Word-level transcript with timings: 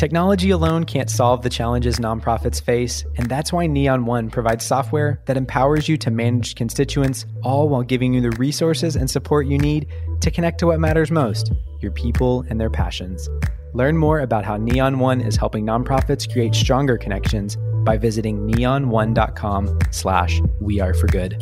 Technology 0.00 0.48
alone 0.48 0.84
can't 0.84 1.10
solve 1.10 1.42
the 1.42 1.50
challenges 1.50 1.98
nonprofits 1.98 2.62
face, 2.62 3.04
and 3.18 3.28
that's 3.28 3.52
why 3.52 3.66
Neon 3.66 4.06
One 4.06 4.30
provides 4.30 4.64
software 4.64 5.20
that 5.26 5.36
empowers 5.36 5.90
you 5.90 5.98
to 5.98 6.10
manage 6.10 6.54
constituents, 6.54 7.26
all 7.42 7.68
while 7.68 7.82
giving 7.82 8.14
you 8.14 8.22
the 8.22 8.30
resources 8.38 8.96
and 8.96 9.10
support 9.10 9.46
you 9.46 9.58
need 9.58 9.88
to 10.22 10.30
connect 10.30 10.58
to 10.60 10.66
what 10.68 10.80
matters 10.80 11.10
most 11.10 11.52
your 11.80 11.92
people 11.92 12.46
and 12.48 12.58
their 12.58 12.70
passions. 12.70 13.28
Learn 13.74 13.98
more 13.98 14.20
about 14.20 14.46
how 14.46 14.56
Neon 14.56 15.00
One 15.00 15.20
is 15.20 15.36
helping 15.36 15.66
nonprofits 15.66 16.32
create 16.32 16.54
stronger 16.54 16.96
connections 16.96 17.58
by 17.84 17.98
visiting 17.98 18.50
neon1.com 18.50 19.80
slash 19.90 20.40
we 20.62 20.80
are 20.80 20.94
for 20.94 21.08
good. 21.08 21.34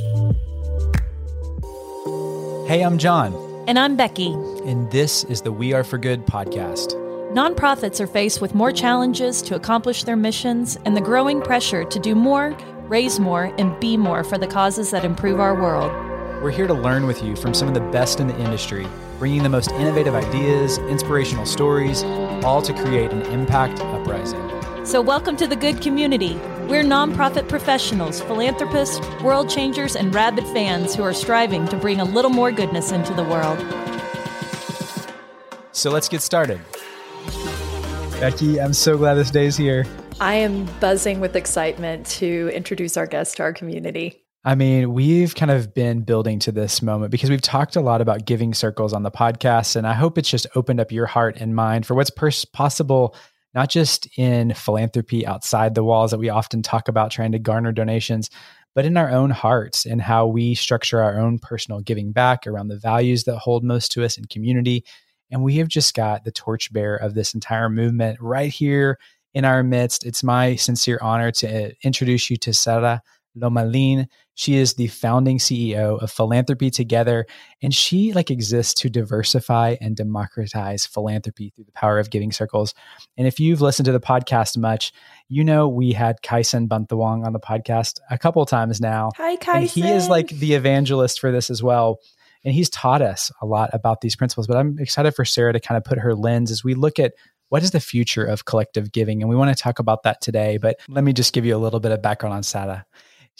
Hey, 2.69 2.83
I'm 2.83 2.99
John. 2.99 3.35
And 3.69 3.79
I'm 3.79 3.97
Becky. 3.97 4.33
And 4.65 4.91
this 4.91 5.23
is 5.23 5.43
the 5.43 5.53
We 5.53 5.75
Are 5.75 5.85
for 5.85 5.97
Good 5.97 6.27
podcast. 6.27 7.08
Nonprofits 7.39 8.01
are 8.01 8.09
faced 8.09 8.41
with 8.41 8.53
more 8.53 8.73
challenges 8.73 9.43
to 9.43 9.55
accomplish 9.55 10.03
their 10.03 10.17
missions 10.17 10.77
and 10.85 10.97
the 10.97 11.01
growing 11.01 11.41
pressure 11.41 11.85
to 11.85 11.99
do 12.01 12.17
more, 12.17 12.51
raise 12.89 13.21
more, 13.21 13.55
and 13.59 13.79
be 13.79 13.97
more 13.97 14.25
for 14.25 14.39
the 14.39 14.47
causes 14.49 14.91
that 14.91 15.05
improve 15.05 15.39
our 15.39 15.55
world. 15.55 15.93
We're 16.43 16.51
here 16.51 16.67
to 16.67 16.75
learn 16.75 17.07
with 17.07 17.23
you 17.23 17.37
from 17.37 17.55
some 17.55 17.69
of 17.69 17.75
the 17.75 17.93
best 17.93 18.19
in 18.19 18.27
the 18.27 18.37
industry, 18.41 18.89
bringing 19.21 19.45
the 19.45 19.49
most 19.49 19.71
innovative 19.71 20.17
ideas, 20.17 20.79
inspirational 20.79 21.47
stories, 21.47 22.03
all 22.43 22.61
to 22.61 22.75
create 22.75 23.13
an 23.13 23.23
impact 23.27 23.79
uprising. 23.83 24.43
So, 24.85 25.01
welcome 25.01 25.37
to 25.37 25.47
the 25.47 25.55
good 25.55 25.81
community. 25.81 26.35
We're 26.67 26.83
nonprofit 26.83 27.49
professionals, 27.49 28.21
philanthropists, 28.21 28.99
world 29.23 29.49
changers, 29.49 29.95
and 29.95 30.13
rabid 30.13 30.43
fans 30.47 30.97
who 30.97 31.05
are 31.05 31.15
striving 31.15 31.69
to 31.69 31.77
bring 31.77 32.01
a 32.01 32.05
little 32.05 32.33
more 32.33 32.51
goodness 32.51 32.91
into 32.91 33.15
the 33.15 33.23
world. 33.23 33.61
So, 35.71 35.93
let's 35.93 36.09
get 36.09 36.21
started. 36.21 36.61
Becky, 38.21 38.61
I'm 38.61 38.73
so 38.73 38.99
glad 38.99 39.15
this 39.15 39.31
day's 39.31 39.57
here. 39.57 39.87
I 40.21 40.35
am 40.35 40.67
buzzing 40.81 41.21
with 41.21 41.37
excitement 41.37 42.05
to 42.07 42.51
introduce 42.53 42.97
our 42.97 43.07
guest 43.07 43.37
to 43.37 43.45
our 43.45 43.53
community. 43.53 44.25
I 44.45 44.57
mean, 44.57 44.93
we've 44.93 45.37
kind 45.37 45.53
of 45.53 45.73
been 45.73 46.01
building 46.01 46.41
to 46.41 46.51
this 46.51 46.83
moment 46.83 47.13
because 47.13 47.31
we've 47.31 47.41
talked 47.41 47.77
a 47.77 47.81
lot 47.81 48.01
about 48.01 48.25
giving 48.25 48.55
circles 48.55 48.93
on 48.93 49.05
the 49.05 49.13
podcast. 49.13 49.77
And 49.77 49.87
I 49.87 49.93
hope 49.93 50.19
it's 50.19 50.29
just 50.29 50.49
opened 50.57 50.81
up 50.81 50.91
your 50.91 51.07
heart 51.07 51.37
and 51.37 51.55
mind 51.55 51.87
for 51.87 51.95
what's 51.95 52.11
pers- 52.11 52.45
possible, 52.45 53.15
not 53.55 53.71
just 53.71 54.09
in 54.19 54.53
philanthropy 54.53 55.25
outside 55.25 55.77
the 55.77 55.85
walls 55.85 56.11
that 56.11 56.19
we 56.19 56.29
often 56.29 56.61
talk 56.61 56.89
about 56.89 57.13
trying 57.13 57.31
to 57.33 57.39
garner 57.39 57.71
donations, 57.71 58.31
but 58.75 58.85
in 58.85 58.97
our 58.97 59.11
own 59.11 59.31
hearts 59.31 59.87
and 59.87 60.03
how 60.03 60.27
we 60.27 60.57
structure 60.57 61.01
our 61.01 61.21
own 61.21 61.39
personal 61.39 61.81
giving 61.83 62.11
back 62.11 62.49
around 62.49 62.67
the 62.67 62.81
values 62.81 63.23
that 63.25 63.39
hold 63.39 63.63
most 63.63 63.93
to 63.93 64.05
us 64.05 64.19
in 64.19 64.25
community 64.25 64.85
and 65.31 65.43
we 65.43 65.57
have 65.57 65.69
just 65.69 65.95
got 65.95 66.25
the 66.25 66.33
torchbearer 66.33 66.97
of 66.97 67.15
this 67.15 67.35
entire 67.35 67.69
movement 67.69 68.19
right 68.21 68.51
here 68.51 68.99
in 69.35 69.45
our 69.45 69.63
midst. 69.63 70.05
It's 70.05 70.25
my 70.25 70.57
sincere 70.57 70.99
honor 71.03 71.31
to 71.33 71.67
uh, 71.67 71.71
introduce 71.83 72.31
you 72.31 72.37
to 72.39 72.53
Sara 72.53 73.03
Lomelin. 73.37 74.07
She 74.35 74.57
is 74.57 74.75
the 74.75 74.87
founding 74.87 75.39
CEO 75.39 76.01
of 76.01 76.11
Philanthropy 76.11 76.71
Together, 76.71 77.27
and 77.61 77.75
she 77.75 78.13
like 78.13 78.31
exists 78.31 78.75
to 78.83 78.89
diversify 78.89 79.77
and 79.81 79.97
democratize 79.97 80.87
philanthropy 80.87 81.53
through 81.55 81.65
the 81.65 81.73
power 81.73 81.99
of 81.99 82.11
giving 82.11 82.33
circles. 82.33 82.73
And 83.17 83.27
if 83.27 83.41
you've 83.41 83.61
listened 83.61 83.87
to 83.87 83.93
the 83.93 84.01
podcast 84.01 84.57
much, 84.57 84.93
you 85.29 85.43
know 85.45 85.69
we 85.69 85.93
had 85.93 86.23
Kaisen 86.23 86.69
Bantawang 86.69 87.27
on 87.27 87.33
the 87.33 87.41
podcast 87.41 87.99
a 88.11 88.19
couple 88.19 88.45
times 88.47 88.81
now. 88.81 89.11
Hi, 89.17 89.37
Kaisen. 89.37 89.55
And 89.55 89.65
he 89.65 89.89
is 89.89 90.09
like 90.09 90.29
the 90.29 90.55
evangelist 90.55 91.21
for 91.21 91.33
this 91.33 91.51
as 91.51 91.63
well 91.63 91.99
and 92.45 92.55
he's 92.55 92.71
taught 92.71 93.03
us 93.03 93.31
a 93.41 93.47
lot 93.47 93.71
about 93.73 94.01
these 94.01 94.17
principles. 94.17 94.47
But 94.47 94.57
I'm 94.57 94.79
excited 94.79 95.15
for 95.15 95.25
Sara 95.25 95.53
to 95.53 95.61
kind 95.61 95.77
of 95.77 95.85
put 95.85 95.99
her 95.99 96.15
lens 96.15 96.51
as 96.51 96.65
we 96.65 96.75
look 96.75 96.99
at 96.99 97.15
what 97.49 97.63
is 97.63 97.71
the 97.71 97.81
future 97.81 98.25
of 98.25 98.45
collective 98.45 98.93
giving, 98.93 99.23
and 99.23 99.31
we 99.31 99.37
want 99.37 99.57
to 99.57 99.63
talk 99.63 99.79
about 99.79 100.03
that 100.03 100.21
today. 100.21 100.59
But 100.59 100.79
let 100.89 101.05
me 101.05 101.13
just 101.13 101.33
give 101.33 101.45
you 101.45 101.57
a 101.57 101.59
little 101.59 101.81
bit 101.81 101.93
of 101.93 102.03
background 102.03 102.35
on 102.35 102.43
Sara. 102.43 102.85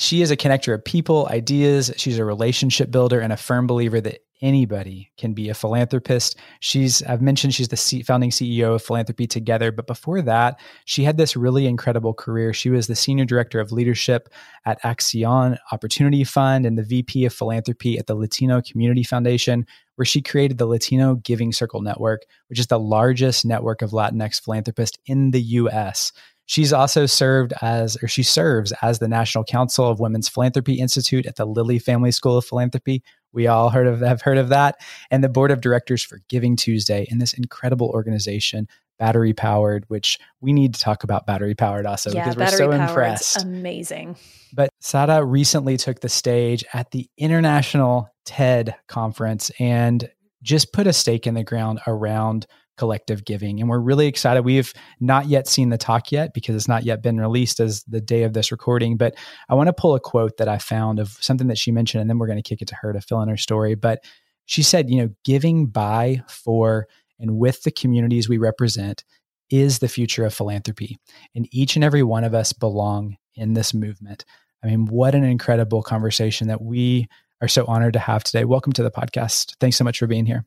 She 0.01 0.23
is 0.23 0.31
a 0.31 0.37
connector 0.37 0.73
of 0.73 0.85
people, 0.85 1.27
ideas. 1.29 1.93
She's 1.97 2.19
a 2.19 2.25
relationship 2.25 2.89
builder 2.89 3.19
and 3.19 3.33
a 3.33 3.37
firm 3.37 3.67
believer 3.67 4.01
that 4.01 4.21
anybody 4.41 5.11
can 5.19 5.33
be 5.33 5.49
a 5.49 5.55
philanthropist. 5.55 6.37
She's, 6.61 7.03
I've 7.03 7.21
mentioned 7.21 7.53
she's 7.53 7.67
the 7.67 8.05
founding 8.05 8.31
CEO 8.31 8.77
of 8.77 8.83
Philanthropy 8.85 9.27
Together, 9.27 9.73
but 9.73 9.89
before 9.89 10.23
that, 10.23 10.61
she 10.85 11.03
had 11.03 11.17
this 11.17 11.37
really 11.37 11.67
incredible 11.67 12.15
career. 12.15 12.53
She 12.53 12.71
was 12.71 12.87
the 12.87 12.95
senior 12.95 13.25
director 13.25 13.59
of 13.59 13.73
leadership 13.73 14.29
at 14.65 14.81
Accion 14.83 15.59
Opportunity 15.73 16.23
Fund 16.23 16.65
and 16.65 16.79
the 16.79 16.85
VP 16.85 17.25
of 17.25 17.35
philanthropy 17.35 17.99
at 17.99 18.07
the 18.07 18.15
Latino 18.15 18.63
Community 18.63 19.03
Foundation, 19.03 19.67
where 19.97 20.07
she 20.07 20.23
created 20.23 20.59
the 20.59 20.67
Latino 20.67 21.17
Giving 21.17 21.53
Circle 21.53 21.83
Network, 21.83 22.23
which 22.47 22.61
is 22.61 22.69
the 22.69 22.79
largest 22.79 23.45
network 23.45 23.83
of 23.83 23.91
Latinx 23.91 24.41
philanthropists 24.41 24.99
in 25.07 25.33
the 25.33 25.43
US. 25.43 26.13
She's 26.49 26.73
also 26.73 27.05
served 27.05 27.53
as, 27.61 27.99
or 28.03 28.09
she 28.09 28.23
serves 28.23 28.73
as 28.81 29.01
the 29.01 29.07
National 29.07 29.45
Council 29.45 29.87
of 29.87 30.01
Women's 30.01 30.31
Philanthropy 30.31 30.81
Institute 30.81 31.27
at 31.27 31.37
the 31.37 31.45
Lilly 31.45 31.79
Family 31.79 32.11
School 32.11 32.39
of 32.39 32.45
Philanthropy. 32.47 33.03
We 33.35 33.47
all 33.47 33.69
heard 33.69 33.87
of 33.87 34.01
have 34.01 34.23
heard 34.23 34.39
of 34.39 34.49
that, 34.49 34.77
and 35.11 35.23
the 35.23 35.29
board 35.29 35.51
of 35.51 35.61
directors 35.61 36.03
for 36.03 36.21
Giving 36.31 36.57
Tuesday 36.57 37.07
in 37.11 37.19
this 37.19 37.35
incredible 37.35 37.89
organization, 37.89 38.67
Battery 38.99 39.35
Powered, 39.35 39.85
which 39.89 40.19
we 40.41 40.55
need 40.55 40.73
to 40.73 40.81
talk 40.81 41.05
about 41.05 41.27
Battery 41.27 41.55
Powered 41.55 41.85
also 41.85 42.11
yeah, 42.13 42.25
because 42.25 42.39
we're 42.39 42.57
so 42.57 42.73
impressed. 42.73 43.43
Amazing. 43.43 44.17
But 44.55 44.71
Sara 44.81 45.23
recently 45.23 45.77
took 45.77 46.01
the 46.01 46.09
stage 46.09 46.65
at 46.73 46.93
the 46.93 47.11
International 47.19 48.09
TED 48.25 48.75
conference 48.87 49.51
and 49.59 50.11
just 50.43 50.73
put 50.73 50.87
a 50.87 50.95
stake 50.95 51.27
in 51.27 51.35
the 51.35 51.45
ground 51.45 51.81
around 51.87 52.47
collective 52.79 53.25
giving. 53.25 53.61
And 53.61 53.69
we're 53.69 53.79
really 53.79 54.07
excited. 54.07 54.45
We've 54.45 54.73
not 55.01 55.27
yet 55.27 55.47
seen 55.47 55.69
the 55.69 55.77
talk 55.77 56.11
yet 56.11 56.33
because 56.33 56.57
it's 56.57 56.69
not 56.69 56.85
yet 56.85 57.03
been 57.03 57.21
released 57.21 57.61
as 57.61 57.83
the 57.85 58.01
day 58.01 58.23
of 58.23 58.33
this 58.33 58.51
recording. 58.51 58.97
But 58.97 59.15
I 59.49 59.55
want 59.55 59.67
to 59.67 59.75
pull 59.75 59.95
a 59.95 60.01
quote 60.01 60.39
that 60.39 60.49
I 60.49 60.59
found 60.59 60.99
of 60.99 61.11
something 61.21 61.49
that 61.49 61.59
she 61.59 61.73
mentioned, 61.73 62.01
and 62.01 62.09
then 62.09 62.19
we're 62.19 62.27
going 62.29 62.43
to 62.43 62.49
kick 62.49 62.63
it 62.63 62.69
to 62.69 62.77
her 62.77 62.93
to 62.93 63.01
fill 63.01 63.21
in 63.21 63.29
her 63.29 63.37
story. 63.37 63.75
But 63.75 64.03
she 64.47 64.63
said, 64.63 64.89
you 64.89 65.03
know, 65.03 65.11
giving 65.25 65.67
by, 65.67 66.23
for, 66.29 66.87
and 67.19 67.37
with 67.37 67.65
the 67.65 67.71
communities 67.71 68.29
we 68.29 68.39
represent 68.39 69.05
is 69.51 69.79
the 69.79 69.89
future 69.89 70.25
of 70.25 70.33
philanthropy. 70.33 70.99
And 71.35 71.47
each 71.51 71.77
and 71.77 71.85
every 71.85 72.03
one 72.03 72.25
of 72.25 72.35
us 72.35 72.53
belong 72.53 73.17
in 73.35 73.55
this 73.55 73.75
movement. 73.75 74.25
I 74.63 74.67
mean, 74.67 74.87
what 74.87 75.15
an 75.15 75.25
incredible 75.25 75.83
conversation 75.83 76.49
that 76.49 76.63
we 76.63 77.09
are 77.41 77.49
so 77.49 77.65
honored 77.67 77.93
to 77.93 77.99
have 77.99 78.25
today. 78.25 78.45
Welcome 78.45 78.73
to 78.75 78.83
the 78.83 78.91
podcast. 78.91 79.55
Thanks 79.61 79.77
so 79.77 79.85
much 79.85 79.99
for 79.99 80.07
being 80.07 80.27
here. 80.27 80.45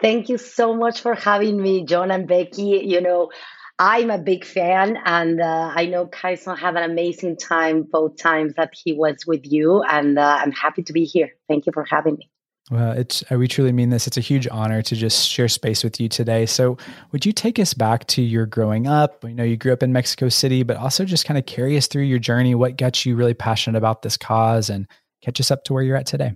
Thank 0.00 0.28
you 0.28 0.38
so 0.38 0.74
much 0.74 1.00
for 1.00 1.14
having 1.14 1.60
me, 1.60 1.84
John 1.84 2.10
and 2.10 2.26
Becky. 2.26 2.82
You 2.84 3.00
know, 3.00 3.30
I'm 3.78 4.10
a 4.10 4.18
big 4.18 4.44
fan, 4.44 4.96
and 5.04 5.40
uh, 5.40 5.72
I 5.74 5.86
know 5.86 6.06
Kaison 6.06 6.58
had 6.58 6.76
an 6.76 6.88
amazing 6.88 7.36
time 7.36 7.82
both 7.82 8.16
times 8.16 8.54
that 8.56 8.72
he 8.74 8.92
was 8.92 9.24
with 9.26 9.50
you, 9.50 9.82
and 9.82 10.18
uh, 10.18 10.38
I'm 10.40 10.52
happy 10.52 10.82
to 10.84 10.92
be 10.92 11.04
here. 11.04 11.30
Thank 11.48 11.66
you 11.66 11.72
for 11.72 11.84
having 11.84 12.16
me. 12.16 12.30
Well, 12.70 12.92
it's 12.92 13.22
we 13.30 13.46
truly 13.46 13.72
mean 13.72 13.90
this. 13.90 14.06
It's 14.06 14.16
a 14.16 14.22
huge 14.22 14.48
honor 14.50 14.80
to 14.80 14.96
just 14.96 15.28
share 15.28 15.48
space 15.48 15.84
with 15.84 16.00
you 16.00 16.08
today. 16.08 16.46
So, 16.46 16.78
would 17.12 17.26
you 17.26 17.32
take 17.32 17.58
us 17.58 17.74
back 17.74 18.06
to 18.08 18.22
your 18.22 18.46
growing 18.46 18.86
up? 18.86 19.22
You 19.22 19.34
know, 19.34 19.44
you 19.44 19.56
grew 19.56 19.72
up 19.72 19.82
in 19.82 19.92
Mexico 19.92 20.28
City, 20.28 20.62
but 20.62 20.76
also 20.76 21.04
just 21.04 21.26
kind 21.26 21.36
of 21.36 21.44
carry 21.44 21.76
us 21.76 21.88
through 21.88 22.04
your 22.04 22.18
journey. 22.18 22.54
What 22.54 22.76
got 22.76 23.04
you 23.04 23.16
really 23.16 23.34
passionate 23.34 23.76
about 23.76 24.02
this 24.02 24.16
cause, 24.16 24.70
and 24.70 24.86
catch 25.20 25.40
us 25.40 25.50
up 25.50 25.64
to 25.64 25.74
where 25.74 25.82
you're 25.82 25.96
at 25.96 26.06
today. 26.06 26.34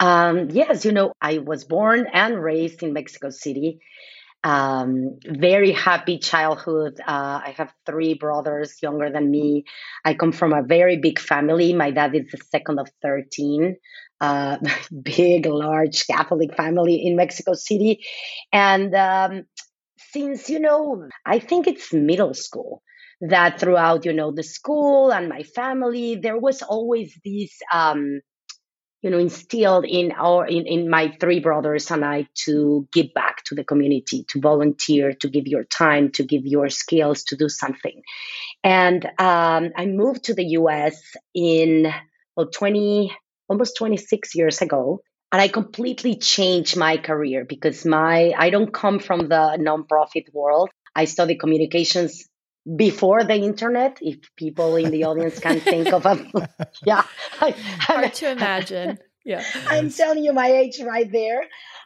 Um, 0.00 0.50
yes, 0.50 0.84
you 0.84 0.92
know, 0.92 1.12
I 1.20 1.38
was 1.38 1.64
born 1.64 2.06
and 2.12 2.42
raised 2.42 2.82
in 2.82 2.92
Mexico 2.92 3.30
City. 3.30 3.78
Um, 4.44 5.18
very 5.26 5.72
happy 5.72 6.18
childhood. 6.18 7.00
Uh, 7.00 7.40
I 7.44 7.54
have 7.58 7.72
three 7.86 8.14
brothers 8.14 8.76
younger 8.82 9.10
than 9.10 9.30
me. 9.30 9.64
I 10.04 10.14
come 10.14 10.32
from 10.32 10.52
a 10.52 10.62
very 10.62 10.98
big 10.98 11.18
family. 11.18 11.74
My 11.74 11.90
dad 11.90 12.14
is 12.14 12.30
the 12.32 12.38
second 12.50 12.78
of 12.80 12.88
13. 13.02 13.76
Uh, 14.20 14.58
big, 15.02 15.46
large 15.46 16.06
Catholic 16.06 16.56
family 16.56 17.06
in 17.06 17.16
Mexico 17.16 17.54
City. 17.54 18.04
And 18.52 18.94
um, 18.94 19.44
since, 19.98 20.48
you 20.50 20.60
know, 20.60 21.08
I 21.26 21.38
think 21.38 21.66
it's 21.66 21.92
middle 21.92 22.34
school 22.34 22.82
that 23.20 23.60
throughout, 23.60 24.04
you 24.04 24.12
know, 24.12 24.32
the 24.32 24.42
school 24.42 25.12
and 25.12 25.28
my 25.28 25.42
family, 25.42 26.16
there 26.16 26.38
was 26.38 26.62
always 26.62 27.18
this. 27.24 27.52
Um, 27.72 28.20
you 29.04 29.10
know 29.10 29.18
instilled 29.18 29.84
in 29.84 30.12
our 30.12 30.46
in, 30.46 30.66
in 30.66 30.88
my 30.88 31.14
three 31.20 31.38
brothers 31.38 31.90
and 31.90 32.04
i 32.04 32.26
to 32.34 32.88
give 32.90 33.12
back 33.14 33.44
to 33.44 33.54
the 33.54 33.62
community 33.62 34.24
to 34.28 34.40
volunteer 34.40 35.12
to 35.12 35.28
give 35.28 35.46
your 35.46 35.64
time 35.64 36.10
to 36.10 36.24
give 36.24 36.46
your 36.46 36.70
skills 36.70 37.24
to 37.24 37.36
do 37.36 37.48
something. 37.48 38.02
And 38.64 39.04
um, 39.18 39.72
i 39.76 39.84
moved 39.86 40.24
to 40.24 40.34
the 40.34 40.44
us 40.44 40.98
in 41.34 41.92
well 42.34 42.46
20 42.46 43.14
almost 43.48 43.76
26 43.76 44.34
years 44.34 44.62
ago 44.62 45.00
and 45.30 45.42
i 45.42 45.48
completely 45.48 46.16
changed 46.16 46.74
my 46.78 46.96
career 46.96 47.44
because 47.44 47.84
my 47.84 48.32
i 48.38 48.48
don't 48.48 48.72
come 48.72 48.98
from 48.98 49.28
the 49.28 49.44
nonprofit 49.60 50.32
world. 50.32 50.70
I 50.96 51.04
studied 51.04 51.40
communications 51.40 52.24
before 52.76 53.24
the 53.24 53.34
internet 53.34 53.98
if 54.00 54.18
people 54.36 54.76
in 54.76 54.90
the 54.90 55.04
audience 55.04 55.38
can 55.38 55.60
think 55.60 55.92
of 55.92 56.06
a 56.06 56.48
yeah. 56.84 57.04
Hard 57.38 58.14
to 58.14 58.30
imagine. 58.30 58.98
Yeah. 59.24 59.44
I'm 59.68 59.90
telling 59.90 60.24
you 60.24 60.32
my 60.32 60.50
age 60.50 60.80
right 60.80 61.10
there. 61.10 61.44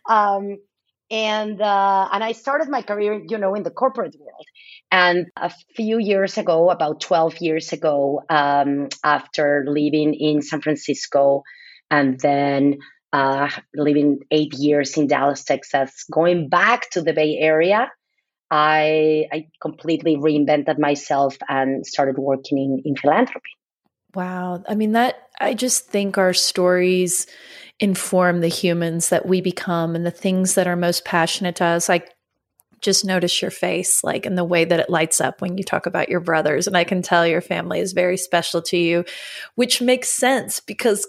Um, 0.09 0.59
and 1.11 1.61
uh, 1.61 2.09
and 2.13 2.23
I 2.23 2.33
started 2.33 2.69
my 2.69 2.83
career, 2.83 3.23
you 3.27 3.39
know, 3.39 3.55
in 3.55 3.63
the 3.63 3.71
corporate 3.71 4.15
world. 4.19 4.45
And 4.91 5.27
a 5.37 5.51
few 5.75 5.99
years 5.99 6.37
ago, 6.37 6.71
about 6.71 7.01
twelve 7.01 7.39
years 7.39 7.73
ago, 7.73 8.23
um, 8.29 8.89
after 9.03 9.65
living 9.67 10.15
in 10.15 10.43
San 10.43 10.61
Francisco, 10.61 11.45
and 11.91 12.21
then 12.21 12.79
uh, 13.13 13.49
living 13.75 14.19
eight 14.31 14.53
years 14.55 14.97
in 14.99 15.07
Dallas, 15.07 15.45
Texas, 15.45 16.05
going 16.13 16.49
back 16.49 16.91
to 16.91 17.01
the 17.01 17.15
Bay 17.15 17.39
Area, 17.41 17.91
I 18.51 19.27
I 19.33 19.49
completely 19.61 20.17
reinvented 20.17 20.79
myself 20.79 21.37
and 21.49 21.87
started 21.87 22.19
working 22.19 22.59
in, 22.59 22.83
in 22.85 22.97
philanthropy. 22.97 23.51
Wow. 24.15 24.63
I 24.69 24.75
mean, 24.75 24.93
that 24.93 25.29
I 25.41 25.55
just 25.55 25.89
think 25.89 26.19
our 26.19 26.33
stories 26.33 27.27
inform 27.79 28.41
the 28.41 28.49
humans 28.49 29.11
that 29.11 29.27
we 29.27 29.41
become 29.41 29.95
and 29.95 30.05
the 30.05 30.11
things 30.11 30.55
that 30.55 30.67
are 30.67 30.77
most 30.77 31.05
passionate 31.05 31.57
to 31.57 31.65
us. 31.65 31.91
I 31.91 32.03
just 32.81 33.05
notice 33.05 33.43
your 33.43 33.51
face, 33.51 34.03
like, 34.03 34.25
and 34.25 34.39
the 34.39 34.45
way 34.45 34.65
that 34.65 34.81
it 34.81 34.91
lights 34.91 35.21
up 35.21 35.41
when 35.41 35.59
you 35.59 35.65
talk 35.65 35.87
about 35.87 36.09
your 36.09 36.21
brothers. 36.21 36.67
And 36.67 36.77
I 36.77 36.85
can 36.85 37.03
tell 37.03 37.27
your 37.27 37.41
family 37.41 37.81
is 37.81 37.93
very 37.93 38.17
special 38.17 38.63
to 38.63 38.77
you, 38.77 39.05
which 39.57 39.83
makes 39.83 40.09
sense 40.09 40.61
because 40.61 41.07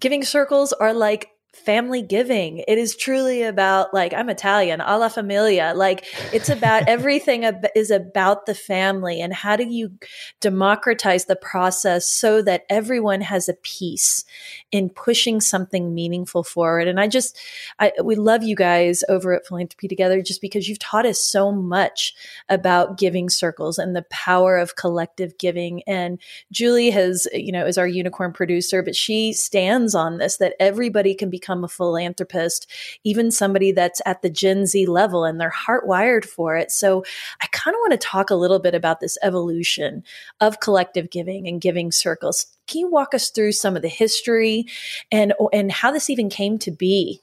giving 0.00 0.24
circles 0.24 0.72
are 0.72 0.92
like 0.92 1.28
family 1.56 2.02
giving. 2.02 2.58
It 2.68 2.78
is 2.78 2.94
truly 2.94 3.42
about 3.42 3.92
like 3.94 4.12
I'm 4.14 4.28
Italian, 4.28 4.80
alla 4.80 5.10
familia. 5.10 5.72
Like 5.74 6.04
it's 6.32 6.48
about 6.48 6.84
everything 6.88 7.44
ab- 7.44 7.66
is 7.74 7.90
about 7.90 8.46
the 8.46 8.54
family 8.54 9.20
and 9.20 9.32
how 9.32 9.56
do 9.56 9.64
you 9.64 9.92
democratize 10.40 11.24
the 11.24 11.36
process 11.36 12.06
so 12.06 12.42
that 12.42 12.64
everyone 12.68 13.22
has 13.22 13.48
a 13.48 13.54
piece 13.54 14.24
in 14.70 14.90
pushing 14.90 15.40
something 15.40 15.94
meaningful 15.94 16.44
forward. 16.44 16.88
And 16.88 17.00
I 17.00 17.08
just 17.08 17.38
I 17.78 17.92
we 18.04 18.14
love 18.14 18.42
you 18.42 18.54
guys 18.54 19.02
over 19.08 19.32
at 19.32 19.46
Philanthropy 19.46 19.88
Together 19.88 20.20
just 20.22 20.40
because 20.40 20.68
you've 20.68 20.78
taught 20.78 21.06
us 21.06 21.20
so 21.20 21.50
much 21.50 22.14
about 22.48 22.98
giving 22.98 23.30
circles 23.30 23.78
and 23.78 23.96
the 23.96 24.06
power 24.10 24.56
of 24.56 24.76
collective 24.76 25.38
giving. 25.38 25.82
And 25.86 26.20
Julie 26.52 26.90
has, 26.90 27.26
you 27.32 27.50
know, 27.50 27.66
is 27.66 27.78
our 27.78 27.88
unicorn 27.88 28.32
producer, 28.32 28.82
but 28.82 28.94
she 28.94 29.32
stands 29.32 29.94
on 29.94 30.18
this 30.18 30.36
that 30.36 30.54
everybody 30.60 31.14
can 31.14 31.30
become 31.30 31.45
become 31.46 31.64
a 31.64 31.68
philanthropist, 31.68 32.68
even 33.04 33.30
somebody 33.30 33.70
that's 33.72 34.02
at 34.04 34.22
the 34.22 34.30
Gen 34.30 34.66
Z 34.66 34.86
level 34.86 35.24
and 35.24 35.40
they're 35.40 35.52
hardwired 35.66 36.24
for 36.24 36.56
it. 36.56 36.72
So 36.72 37.04
I 37.40 37.46
kind 37.52 37.74
of 37.74 37.78
want 37.80 37.92
to 37.92 37.98
talk 37.98 38.30
a 38.30 38.34
little 38.34 38.58
bit 38.58 38.74
about 38.74 39.00
this 39.00 39.16
evolution 39.22 40.02
of 40.40 40.60
collective 40.60 41.10
giving 41.10 41.46
and 41.46 41.60
giving 41.60 41.92
circles. 41.92 42.46
Can 42.66 42.80
you 42.80 42.90
walk 42.90 43.14
us 43.14 43.30
through 43.30 43.52
some 43.52 43.76
of 43.76 43.82
the 43.82 43.88
history 43.88 44.66
and 45.12 45.32
and 45.52 45.70
how 45.70 45.92
this 45.92 46.10
even 46.10 46.28
came 46.28 46.58
to 46.58 46.72
be? 46.72 47.20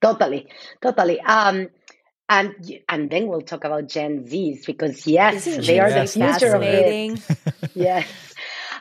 Totally, 0.00 0.48
totally. 0.80 1.20
Um, 1.20 1.68
and 2.28 2.54
and 2.88 3.10
then 3.10 3.28
we'll 3.28 3.42
talk 3.42 3.64
about 3.64 3.88
Gen 3.88 4.24
Zs 4.24 4.66
because 4.66 5.06
yes, 5.06 5.44
they 5.44 5.78
are 5.78 5.90
the 5.90 6.06
future 6.06 6.54
of 6.54 6.62
it. 6.62 7.20
yes. 7.74 8.06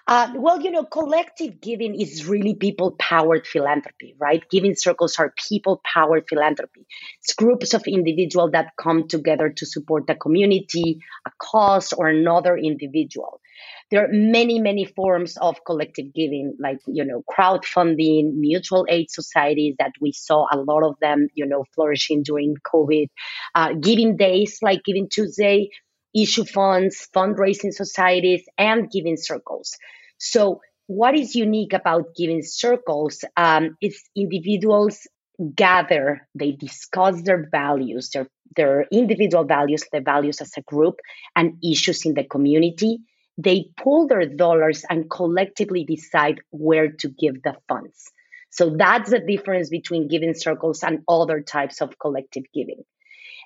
Uh, 0.08 0.32
well, 0.36 0.62
you 0.62 0.70
know, 0.70 0.84
collective 0.84 1.60
giving 1.60 2.00
is 2.00 2.28
really 2.28 2.54
people 2.54 2.96
powered 3.00 3.48
philanthropy, 3.48 4.16
right? 4.20 4.44
Giving 4.52 4.76
circles 4.76 5.16
are 5.18 5.34
people 5.50 5.82
powered 5.84 6.26
philanthropy. 6.30 6.86
It's 7.24 7.34
groups 7.34 7.74
of 7.74 7.84
individuals 7.88 8.52
that 8.52 8.74
come 8.80 9.08
together 9.08 9.50
to 9.50 9.66
support 9.66 10.04
a 10.10 10.16
community, 10.16 11.00
a 11.26 11.32
cause, 11.40 11.92
or 11.92 12.08
another 12.08 12.56
individual. 12.56 13.42
There 13.90 14.04
are 14.04 14.10
many, 14.12 14.60
many 14.60 14.86
forms 14.86 15.38
of 15.38 15.64
collective 15.66 16.14
giving, 16.14 16.56
like, 16.60 16.80
you 16.88 17.06
know, 17.06 17.24
crowdfunding, 17.28 18.34
mutual 18.36 18.86
aid 18.90 19.10
societies 19.10 19.76
that 19.80 19.94
we 20.02 20.12
saw 20.12 20.46
a 20.52 20.58
lot 20.58 20.84
of 20.84 20.96
them, 21.02 21.30
you 21.34 21.48
know, 21.48 21.66
flourishing 21.74 22.22
during 22.22 22.56
COVID, 22.64 23.08
uh, 23.56 23.74
giving 23.74 24.18
days 24.18 24.60
like 24.62 24.84
Giving 24.84 25.08
Tuesday, 25.10 25.70
issue 26.16 26.46
funds, 26.46 27.10
fundraising 27.16 27.74
societies, 27.74 28.44
and 28.58 28.90
giving 28.90 29.18
circles. 29.18 29.78
So, 30.18 30.62
what 30.88 31.16
is 31.16 31.36
unique 31.36 31.74
about 31.74 32.16
giving 32.16 32.44
circles 32.44 33.24
um, 33.36 33.76
is 33.82 34.02
individuals 34.16 35.08
gather, 35.56 36.28
they 36.34 36.52
discuss 36.52 37.22
their 37.24 37.48
values, 37.50 38.10
their, 38.14 38.28
their 38.56 38.86
individual 38.92 39.44
values, 39.44 39.84
their 39.92 40.02
values 40.02 40.42
as 40.42 40.52
a 40.58 40.62
group, 40.62 41.00
and 41.36 41.58
issues 41.64 42.06
in 42.06 42.14
the 42.14 42.24
community. 42.24 43.00
They 43.38 43.66
pull 43.78 44.08
their 44.08 44.26
dollars 44.26 44.86
and 44.90 45.10
collectively 45.10 45.84
decide 45.84 46.40
where 46.52 46.92
to 47.00 47.10
give 47.10 47.44
the 47.44 47.56
funds. 47.68 48.12
So 48.50 48.76
that's 48.78 49.10
the 49.10 49.20
difference 49.20 49.70
between 49.70 50.08
giving 50.08 50.34
circles 50.34 50.84
and 50.84 51.00
other 51.10 51.42
types 51.42 51.82
of 51.82 52.00
collective 52.00 52.44
giving. 52.54 52.84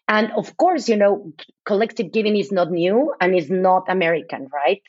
And 0.10 0.32
of 0.36 0.58
course, 0.58 0.90
you 0.90 0.98
know, 0.98 1.34
collective 1.66 2.12
giving 2.12 2.36
is 2.36 2.52
not 2.52 2.72
new 2.72 3.14
and 3.22 3.36
is 3.36 3.52
not 3.52 3.84
American, 3.88 4.50
right? 4.52 4.82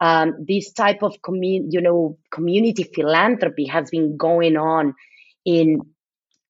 Um, 0.00 0.44
this 0.46 0.72
type 0.72 1.02
of 1.02 1.22
community, 1.22 1.70
you 1.72 1.80
know, 1.80 2.18
community 2.30 2.82
philanthropy 2.82 3.64
has 3.66 3.88
been 3.88 4.18
going 4.18 4.58
on 4.58 4.94
in 5.46 5.80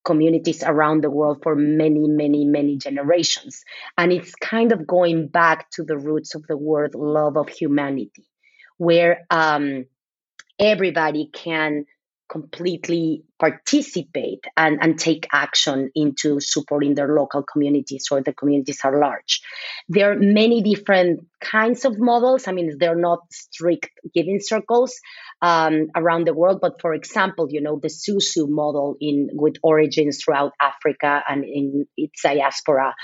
communities 0.05 0.65
around 0.65 1.05
the 1.05 1.11
world 1.11 1.39
for 1.45 1.55
many, 1.55 2.09
many, 2.09 2.45
many 2.45 2.79
generations. 2.79 3.63
And 3.97 4.13
it's 4.13 4.35
kind 4.35 4.73
of 4.73 4.87
going 4.87 5.29
back 5.29 5.71
to 5.73 5.85
the 5.85 5.97
roots 5.97 6.35
of 6.35 6.45
the 6.49 6.57
word 6.57 6.97
love 6.97 7.37
of 7.37 7.49
humanity, 7.49 8.27
where 8.77 9.25
um, 9.31 9.85
everybody 10.59 11.31
can 11.33 11.87
completely 12.29 13.25
participate 13.39 14.45
and, 14.57 14.79
and 14.81 14.99
take 14.99 15.27
action 15.33 15.91
into 15.95 16.41
supporting 16.41 16.95
their 16.95 17.15
local 17.15 17.43
communities 17.43 18.07
or 18.11 18.23
the 18.23 18.33
communities 18.33 18.81
are 18.83 18.99
large. 18.99 19.43
There 19.89 20.13
are 20.13 20.17
many 20.19 20.63
different 20.63 21.27
kinds 21.41 21.85
of 21.85 21.99
models. 21.99 22.49
I 22.49 22.53
mean, 22.53 22.77
they're 22.79 22.97
not 22.97 23.21
strict 23.31 23.91
giving 24.15 24.41
circles 24.41 24.99
um, 25.43 25.89
around 25.95 26.27
the 26.27 26.35
world, 26.35 26.61
but 26.61 26.81
for 26.81 26.95
example, 26.95 27.49
you 27.51 27.61
know, 27.61 27.79
the 27.81 27.89
Susu 27.89 28.49
model 28.49 28.97
in 29.01 29.29
with 29.33 29.57
origins 29.63 30.23
throughout 30.25 30.53
Africa 30.61 31.23
and 31.29 31.45
in 31.45 31.87
its 31.97 32.23
diaspora. 32.23 32.95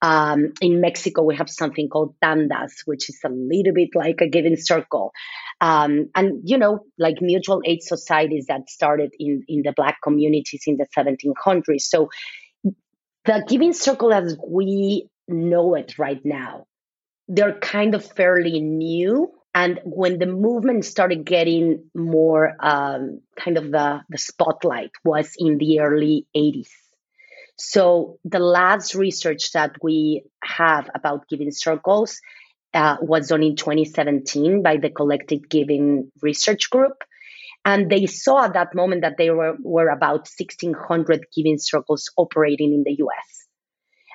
Um, 0.00 0.52
in 0.60 0.80
Mexico, 0.80 1.22
we 1.22 1.36
have 1.36 1.50
something 1.50 1.88
called 1.88 2.14
tandas, 2.22 2.72
which 2.86 3.10
is 3.10 3.18
a 3.24 3.28
little 3.28 3.74
bit 3.74 3.90
like 3.94 4.20
a 4.20 4.28
giving 4.28 4.56
circle. 4.56 5.12
Um, 5.60 6.08
and, 6.14 6.40
you 6.44 6.56
know, 6.56 6.86
like 6.98 7.16
mutual 7.20 7.60
aid 7.64 7.82
societies 7.82 8.46
that 8.46 8.70
started 8.70 9.12
in, 9.18 9.44
in 9.46 9.62
the 9.62 9.72
Black 9.76 9.98
communities 10.02 10.62
in 10.66 10.78
the 10.78 10.86
1700s. 10.96 11.82
So 11.82 12.08
the 13.24 13.44
giving 13.46 13.72
circle 13.72 14.12
as 14.12 14.36
we 14.46 15.08
know 15.28 15.74
it 15.74 15.98
right 15.98 16.20
now, 16.24 16.66
they're 17.28 17.58
kind 17.58 17.94
of 17.94 18.04
fairly 18.04 18.60
new. 18.60 19.32
And 19.54 19.80
when 19.84 20.18
the 20.18 20.26
movement 20.26 20.84
started 20.84 21.24
getting 21.24 21.90
more 21.94 22.54
um, 22.60 23.20
kind 23.38 23.58
of 23.58 23.70
the, 23.70 24.00
the 24.08 24.18
spotlight 24.18 24.92
was 25.04 25.34
in 25.36 25.58
the 25.58 25.80
early 25.80 26.26
80s. 26.36 26.68
So 27.58 28.18
the 28.24 28.38
last 28.38 28.94
research 28.94 29.52
that 29.52 29.76
we 29.82 30.24
have 30.42 30.88
about 30.94 31.28
giving 31.28 31.50
circles 31.50 32.18
uh, 32.74 32.96
was 33.00 33.28
done 33.28 33.42
in 33.42 33.56
2017 33.56 34.62
by 34.62 34.76
the 34.76 34.90
Collective 34.90 35.48
Giving 35.48 36.10
Research 36.22 36.70
Group. 36.70 37.02
And 37.64 37.90
they 37.90 38.06
saw 38.06 38.44
at 38.44 38.54
that 38.54 38.74
moment 38.74 39.02
that 39.02 39.16
there 39.18 39.36
were, 39.36 39.56
were 39.60 39.88
about 39.88 40.28
1,600 40.38 41.26
giving 41.34 41.58
circles 41.58 42.10
operating 42.16 42.72
in 42.72 42.84
the 42.84 42.96
US. 43.04 43.46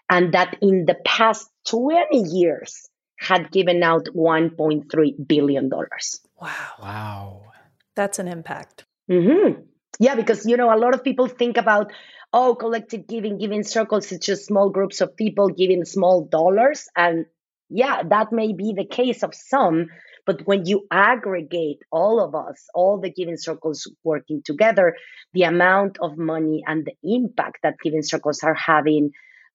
And 0.09 0.33
that 0.33 0.57
in 0.62 0.85
the 0.85 0.95
past 1.05 1.47
20 1.67 2.17
years 2.17 2.89
had 3.17 3.51
given 3.51 3.83
out 3.83 4.07
$1.3 4.15 5.27
billion. 5.27 5.69
Wow. 5.69 6.50
Wow. 6.81 7.41
That's 7.95 8.19
an 8.19 8.27
impact. 8.27 8.85
Mm-hmm. 9.09 9.62
Yeah, 10.00 10.15
because, 10.15 10.45
you 10.45 10.57
know, 10.57 10.74
a 10.74 10.77
lot 10.77 10.93
of 10.93 11.03
people 11.03 11.27
think 11.27 11.57
about, 11.57 11.91
oh, 12.33 12.55
collective 12.55 13.07
giving, 13.07 13.38
giving 13.38 13.63
circles, 13.63 14.12
it's 14.12 14.25
just 14.25 14.45
small 14.45 14.69
groups 14.69 15.01
of 15.01 15.15
people 15.15 15.50
giving 15.50 15.85
small 15.85 16.25
dollars. 16.25 16.89
And 16.95 17.25
yeah, 17.69 18.03
that 18.03 18.31
may 18.31 18.53
be 18.53 18.74
the 18.75 18.86
case 18.86 19.24
of 19.24 19.34
some, 19.34 19.88
but 20.25 20.41
when 20.45 20.65
you 20.65 20.88
aggregate 20.91 21.79
all 21.91 22.19
of 22.19 22.34
us, 22.36 22.67
all 22.74 23.00
the 23.00 23.12
giving 23.12 23.38
circles 23.38 23.89
working 24.03 24.41
together, 24.43 24.95
the 25.34 25.43
amount 25.43 25.98
of 26.01 26.17
money 26.17 26.63
and 26.65 26.86
the 26.86 26.95
impact 27.03 27.60
that 27.63 27.75
giving 27.84 28.03
circles 28.03 28.41
are 28.43 28.55
having 28.55 29.12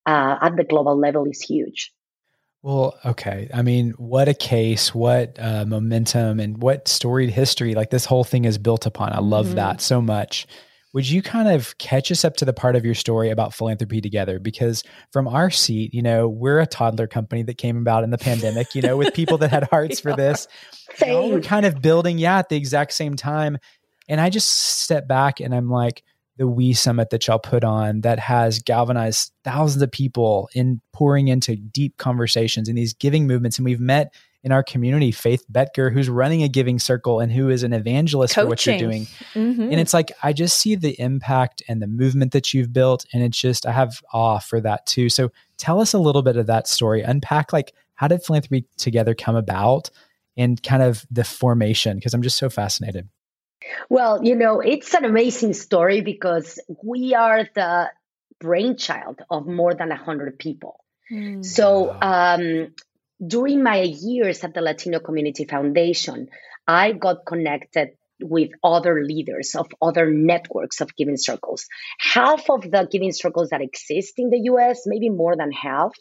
uh, 0.06 0.36
at 0.40 0.56
the 0.56 0.64
global 0.64 0.98
level 0.98 1.24
is 1.26 1.40
huge. 1.40 1.92
Well, 2.62 2.98
okay. 3.04 3.48
I 3.54 3.62
mean, 3.62 3.92
what 3.92 4.28
a 4.28 4.34
case, 4.34 4.94
what 4.94 5.38
uh, 5.38 5.64
momentum, 5.64 6.40
and 6.40 6.60
what 6.60 6.88
storied 6.88 7.30
history 7.30 7.74
like 7.74 7.90
this 7.90 8.04
whole 8.04 8.24
thing 8.24 8.44
is 8.44 8.58
built 8.58 8.84
upon. 8.84 9.12
I 9.12 9.20
love 9.20 9.46
mm-hmm. 9.46 9.54
that 9.56 9.80
so 9.80 10.02
much. 10.02 10.46
Would 10.92 11.08
you 11.08 11.22
kind 11.22 11.48
of 11.48 11.78
catch 11.78 12.10
us 12.10 12.24
up 12.24 12.36
to 12.36 12.44
the 12.44 12.52
part 12.52 12.74
of 12.74 12.84
your 12.84 12.94
story 12.94 13.30
about 13.30 13.54
philanthropy 13.54 14.00
together? 14.00 14.40
Because 14.40 14.82
from 15.12 15.28
our 15.28 15.48
seat, 15.48 15.94
you 15.94 16.02
know, 16.02 16.28
we're 16.28 16.58
a 16.58 16.66
toddler 16.66 17.06
company 17.06 17.44
that 17.44 17.58
came 17.58 17.76
about 17.76 18.02
in 18.02 18.10
the 18.10 18.18
pandemic, 18.18 18.74
you 18.74 18.82
know, 18.82 18.96
with 18.96 19.14
people 19.14 19.38
that 19.38 19.50
had 19.50 19.64
hearts 19.70 20.00
for 20.00 20.16
this. 20.16 20.48
Know, 21.06 21.28
we're 21.28 21.40
kind 21.40 21.64
of 21.64 21.80
building, 21.80 22.18
yeah, 22.18 22.38
at 22.38 22.48
the 22.48 22.56
exact 22.56 22.92
same 22.92 23.14
time. 23.14 23.58
And 24.08 24.20
I 24.20 24.30
just 24.30 24.50
step 24.50 25.06
back 25.06 25.38
and 25.38 25.54
I'm 25.54 25.70
like, 25.70 26.02
the 26.40 26.48
We 26.48 26.72
Summit 26.72 27.10
that 27.10 27.26
y'all 27.26 27.38
put 27.38 27.64
on 27.64 28.00
that 28.00 28.18
has 28.18 28.60
galvanized 28.60 29.30
thousands 29.44 29.82
of 29.82 29.92
people 29.92 30.48
in 30.54 30.80
pouring 30.90 31.28
into 31.28 31.54
deep 31.54 31.98
conversations 31.98 32.66
in 32.68 32.76
these 32.76 32.94
giving 32.94 33.26
movements. 33.26 33.58
And 33.58 33.64
we've 33.66 33.78
met 33.78 34.14
in 34.42 34.52
our 34.52 34.62
community, 34.62 35.12
Faith 35.12 35.44
Betker, 35.52 35.92
who's 35.92 36.08
running 36.08 36.42
a 36.42 36.48
giving 36.48 36.78
circle 36.78 37.20
and 37.20 37.30
who 37.30 37.50
is 37.50 37.62
an 37.62 37.72
evangelist 37.72 38.34
Coaching. 38.34 38.46
for 38.46 38.48
what 38.48 38.66
you're 38.66 38.78
doing. 38.78 39.06
Mm-hmm. 39.34 39.62
And 39.62 39.74
it's 39.74 39.92
like, 39.92 40.12
I 40.22 40.32
just 40.32 40.56
see 40.56 40.74
the 40.74 40.98
impact 40.98 41.62
and 41.68 41.82
the 41.82 41.86
movement 41.86 42.32
that 42.32 42.54
you've 42.54 42.72
built. 42.72 43.04
And 43.12 43.22
it's 43.22 43.38
just, 43.38 43.66
I 43.66 43.72
have 43.72 44.00
awe 44.12 44.38
for 44.38 44.60
that 44.62 44.86
too. 44.86 45.08
So 45.10 45.30
tell 45.58 45.80
us 45.80 45.92
a 45.92 45.98
little 45.98 46.22
bit 46.22 46.36
of 46.36 46.46
that 46.46 46.68
story. 46.68 47.02
Unpack 47.02 47.52
like, 47.52 47.74
how 47.94 48.08
did 48.08 48.22
Philanthropy 48.22 48.66
Together 48.78 49.14
come 49.14 49.36
about 49.36 49.90
and 50.36 50.62
kind 50.62 50.82
of 50.82 51.04
the 51.10 51.24
formation? 51.24 51.96
Because 51.96 52.14
I'm 52.14 52.22
just 52.22 52.38
so 52.38 52.48
fascinated. 52.48 53.08
Well, 53.90 54.24
you 54.24 54.34
know, 54.34 54.60
it's 54.60 54.94
an 54.94 55.04
amazing 55.04 55.52
story 55.52 56.00
because 56.00 56.58
we 56.82 57.14
are 57.14 57.46
the 57.54 57.90
brainchild 58.38 59.20
of 59.28 59.46
more 59.46 59.74
than 59.74 59.90
100 59.90 60.38
people. 60.38 60.82
Mm. 61.12 61.44
So, 61.44 61.94
um, 62.00 62.72
during 63.24 63.62
my 63.62 63.82
years 63.82 64.44
at 64.44 64.54
the 64.54 64.60
Latino 64.60 65.00
Community 65.00 65.44
Foundation, 65.44 66.28
I 66.66 66.92
got 66.92 67.26
connected 67.26 67.90
with 68.22 68.50
other 68.62 69.02
leaders 69.02 69.54
of 69.54 69.66
other 69.80 70.10
networks 70.10 70.80
of 70.80 70.94
giving 70.96 71.16
circles. 71.16 71.66
Half 71.98 72.50
of 72.50 72.62
the 72.62 72.88
giving 72.90 73.12
circles 73.12 73.50
that 73.50 73.62
exist 73.62 74.14
in 74.18 74.30
the 74.30 74.40
US, 74.52 74.82
maybe 74.86 75.08
more 75.08 75.36
than 75.36 75.52
half, 75.52 75.92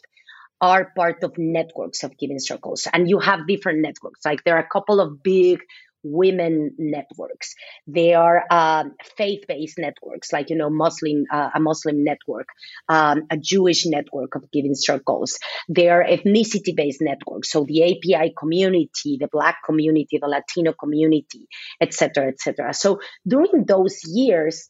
are 0.60 0.92
part 0.94 1.22
of 1.22 1.38
networks 1.38 2.02
of 2.04 2.16
giving 2.18 2.38
circles. 2.38 2.86
And 2.92 3.08
you 3.08 3.18
have 3.18 3.46
different 3.46 3.80
networks. 3.80 4.20
Like 4.24 4.44
there 4.44 4.56
are 4.56 4.62
a 4.62 4.68
couple 4.68 5.00
of 5.00 5.22
big 5.22 5.60
women 6.02 6.72
networks. 6.78 7.54
They 7.86 8.14
are 8.14 8.44
um, 8.50 8.94
faith-based 9.16 9.78
networks, 9.78 10.32
like 10.32 10.50
you 10.50 10.56
know, 10.56 10.70
Muslim 10.70 11.24
uh, 11.30 11.50
a 11.54 11.60
Muslim 11.60 12.04
network, 12.04 12.48
um, 12.88 13.22
a 13.30 13.36
Jewish 13.36 13.86
network 13.86 14.34
of 14.34 14.50
giving 14.50 14.74
circles. 14.74 15.38
They 15.68 15.88
are 15.88 16.04
ethnicity-based 16.04 17.00
networks, 17.00 17.50
so 17.50 17.64
the 17.64 17.82
API 17.84 18.34
community, 18.38 19.18
the 19.20 19.28
Black 19.30 19.58
community, 19.64 20.18
the 20.20 20.28
Latino 20.28 20.72
community, 20.72 21.46
etc., 21.80 22.28
etc. 22.28 22.74
So 22.74 23.00
during 23.26 23.64
those 23.66 24.00
years, 24.04 24.66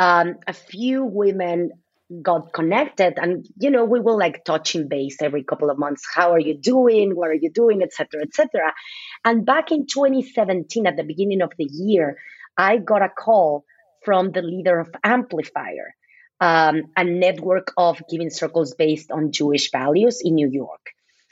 um, 0.00 0.36
a 0.46 0.52
few 0.52 1.04
women 1.04 1.70
got 2.22 2.52
connected. 2.52 3.18
And 3.18 3.46
you 3.58 3.70
know 3.70 3.84
we 3.84 4.00
were 4.00 4.16
like 4.16 4.44
touching 4.44 4.88
base 4.88 5.20
every 5.20 5.44
couple 5.44 5.70
of 5.70 5.78
months. 5.78 6.06
How 6.14 6.32
are 6.32 6.40
you 6.40 6.56
doing? 6.56 7.14
What 7.14 7.28
are 7.28 7.34
you 7.34 7.50
doing? 7.50 7.82
Etc 7.82 8.22
etc 8.22 8.72
and 9.24 9.44
back 9.44 9.70
in 9.70 9.86
2017 9.86 10.86
at 10.86 10.96
the 10.96 11.02
beginning 11.02 11.42
of 11.42 11.52
the 11.58 11.68
year 11.70 12.18
i 12.56 12.76
got 12.76 13.02
a 13.02 13.08
call 13.08 13.64
from 14.04 14.32
the 14.32 14.42
leader 14.42 14.78
of 14.78 14.88
amplifier 15.04 15.94
um, 16.40 16.82
a 16.96 17.02
network 17.02 17.72
of 17.76 18.00
giving 18.08 18.30
circles 18.30 18.74
based 18.74 19.10
on 19.10 19.32
jewish 19.32 19.70
values 19.72 20.20
in 20.22 20.34
new 20.34 20.48
york. 20.50 20.80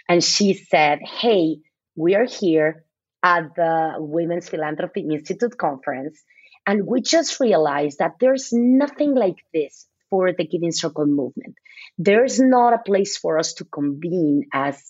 And 0.09 0.23
she 0.23 0.54
said 0.54 1.00
hey 1.02 1.59
we 1.97 2.14
are 2.14 2.26
here 2.26 2.85
at 3.23 3.54
the 3.56 3.95
women's 3.99 4.49
philanthropy 4.49 5.00
institute 5.00 5.56
conference 5.56 6.23
and 6.66 6.87
we 6.87 7.00
just 7.00 7.38
realized 7.40 7.99
that 7.99 8.14
there's 8.21 8.52
nothing 8.52 9.14
like 9.14 9.38
this 9.54 9.87
for 10.16 10.32
the 10.32 10.46
Giving 10.46 10.73
Circle 10.73 11.06
movement. 11.06 11.56
There's 11.99 12.40
not 12.40 12.73
a 12.73 12.78
place 12.78 13.18
for 13.18 13.38
us 13.38 13.52
to 13.54 13.64
convene 13.64 14.44
as 14.52 14.82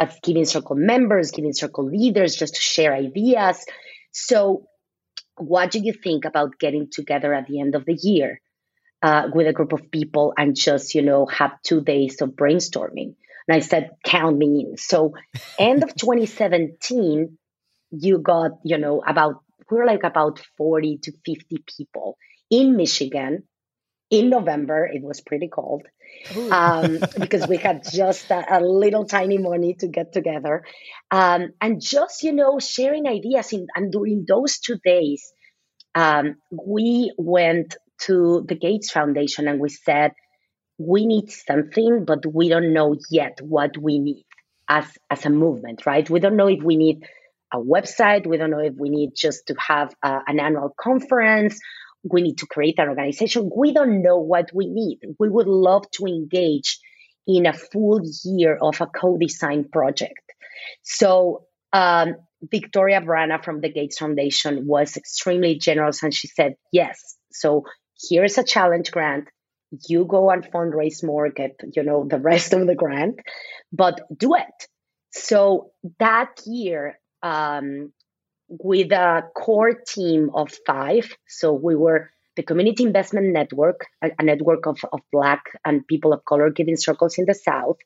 as 0.00 0.18
Giving 0.22 0.46
Circle 0.46 0.76
members, 0.76 1.30
Giving 1.30 1.52
Circle 1.52 1.90
leaders, 1.90 2.34
just 2.34 2.54
to 2.54 2.60
share 2.60 2.94
ideas. 2.94 3.64
So, 4.12 4.66
what 5.36 5.70
do 5.70 5.78
you 5.78 5.92
think 5.92 6.24
about 6.24 6.58
getting 6.58 6.88
together 6.90 7.34
at 7.34 7.46
the 7.46 7.60
end 7.60 7.74
of 7.74 7.84
the 7.84 7.98
year 8.02 8.40
uh, 9.02 9.28
with 9.34 9.46
a 9.46 9.52
group 9.52 9.72
of 9.72 9.90
people 9.90 10.32
and 10.36 10.56
just 10.56 10.94
you 10.94 11.02
know 11.02 11.26
have 11.26 11.52
two 11.62 11.82
days 11.82 12.22
of 12.22 12.30
brainstorming? 12.30 13.14
And 13.46 13.56
I 13.56 13.60
said, 13.60 13.90
count 14.04 14.38
me 14.38 14.66
in. 14.66 14.76
So, 14.78 15.12
end 15.58 15.82
of 15.82 15.94
2017, 16.02 17.36
you 17.90 18.18
got 18.18 18.52
you 18.64 18.78
know 18.78 19.02
about 19.06 19.44
we're 19.70 19.86
like 19.86 20.04
about 20.04 20.40
40 20.56 20.98
to 21.04 21.12
50 21.24 21.64
people 21.76 22.16
in 22.50 22.76
Michigan 22.76 23.44
in 24.12 24.28
November. 24.28 24.84
It 24.84 25.02
was 25.02 25.20
pretty 25.22 25.48
cold 25.48 25.82
um, 26.52 26.98
because 27.18 27.48
we 27.48 27.56
had 27.56 27.82
just 27.90 28.30
a, 28.30 28.58
a, 28.58 28.60
little 28.60 29.06
tiny 29.06 29.38
money 29.38 29.74
to 29.80 29.88
get 29.88 30.12
together. 30.12 30.64
Um, 31.10 31.48
and 31.60 31.80
just, 31.80 32.22
you 32.22 32.32
know, 32.32 32.60
sharing 32.60 33.08
ideas. 33.08 33.52
In, 33.52 33.66
and 33.74 33.90
during 33.90 34.26
those 34.28 34.58
two 34.58 34.78
days, 34.84 35.32
um, 35.94 36.36
we 36.50 37.12
went 37.16 37.74
to 38.02 38.44
the 38.46 38.54
Gates 38.54 38.90
Foundation 38.90 39.48
and 39.48 39.58
we 39.58 39.70
said, 39.70 40.12
we 40.78 41.06
need 41.06 41.30
something, 41.30 42.04
but 42.04 42.26
we 42.26 42.48
don't 42.48 42.72
know 42.72 42.96
yet 43.10 43.38
what 43.40 43.78
we 43.78 43.98
need 43.98 44.26
as, 44.68 44.86
as 45.10 45.24
a 45.24 45.30
movement, 45.30 45.86
right? 45.86 46.08
We 46.08 46.20
don't 46.20 46.36
know 46.36 46.48
if 46.48 46.62
we 46.62 46.76
need 46.76 47.04
a 47.52 47.58
website. 47.58 48.26
We 48.26 48.36
don't 48.36 48.50
know 48.50 48.58
if 48.58 48.74
we 48.74 48.90
need 48.90 49.12
just 49.16 49.46
to 49.46 49.54
have 49.58 49.94
uh, 50.02 50.20
an 50.26 50.38
annual 50.38 50.74
conference 50.78 51.58
we 52.02 52.22
need 52.22 52.38
to 52.38 52.46
create 52.46 52.78
an 52.78 52.88
organization. 52.88 53.50
We 53.54 53.72
don't 53.72 54.02
know 54.02 54.18
what 54.18 54.50
we 54.54 54.66
need. 54.66 55.00
We 55.18 55.28
would 55.28 55.46
love 55.46 55.90
to 55.92 56.06
engage 56.06 56.78
in 57.26 57.46
a 57.46 57.52
full 57.52 58.00
year 58.24 58.58
of 58.60 58.80
a 58.80 58.86
co-design 58.86 59.68
project. 59.70 60.20
So 60.82 61.46
um, 61.72 62.16
Victoria 62.42 63.00
Vrana 63.00 63.42
from 63.42 63.60
the 63.60 63.72
Gates 63.72 63.98
Foundation 63.98 64.66
was 64.66 64.96
extremely 64.96 65.56
generous, 65.58 66.02
and 66.02 66.12
she 66.12 66.28
said, 66.28 66.54
"Yes. 66.72 67.16
So 67.30 67.64
here's 68.08 68.38
a 68.38 68.44
challenge 68.44 68.90
grant. 68.90 69.28
You 69.88 70.04
go 70.04 70.30
and 70.30 70.44
fundraise 70.44 71.02
more, 71.02 71.30
get 71.30 71.60
you 71.74 71.82
know 71.82 72.06
the 72.08 72.18
rest 72.18 72.52
of 72.52 72.66
the 72.66 72.74
grant, 72.74 73.20
but 73.72 74.00
do 74.16 74.34
it." 74.34 74.66
So 75.12 75.70
that 75.98 76.40
year, 76.46 76.98
um, 77.22 77.92
with 78.60 78.92
a 78.92 79.22
core 79.34 79.72
team 79.72 80.30
of 80.34 80.50
five. 80.66 81.10
So 81.26 81.52
we 81.52 81.74
were 81.74 82.10
the 82.36 82.42
Community 82.42 82.84
Investment 82.84 83.32
Network, 83.32 83.86
a, 84.02 84.10
a 84.18 84.22
network 84.22 84.66
of, 84.66 84.78
of 84.92 85.00
Black 85.10 85.44
and 85.64 85.86
people 85.86 86.12
of 86.12 86.24
color 86.24 86.50
giving 86.50 86.76
circles 86.76 87.16
in 87.18 87.24
the 87.26 87.34
South, 87.34 87.76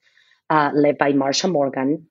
uh, 0.50 0.70
led 0.74 0.98
by 0.98 1.12
Marsha 1.12 1.50
Morgan. 1.50 2.08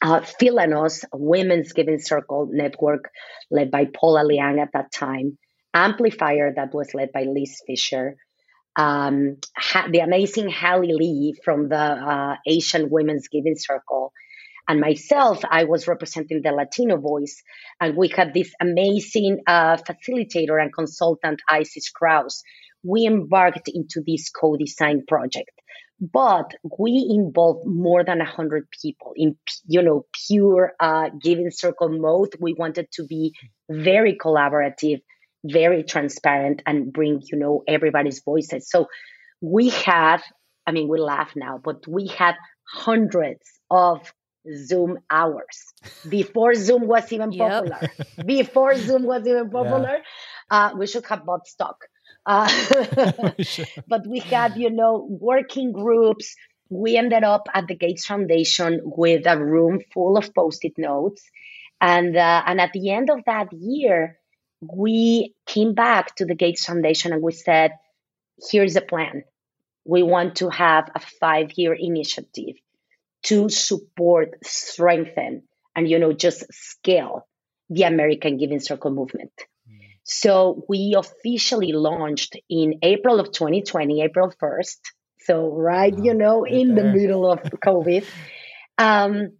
Uh, 0.00 0.20
Philanos, 0.20 1.04
women's 1.12 1.72
giving 1.72 1.98
circle 1.98 2.48
network 2.52 3.10
led 3.50 3.72
by 3.72 3.86
Paula 3.86 4.24
Liang 4.24 4.60
at 4.60 4.72
that 4.72 4.92
time. 4.92 5.36
Amplifier, 5.74 6.52
that 6.54 6.72
was 6.72 6.94
led 6.94 7.10
by 7.12 7.24
Liz 7.24 7.60
Fisher. 7.66 8.16
Um, 8.76 9.38
ha- 9.56 9.88
the 9.90 9.98
amazing 9.98 10.50
Hali 10.50 10.92
Lee 10.92 11.34
from 11.44 11.68
the 11.68 11.76
uh, 11.76 12.36
Asian 12.46 12.90
Women's 12.90 13.26
Giving 13.26 13.56
Circle 13.56 14.12
and 14.68 14.80
myself, 14.80 15.40
I 15.50 15.64
was 15.64 15.88
representing 15.88 16.42
the 16.42 16.52
Latino 16.52 16.98
voice. 16.98 17.42
And 17.80 17.96
we 17.96 18.08
had 18.08 18.34
this 18.34 18.52
amazing 18.60 19.40
uh, 19.46 19.78
facilitator 19.78 20.60
and 20.60 20.72
consultant, 20.72 21.40
Isis 21.48 21.88
Kraus. 21.88 22.42
We 22.84 23.06
embarked 23.06 23.68
into 23.72 24.02
this 24.06 24.28
co 24.28 24.56
design 24.56 25.04
project. 25.08 25.50
But 26.00 26.52
we 26.78 27.08
involved 27.10 27.66
more 27.66 28.04
than 28.04 28.18
100 28.18 28.68
people 28.70 29.14
in, 29.16 29.36
you 29.66 29.82
know, 29.82 30.06
pure 30.28 30.74
uh, 30.78 31.08
giving 31.20 31.50
circle 31.50 31.88
mode. 31.88 32.34
We 32.38 32.52
wanted 32.52 32.92
to 32.92 33.04
be 33.04 33.34
very 33.68 34.16
collaborative, 34.16 35.00
very 35.44 35.82
transparent, 35.82 36.62
and 36.66 36.92
bring, 36.92 37.22
you 37.32 37.38
know, 37.38 37.64
everybody's 37.66 38.22
voices. 38.22 38.70
So 38.70 38.86
we 39.40 39.70
had, 39.70 40.18
I 40.66 40.72
mean, 40.72 40.88
we 40.88 41.00
laugh 41.00 41.32
now, 41.34 41.58
but 41.62 41.88
we 41.88 42.06
had 42.06 42.36
hundreds 42.64 43.42
of 43.68 44.12
Zoom 44.56 44.98
hours 45.10 45.74
before 46.08 46.54
Zoom 46.54 46.86
was 46.86 47.12
even 47.12 47.32
popular. 47.32 47.78
Yep. 47.80 48.26
Before 48.26 48.74
Zoom 48.76 49.04
was 49.04 49.26
even 49.26 49.50
popular, 49.58 49.98
yeah. 50.50 50.68
uh, 50.68 50.76
we 50.76 50.86
should 50.86 51.06
have 51.06 51.24
bought 51.24 51.46
stock. 51.46 51.84
Uh, 52.26 52.48
but 53.88 54.06
we 54.06 54.20
had, 54.20 54.56
you 54.56 54.70
know, 54.70 55.06
working 55.08 55.72
groups. 55.72 56.36
We 56.70 56.96
ended 56.96 57.24
up 57.24 57.48
at 57.54 57.66
the 57.66 57.74
Gates 57.74 58.06
Foundation 58.06 58.80
with 58.84 59.26
a 59.26 59.38
room 59.38 59.80
full 59.92 60.18
of 60.18 60.34
post-it 60.34 60.74
notes, 60.76 61.22
and 61.80 62.14
uh, 62.14 62.42
and 62.46 62.60
at 62.60 62.72
the 62.72 62.90
end 62.90 63.08
of 63.08 63.20
that 63.24 63.52
year, 63.52 64.18
we 64.60 65.34
came 65.46 65.72
back 65.74 66.14
to 66.16 66.26
the 66.26 66.34
Gates 66.34 66.66
Foundation 66.66 67.12
and 67.12 67.22
we 67.22 67.32
said, 67.32 67.72
"Here's 68.50 68.76
a 68.76 68.82
plan. 68.82 69.24
We 69.86 70.02
want 70.02 70.36
to 70.36 70.50
have 70.50 70.90
a 70.94 71.00
five-year 71.00 71.72
initiative." 71.72 72.56
To 73.24 73.48
support, 73.48 74.36
strengthen, 74.44 75.42
and 75.74 75.88
you 75.88 75.98
know 75.98 76.12
just 76.12 76.44
scale 76.52 77.26
the 77.70 77.82
American 77.82 78.36
Giving 78.36 78.60
Circle 78.60 78.90
movement. 78.90 79.32
Mm. 79.68 79.78
So 80.04 80.64
we 80.68 80.94
officially 80.96 81.72
launched 81.72 82.36
in 82.48 82.78
April 82.82 83.20
of 83.20 83.32
2020, 83.32 84.02
April 84.02 84.32
1st. 84.42 84.78
So 85.20 85.52
right, 85.52 85.94
you 85.96 86.14
know, 86.14 86.42
right 86.42 86.52
in 86.52 86.74
there. 86.74 86.84
the 86.84 86.98
middle 86.98 87.30
of 87.30 87.40
COVID. 87.64 88.06
Um, 88.78 89.32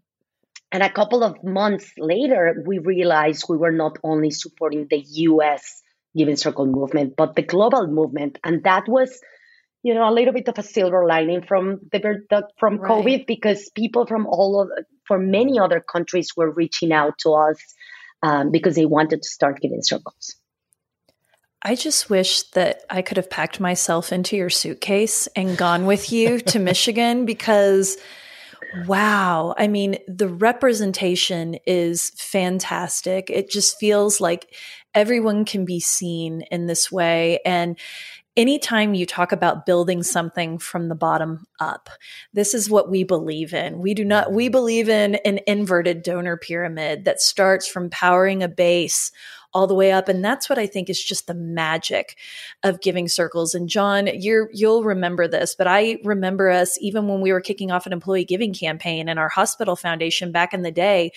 and 0.70 0.82
a 0.82 0.90
couple 0.90 1.24
of 1.24 1.42
months 1.42 1.90
later, 1.96 2.62
we 2.66 2.78
realized 2.78 3.46
we 3.48 3.56
were 3.56 3.72
not 3.72 3.96
only 4.04 4.30
supporting 4.30 4.86
the 4.90 4.98
US 4.98 5.82
Giving 6.16 6.36
Circle 6.36 6.66
movement, 6.66 7.14
but 7.16 7.36
the 7.36 7.42
global 7.42 7.86
movement. 7.86 8.38
And 8.44 8.62
that 8.64 8.86
was, 8.86 9.18
you 9.88 9.94
know, 9.94 10.06
a 10.06 10.12
little 10.12 10.34
bit 10.34 10.46
of 10.48 10.58
a 10.58 10.62
silver 10.62 11.06
lining 11.06 11.40
from 11.40 11.80
the 11.90 12.46
from 12.58 12.76
right. 12.76 12.90
COVID 12.90 13.26
because 13.26 13.70
people 13.74 14.04
from 14.04 14.26
all 14.26 14.60
of, 14.60 14.68
from 15.06 15.30
many 15.30 15.58
other 15.58 15.80
countries 15.80 16.36
were 16.36 16.50
reaching 16.50 16.92
out 16.92 17.16
to 17.20 17.30
us 17.30 17.56
um, 18.22 18.50
because 18.50 18.74
they 18.74 18.84
wanted 18.84 19.22
to 19.22 19.28
start 19.28 19.62
giving 19.62 19.80
circles. 19.80 20.36
I 21.62 21.74
just 21.74 22.10
wish 22.10 22.42
that 22.50 22.82
I 22.90 23.00
could 23.00 23.16
have 23.16 23.30
packed 23.30 23.60
myself 23.60 24.12
into 24.12 24.36
your 24.36 24.50
suitcase 24.50 25.26
and 25.34 25.56
gone 25.56 25.86
with 25.86 26.12
you 26.12 26.38
to 26.40 26.58
Michigan 26.70 27.24
because 27.24 27.96
wow, 28.86 29.54
I 29.56 29.68
mean, 29.68 29.96
the 30.06 30.28
representation 30.28 31.56
is 31.66 32.10
fantastic. 32.10 33.30
It 33.30 33.50
just 33.50 33.78
feels 33.78 34.20
like 34.20 34.54
everyone 34.94 35.46
can 35.46 35.64
be 35.64 35.80
seen 35.80 36.42
in 36.50 36.66
this 36.66 36.92
way 36.92 37.40
and 37.46 37.78
anytime 38.38 38.94
you 38.94 39.04
talk 39.04 39.32
about 39.32 39.66
building 39.66 40.02
something 40.04 40.58
from 40.58 40.88
the 40.88 40.94
bottom 40.94 41.44
up, 41.58 41.90
this 42.32 42.54
is 42.54 42.70
what 42.70 42.88
we 42.88 43.02
believe 43.02 43.52
in. 43.52 43.80
We 43.80 43.92
do 43.92 44.04
not, 44.04 44.32
we 44.32 44.48
believe 44.48 44.88
in 44.88 45.16
an 45.16 45.40
inverted 45.48 46.04
donor 46.04 46.36
pyramid 46.36 47.04
that 47.04 47.20
starts 47.20 47.66
from 47.66 47.90
powering 47.90 48.44
a 48.44 48.48
base 48.48 49.10
all 49.54 49.66
the 49.66 49.74
way 49.74 49.92
up. 49.92 50.08
And 50.08 50.22
that's 50.22 50.48
what 50.48 50.58
i 50.58 50.66
think 50.66 50.90
is 50.90 51.02
just 51.02 51.26
the 51.26 51.34
magic 51.34 52.18
of 52.62 52.82
giving 52.82 53.08
circles. 53.08 53.54
And 53.54 53.68
john 53.68 54.06
you're 54.06 54.50
you'll 54.52 54.84
remember 54.84 55.26
this 55.26 55.54
but 55.56 55.66
i 55.66 55.98
remember 56.04 56.50
us 56.50 56.76
even 56.80 57.08
when 57.08 57.20
we 57.22 57.32
were 57.32 57.40
kicking 57.40 57.70
off 57.70 57.86
an 57.86 57.92
employee 57.92 58.26
giving 58.26 58.52
campaign 58.52 59.08
in 59.08 59.16
our 59.18 59.30
hospital 59.30 59.74
foundation 59.74 60.32
back 60.32 60.52
in 60.52 60.62
the 60.62 60.70
day 60.70 61.12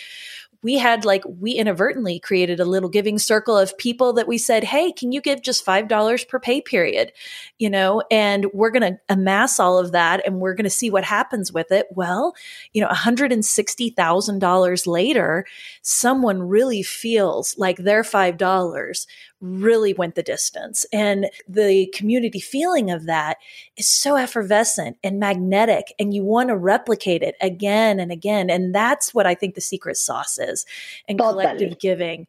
we 0.63 0.77
had 0.77 1.05
like, 1.05 1.23
we 1.25 1.53
inadvertently 1.53 2.19
created 2.19 2.59
a 2.59 2.65
little 2.65 2.89
giving 2.89 3.17
circle 3.17 3.57
of 3.57 3.77
people 3.77 4.13
that 4.13 4.27
we 4.27 4.37
said, 4.37 4.63
Hey, 4.63 4.91
can 4.91 5.11
you 5.11 5.21
give 5.21 5.41
just 5.41 5.65
$5 5.65 6.27
per 6.27 6.39
pay 6.39 6.61
period? 6.61 7.11
You 7.57 7.69
know, 7.69 8.03
and 8.11 8.45
we're 8.53 8.69
going 8.69 8.93
to 8.93 8.99
amass 9.09 9.59
all 9.59 9.77
of 9.79 9.91
that 9.91 10.25
and 10.25 10.39
we're 10.39 10.53
going 10.53 10.65
to 10.65 10.69
see 10.69 10.89
what 10.89 11.03
happens 11.03 11.51
with 11.51 11.71
it. 11.71 11.87
Well, 11.91 12.35
you 12.73 12.81
know, 12.81 12.89
$160,000 12.89 14.87
later, 14.87 15.45
someone 15.81 16.43
really 16.43 16.83
feels 16.83 17.57
like 17.57 17.77
their 17.77 18.03
$5 18.03 19.05
really 19.41 19.93
went 19.93 20.15
the 20.15 20.23
distance. 20.23 20.85
And 20.93 21.29
the 21.47 21.87
community 21.87 22.39
feeling 22.39 22.91
of 22.91 23.07
that 23.07 23.37
is 23.75 23.87
so 23.87 24.15
effervescent 24.15 24.97
and 25.03 25.19
magnetic, 25.19 25.93
and 25.99 26.13
you 26.13 26.23
want 26.23 26.49
to 26.49 26.55
replicate 26.55 27.23
it 27.23 27.35
again 27.41 27.99
and 27.99 28.11
again. 28.11 28.49
And 28.49 28.73
that's 28.73 29.13
what 29.13 29.25
I 29.25 29.35
think 29.35 29.55
the 29.55 29.61
secret 29.61 29.97
sauce 29.97 30.37
is 30.37 30.65
and 31.07 31.17
collective 31.19 31.79
giving. 31.79 32.27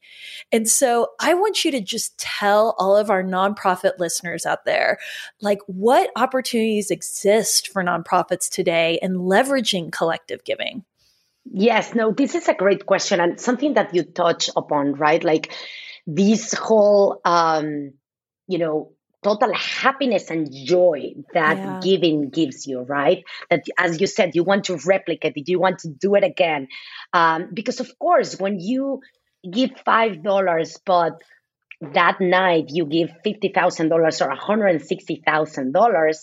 And 0.51 0.69
so 0.69 1.09
I 1.21 1.35
want 1.35 1.65
you 1.65 1.71
to 1.73 1.81
just 1.81 2.19
tell 2.19 2.75
all 2.79 2.97
of 2.97 3.11
our 3.11 3.23
nonprofit 3.23 3.99
listeners 3.99 4.47
out 4.47 4.65
there, 4.65 4.99
like 5.41 5.61
what 5.67 6.11
opportunities 6.17 6.91
exist 6.91 7.69
for 7.69 7.85
nonprofits 7.85 8.49
today 8.49 8.99
in 9.03 9.17
leveraging 9.17 9.93
collective 9.93 10.45
giving. 10.45 10.85
Yes, 11.45 11.95
no, 11.95 12.13
this 12.13 12.35
is 12.35 12.49
a 12.49 12.55
great 12.55 12.87
question 12.87 13.21
and 13.21 13.41
something 13.41 13.75
that 13.75 13.95
you 13.95 14.05
touch 14.05 14.49
upon, 14.57 14.95
right? 14.95 15.23
Like 15.23 15.53
this 16.07 16.55
whole 16.55 17.21
um, 17.25 17.93
you 18.49 18.59
know 18.59 18.93
total 19.23 19.55
happiness 19.55 20.31
and 20.31 20.53
joy 20.53 21.13
that 21.33 21.57
yeah. 21.57 21.81
giving 21.83 22.31
gives 22.31 22.67
you 22.67 22.81
right? 22.81 23.25
That 23.51 23.65
as 23.79 24.01
you 24.01 24.07
said 24.07 24.35
you 24.35 24.45
want 24.45 24.65
to 24.65 24.79
replicate 24.85 25.35
it 25.37 25.49
you 25.49 25.61
want 25.61 25.81
to 25.81 25.89
do 25.89 26.15
it 26.15 26.25
again. 26.25 26.69
Um, 27.13 27.51
because 27.53 27.81
of 27.81 27.91
course 27.99 28.39
when 28.39 28.61
you 28.61 29.01
give 29.51 29.71
five 29.85 30.23
dollars 30.23 30.79
but 30.85 31.23
that 31.83 32.21
night 32.21 32.67
you 32.69 32.87
give 32.87 33.11
$50000 33.27 33.91
or 33.91 34.11
$160000 34.11 36.17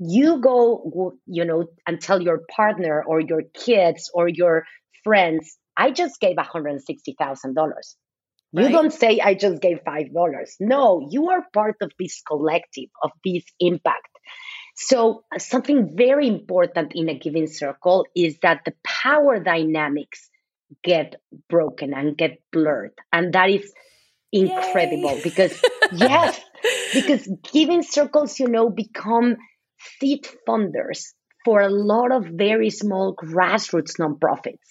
you 0.00 0.40
go 0.40 1.18
you 1.26 1.44
know 1.44 1.66
and 1.86 2.00
tell 2.00 2.22
your 2.22 2.42
partner 2.54 3.02
or 3.02 3.18
your 3.20 3.42
kids 3.54 4.12
or 4.14 4.28
your 4.28 4.64
friends 5.02 5.58
i 5.76 5.90
just 5.90 6.20
gave 6.20 6.36
$160000 6.36 7.72
Right? 8.52 8.66
You 8.66 8.72
don't 8.72 8.92
say, 8.92 9.20
I 9.20 9.34
just 9.34 9.60
gave 9.60 9.84
$5. 9.84 10.48
No, 10.60 11.06
you 11.10 11.30
are 11.30 11.44
part 11.52 11.76
of 11.82 11.92
this 11.98 12.22
collective, 12.26 12.88
of 13.02 13.10
this 13.24 13.44
impact. 13.60 14.08
So, 14.74 15.24
uh, 15.34 15.38
something 15.38 15.96
very 15.96 16.28
important 16.28 16.92
in 16.94 17.08
a 17.08 17.18
giving 17.18 17.46
circle 17.46 18.06
is 18.14 18.38
that 18.42 18.62
the 18.64 18.74
power 18.84 19.42
dynamics 19.42 20.30
get 20.82 21.16
broken 21.48 21.92
and 21.92 22.16
get 22.16 22.38
blurred. 22.52 22.92
And 23.12 23.32
that 23.34 23.50
is 23.50 23.72
incredible 24.32 25.16
Yay. 25.16 25.22
because, 25.22 25.62
yes, 25.92 26.40
because 26.94 27.28
giving 27.52 27.82
circles, 27.82 28.38
you 28.38 28.48
know, 28.48 28.70
become 28.70 29.36
seed 29.98 30.26
funders 30.46 31.12
for 31.44 31.60
a 31.60 31.68
lot 31.68 32.12
of 32.12 32.24
very 32.24 32.70
small 32.70 33.14
grassroots 33.14 33.98
nonprofits 33.98 34.68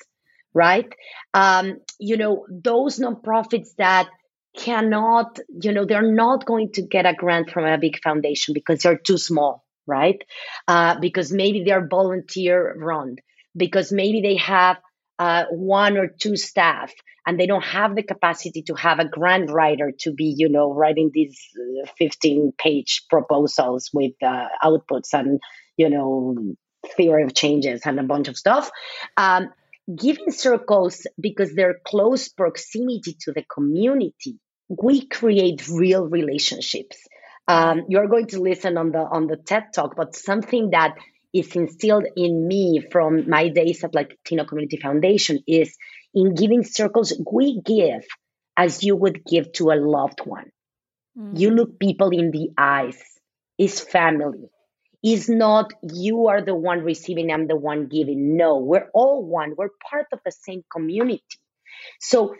right? 0.58 0.92
Um, 1.36 1.78
you 2.00 2.18
know, 2.18 2.46
those 2.50 2.98
nonprofits 2.98 3.76
that 3.78 4.10
cannot, 4.58 5.40
you 5.62 5.72
know, 5.72 5.86
they're 5.86 6.12
not 6.12 6.46
going 6.46 6.72
to 6.74 6.82
get 6.82 7.06
a 7.06 7.14
grant 7.14 7.52
from 7.52 7.66
a 7.66 7.78
big 7.78 8.02
foundation 8.02 8.56
because 8.56 8.82
they're 8.82 8.98
too 8.98 9.20
small, 9.20 9.64
right? 9.86 10.20
Uh, 10.68 11.00
because 11.00 11.32
maybe 11.32 11.64
they're 11.64 11.88
volunteer 11.88 12.76
run, 12.76 13.18
because 13.56 13.92
maybe 13.92 14.22
they 14.22 14.38
have 14.38 14.78
uh, 15.20 15.46
one 15.52 15.96
or 15.96 16.08
two 16.08 16.36
staff 16.36 16.92
and 17.28 17.40
they 17.40 17.46
don't 17.46 17.64
have 17.64 17.96
the 17.96 18.04
capacity 18.04 18.64
to 18.64 18.74
have 18.74 18.98
a 18.98 19.08
grant 19.08 19.52
writer 19.52 19.92
to 20.00 20.12
be, 20.12 20.34
you 20.36 20.50
know, 20.50 20.74
writing 20.74 21.12
these 21.14 21.40
uh, 21.84 21.88
15 22.00 22.54
page 22.58 23.04
proposals 23.12 23.92
with 23.94 24.14
uh, 24.24 24.48
outputs 24.64 25.14
and, 25.14 25.40
you 25.76 25.90
know, 25.90 26.36
theory 26.96 27.24
of 27.24 27.36
changes 27.36 27.82
and 27.86 28.00
a 28.00 28.04
bunch 28.04 28.28
of 28.28 28.38
stuff. 28.38 28.72
Um, 29.18 29.50
giving 29.96 30.32
circles 30.32 31.08
because 31.20 31.54
they're 31.54 31.80
close 31.86 32.30
proximity 32.30 33.16
to 33.22 33.32
the 33.32 33.44
community 33.44 34.40
we 34.70 35.06
create 35.08 35.68
real 35.70 36.08
relationships. 36.08 36.98
Um, 37.48 37.86
you're 37.88 38.08
going 38.08 38.28
to 38.28 38.42
listen 38.42 38.78
on 38.78 38.92
the 38.92 39.00
on 39.00 39.28
the 39.28 39.38
ted 39.38 39.68
talk 39.74 39.96
but 39.96 40.16
something 40.16 40.72
that 40.72 40.96
is 41.34 41.56
instilled 41.56 42.06
in 42.18 42.46
me 42.46 42.86
from 42.92 43.30
my 43.30 43.48
days 43.48 43.84
at 43.84 43.96
like 43.96 44.10
latino 44.10 44.44
community 44.44 44.78
foundation 44.78 45.40
is 45.48 45.78
in 46.14 46.36
giving 46.36 46.64
circles 46.64 47.14
we 47.32 47.62
give 47.62 48.04
as 48.58 48.84
you 48.84 48.96
would 48.96 49.24
give 49.24 49.52
to 49.54 49.72
a 49.72 49.80
loved 49.80 50.20
one. 50.26 50.52
Mm-hmm. 51.18 51.38
you 51.38 51.52
look 51.52 51.80
people 51.80 52.10
in 52.10 52.32
the 52.32 52.50
eyes. 52.58 53.02
Is 53.58 53.80
family 53.80 54.50
is 55.04 55.30
not 55.30 55.74
you 55.82 56.28
are 56.28 56.42
the 56.42 56.56
one 56.56 56.82
receiving, 56.82 57.32
I'm 57.32 57.48
the 57.48 57.56
one 57.56 57.88
giving. 57.88 58.36
No, 58.38 58.58
we're 58.60 58.90
all 58.94 59.26
one. 59.26 59.54
We're 59.58 59.70
part 59.90 60.08
of 60.12 60.20
the 60.26 60.32
same 60.32 60.64
community. 60.72 61.24
So 62.00 62.36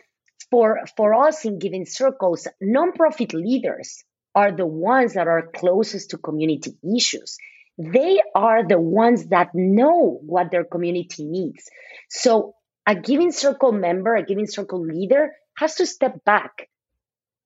for 0.50 0.80
for 0.96 1.14
us 1.14 1.44
in 1.44 1.58
giving 1.58 1.86
circles, 1.86 2.48
nonprofit 2.62 3.32
leaders 3.32 4.04
are 4.34 4.52
the 4.52 4.66
ones 4.66 5.14
that 5.14 5.28
are 5.28 5.50
closest 5.54 6.10
to 6.10 6.18
community 6.18 6.76
issues. 6.96 7.38
They 7.76 8.20
are 8.34 8.66
the 8.66 8.80
ones 8.80 9.28
that 9.28 9.50
know 9.54 10.18
what 10.22 10.50
their 10.50 10.64
community 10.64 11.24
needs. 11.24 11.70
So 12.08 12.54
a 12.86 12.94
giving 12.94 13.32
circle 13.32 13.72
member, 13.72 14.16
a 14.16 14.24
giving 14.24 14.46
circle 14.46 14.84
leader 14.84 15.32
has 15.56 15.76
to 15.76 15.86
step 15.86 16.24
back. 16.24 16.68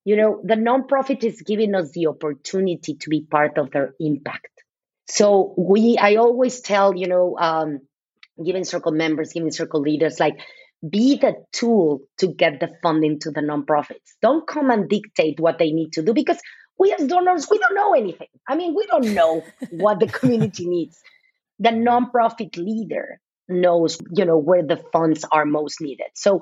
You 0.05 0.17
know, 0.17 0.41
the 0.43 0.55
nonprofit 0.55 1.23
is 1.23 1.43
giving 1.43 1.75
us 1.75 1.93
the 1.93 2.07
opportunity 2.09 2.95
to 2.95 3.11
be 3.11 3.23
part 3.23 3.59
of 3.59 3.71
their 3.71 3.95
impact. 4.01 4.49
So 5.13 5.53
we, 5.59 5.99
I 6.01 6.15
always 6.15 6.63
tell, 6.63 6.97
you 6.97 7.07
know, 7.07 7.37
um, 7.39 7.81
giving 8.43 8.65
circle 8.65 8.93
members, 8.93 9.35
giving 9.35 9.51
circle 9.51 9.83
leaders, 9.83 10.19
like 10.19 10.39
be 10.89 11.19
the 11.19 11.35
tool 11.53 12.01
to 12.21 12.29
get 12.29 12.61
the 12.61 12.71
funding 12.83 13.19
to 13.21 13.31
the 13.31 13.43
nonprofits. 13.43 14.17
Don't 14.23 14.47
come 14.47 14.71
and 14.71 14.89
dictate 14.89 15.39
what 15.39 15.59
they 15.59 15.71
need 15.71 15.93
to 15.93 16.03
do 16.03 16.15
because 16.15 16.39
we 16.79 16.95
as 16.99 17.07
donors, 17.07 17.47
we 17.51 17.59
don't 17.59 17.75
know 17.75 17.93
anything. 17.93 18.29
I 18.49 18.57
mean, 18.57 18.75
we 18.75 18.87
don't 18.87 19.13
know 19.13 19.45
what 19.71 20.01
the 20.01 20.07
community 20.07 20.67
needs. 20.77 20.99
The 21.59 21.69
nonprofit 21.69 22.57
leader 22.57 23.21
knows, 23.51 23.99
you 24.17 24.25
know, 24.25 24.39
where 24.39 24.63
the 24.63 24.83
funds 24.95 25.27
are 25.31 25.45
most 25.45 25.83
needed. 25.83 26.07
So 26.15 26.41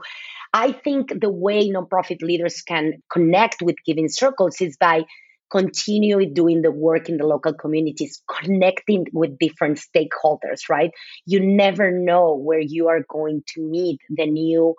I 0.53 0.71
think 0.71 1.13
the 1.21 1.33
way 1.33 1.69
nonprofit 1.71 2.23
leaders 2.23 2.63
can 2.63 3.03
connect 3.13 3.63
with 3.63 3.75
giving 3.85 4.09
circles 4.09 4.61
is 4.61 4.77
by 4.77 5.07
continue 5.51 6.33
doing 6.33 6.63
the 6.63 6.71
work 6.71 7.09
in 7.09 7.17
the 7.17 7.27
local 7.27 7.53
communities, 7.53 8.23
connecting 8.29 9.07
with 9.13 9.39
different 9.39 9.79
stakeholders, 9.79 10.69
right? 10.69 10.91
You 11.27 11.41
never 11.41 11.91
know 11.91 12.37
where 12.37 12.61
you 12.61 12.89
are 12.89 13.05
going 13.09 13.43
to 13.55 13.63
meet 13.63 14.01
the 14.09 14.27
new 14.27 14.75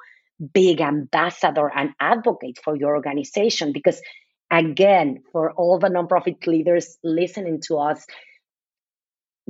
big 0.53 0.81
ambassador 0.81 1.69
and 1.73 1.91
advocate 1.99 2.59
for 2.63 2.75
your 2.75 2.95
organization. 2.95 3.73
Because, 3.73 4.01
again, 4.49 5.23
for 5.31 5.51
all 5.51 5.79
the 5.79 5.89
nonprofit 5.89 6.47
leaders 6.47 6.97
listening 7.03 7.61
to 7.67 7.77
us, 7.77 8.05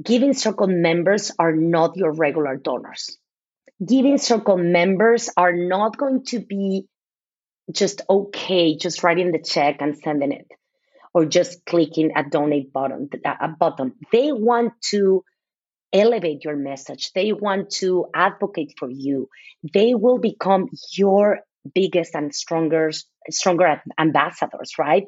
Giving 0.01 0.33
Circle 0.33 0.67
members 0.67 1.31
are 1.37 1.55
not 1.55 1.95
your 1.95 2.13
regular 2.13 2.55
donors. 2.55 3.17
Giving 3.85 4.17
Circle 4.17 4.57
members 4.57 5.29
are 5.37 5.53
not 5.53 5.97
going 5.97 6.25
to 6.27 6.39
be 6.39 6.87
just 7.71 8.01
okay 8.09 8.75
just 8.75 9.03
writing 9.03 9.31
the 9.31 9.39
check 9.39 9.77
and 9.79 9.97
sending 9.97 10.31
it 10.31 10.47
or 11.13 11.25
just 11.25 11.65
clicking 11.65 12.11
a 12.15 12.23
donate 12.23 12.71
button 12.71 13.09
a 13.25 13.47
button. 13.49 13.93
They 14.11 14.31
want 14.31 14.73
to 14.91 15.23
elevate 15.93 16.45
your 16.45 16.55
message. 16.55 17.11
They 17.13 17.33
want 17.33 17.69
to 17.81 18.07
advocate 18.13 18.75
for 18.77 18.89
you. 18.89 19.27
They 19.73 19.93
will 19.93 20.19
become 20.19 20.69
your 20.93 21.39
biggest 21.75 22.15
and 22.15 22.33
stronger 22.33 22.91
stronger 23.29 23.81
ambassadors 23.99 24.79
right? 24.79 25.03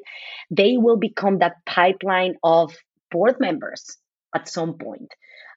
They 0.50 0.76
will 0.76 0.98
become 0.98 1.38
that 1.38 1.64
pipeline 1.66 2.36
of 2.44 2.76
board 3.10 3.40
members 3.40 3.96
at 4.34 4.48
some 4.48 4.74
point. 4.74 5.12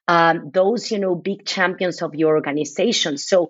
Um, 0.08 0.50
those 0.52 0.90
you 0.90 0.98
know 0.98 1.14
big 1.14 1.44
champions 1.44 2.02
of 2.02 2.14
your 2.14 2.34
organization. 2.34 3.18
So 3.18 3.48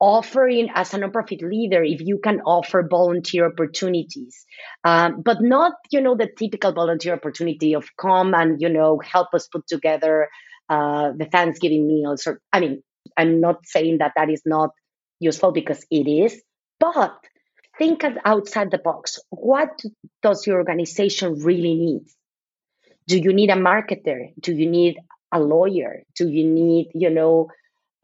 offering 0.00 0.68
as 0.74 0.94
a 0.94 0.98
nonprofit 0.98 1.42
leader 1.42 1.82
if 1.82 2.00
you 2.00 2.18
can 2.22 2.40
offer 2.42 2.86
volunteer 2.88 3.46
opportunities. 3.46 4.44
Um, 4.84 5.22
but 5.22 5.38
not 5.40 5.72
you 5.90 6.00
know 6.00 6.16
the 6.16 6.28
typical 6.36 6.72
volunteer 6.72 7.14
opportunity 7.14 7.74
of 7.74 7.88
come 8.00 8.34
and 8.34 8.60
you 8.60 8.68
know 8.68 9.00
help 9.00 9.28
us 9.34 9.48
put 9.48 9.66
together 9.66 10.28
uh, 10.68 11.12
the 11.16 11.24
thanksgiving 11.24 11.86
meals 11.88 12.26
or 12.26 12.42
i 12.52 12.60
mean 12.60 12.82
i'm 13.16 13.40
not 13.40 13.64
saying 13.64 13.98
that 13.98 14.12
that 14.16 14.28
is 14.28 14.42
not 14.44 14.68
useful 15.18 15.50
because 15.50 15.82
it 15.90 16.06
is 16.06 16.42
but 16.78 17.18
think 17.78 18.04
outside 18.24 18.70
the 18.70 18.78
box. 18.78 19.18
What 19.30 19.80
does 20.22 20.46
your 20.46 20.58
organization 20.58 21.38
really 21.38 21.74
need? 21.74 22.06
Do 23.06 23.18
you 23.18 23.32
need 23.32 23.50
a 23.50 23.54
marketer? 23.54 24.34
Do 24.38 24.52
you 24.54 24.68
need 24.68 24.98
a 25.32 25.40
lawyer? 25.40 26.02
Do 26.16 26.28
you 26.28 26.44
need 26.44 26.90
you 26.94 27.10
know 27.10 27.48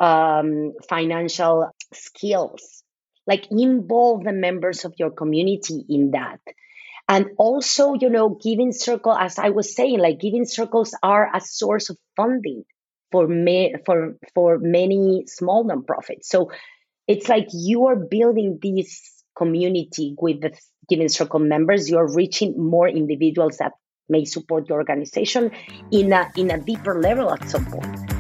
um, 0.01 0.73
financial 0.89 1.71
skills. 1.95 2.83
Like 3.27 3.47
involve 3.51 4.25
the 4.25 4.33
members 4.33 4.85
of 4.85 4.95
your 4.99 5.11
community 5.11 5.85
in 5.89 6.11
that. 6.11 6.41
And 7.09 7.31
also, 7.39 7.95
you 7.95 8.11
know, 8.11 8.39
giving 8.43 8.73
circle, 8.73 9.13
as 9.13 9.39
I 9.39 9.51
was 9.51 9.75
saying, 9.75 9.99
like 9.99 10.21
giving 10.21 10.45
circles 10.45 10.95
are 11.03 11.31
a 11.35 11.41
source 11.41 11.91
of 11.91 11.99
funding 12.17 12.65
for 13.13 13.29
me 13.29 13.75
for 13.87 14.17
for 14.35 14.59
many 14.59 15.25
small 15.27 15.65
nonprofits. 15.65 16.25
So 16.25 16.51
it's 17.07 17.29
like 17.29 17.49
you 17.53 17.87
are 17.87 17.97
building 17.97 18.59
this 18.63 19.23
community 19.37 20.15
with 20.19 20.41
the 20.41 20.59
giving 20.89 21.09
circle 21.09 21.41
members. 21.41 21.91
You're 21.91 22.13
reaching 22.13 22.55
more 22.57 22.89
individuals 22.89 23.59
that 23.59 23.73
may 24.09 24.25
support 24.25 24.69
your 24.69 24.79
organization 24.79 25.51
in 25.91 26.13
a 26.13 26.31
in 26.37 26.51
a 26.51 26.59
deeper 26.59 27.01
level 27.01 27.33
at 27.33 27.49
some 27.49 27.67
point. 27.67 28.14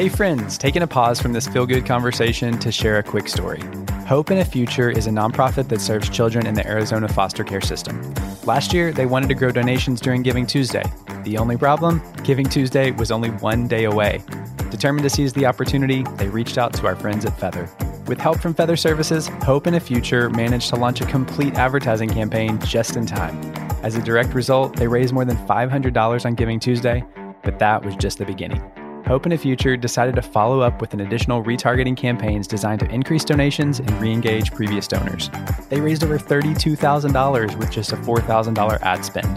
Hey, 0.00 0.08
friends, 0.08 0.56
taking 0.56 0.80
a 0.80 0.86
pause 0.86 1.20
from 1.20 1.34
this 1.34 1.46
feel 1.46 1.66
good 1.66 1.84
conversation 1.84 2.58
to 2.60 2.72
share 2.72 2.96
a 2.96 3.02
quick 3.02 3.28
story. 3.28 3.60
Hope 4.06 4.30
in 4.30 4.38
a 4.38 4.44
Future 4.46 4.88
is 4.88 5.06
a 5.06 5.10
nonprofit 5.10 5.68
that 5.68 5.82
serves 5.82 6.08
children 6.08 6.46
in 6.46 6.54
the 6.54 6.66
Arizona 6.66 7.06
foster 7.06 7.44
care 7.44 7.60
system. 7.60 8.00
Last 8.46 8.72
year, 8.72 8.92
they 8.92 9.04
wanted 9.04 9.28
to 9.28 9.34
grow 9.34 9.52
donations 9.52 10.00
during 10.00 10.22
Giving 10.22 10.46
Tuesday. 10.46 10.84
The 11.24 11.36
only 11.36 11.58
problem? 11.58 12.00
Giving 12.24 12.46
Tuesday 12.46 12.92
was 12.92 13.10
only 13.10 13.28
one 13.28 13.68
day 13.68 13.84
away. 13.84 14.22
Determined 14.70 15.02
to 15.02 15.10
seize 15.10 15.34
the 15.34 15.44
opportunity, 15.44 16.02
they 16.16 16.30
reached 16.30 16.56
out 16.56 16.72
to 16.76 16.86
our 16.86 16.96
friends 16.96 17.26
at 17.26 17.38
Feather. 17.38 17.68
With 18.06 18.18
help 18.18 18.40
from 18.40 18.54
Feather 18.54 18.76
Services, 18.76 19.28
Hope 19.42 19.66
in 19.66 19.74
a 19.74 19.80
Future 19.80 20.30
managed 20.30 20.70
to 20.70 20.76
launch 20.76 21.02
a 21.02 21.04
complete 21.04 21.56
advertising 21.56 22.08
campaign 22.08 22.58
just 22.60 22.96
in 22.96 23.04
time. 23.04 23.38
As 23.82 23.96
a 23.96 24.02
direct 24.02 24.32
result, 24.32 24.76
they 24.76 24.88
raised 24.88 25.12
more 25.12 25.26
than 25.26 25.36
$500 25.46 26.24
on 26.24 26.34
Giving 26.36 26.58
Tuesday, 26.58 27.04
but 27.42 27.58
that 27.58 27.84
was 27.84 27.94
just 27.96 28.16
the 28.16 28.24
beginning. 28.24 28.62
Hope 29.06 29.26
in 29.26 29.32
a 29.32 29.38
Future 29.38 29.76
decided 29.76 30.14
to 30.14 30.22
follow 30.22 30.60
up 30.60 30.80
with 30.80 30.94
an 30.94 31.00
additional 31.00 31.42
retargeting 31.42 31.96
campaigns 31.96 32.46
designed 32.46 32.80
to 32.80 32.90
increase 32.90 33.24
donations 33.24 33.80
and 33.80 33.90
re-engage 34.00 34.52
previous 34.52 34.86
donors. 34.86 35.30
They 35.68 35.80
raised 35.80 36.04
over 36.04 36.18
$32,000 36.18 37.56
with 37.58 37.70
just 37.70 37.92
a 37.92 37.96
$4,000 37.96 38.80
ad 38.82 39.04
spend. 39.04 39.36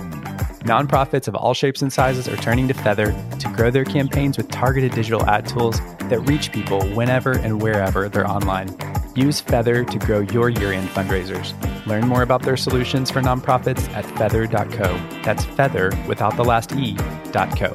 Nonprofits 0.64 1.28
of 1.28 1.36
all 1.36 1.54
shapes 1.54 1.82
and 1.82 1.92
sizes 1.92 2.28
are 2.28 2.38
turning 2.38 2.68
to 2.68 2.74
Feather 2.74 3.14
to 3.40 3.48
grow 3.50 3.70
their 3.72 3.84
campaigns 3.84 4.38
with 4.38 4.50
targeted 4.50 4.94
digital 4.94 5.26
ad 5.26 5.48
tools 5.48 5.80
that 6.10 6.20
reach 6.22 6.52
people 6.52 6.82
whenever 6.90 7.32
and 7.32 7.62
wherever 7.62 8.08
they're 8.08 8.30
online. 8.30 8.76
Use 9.16 9.42
Feather 9.42 9.84
to 9.84 10.00
grow 10.00 10.22
your 10.22 10.50
year 10.50 10.72
end 10.72 10.88
fundraisers. 10.90 11.54
Learn 11.86 12.08
more 12.08 12.22
about 12.22 12.44
their 12.44 12.58
solutions 12.58 13.12
for 13.12 13.22
nonprofits 13.22 13.90
at 13.94 14.06
feather.co. 14.18 15.22
That's 15.24 15.44
feather 15.44 15.92
without 16.08 16.38
the 16.38 16.44
last 16.44 16.72
E.co. 16.74 17.74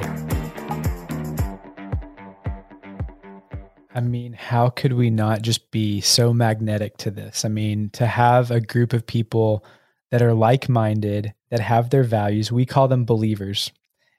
I 3.98 4.00
mean, 4.00 4.32
how 4.32 4.68
could 4.68 4.92
we 4.92 5.10
not 5.10 5.42
just 5.42 5.72
be 5.72 6.00
so 6.00 6.32
magnetic 6.32 6.98
to 6.98 7.10
this? 7.10 7.44
I 7.44 7.48
mean, 7.48 7.90
to 7.94 8.06
have 8.06 8.52
a 8.52 8.60
group 8.60 8.92
of 8.92 9.04
people 9.04 9.64
that 10.12 10.22
are 10.22 10.34
like 10.34 10.68
minded, 10.68 11.34
that 11.50 11.58
have 11.58 11.90
their 11.90 12.04
values, 12.04 12.52
we 12.52 12.64
call 12.64 12.86
them 12.86 13.04
believers. 13.04 13.72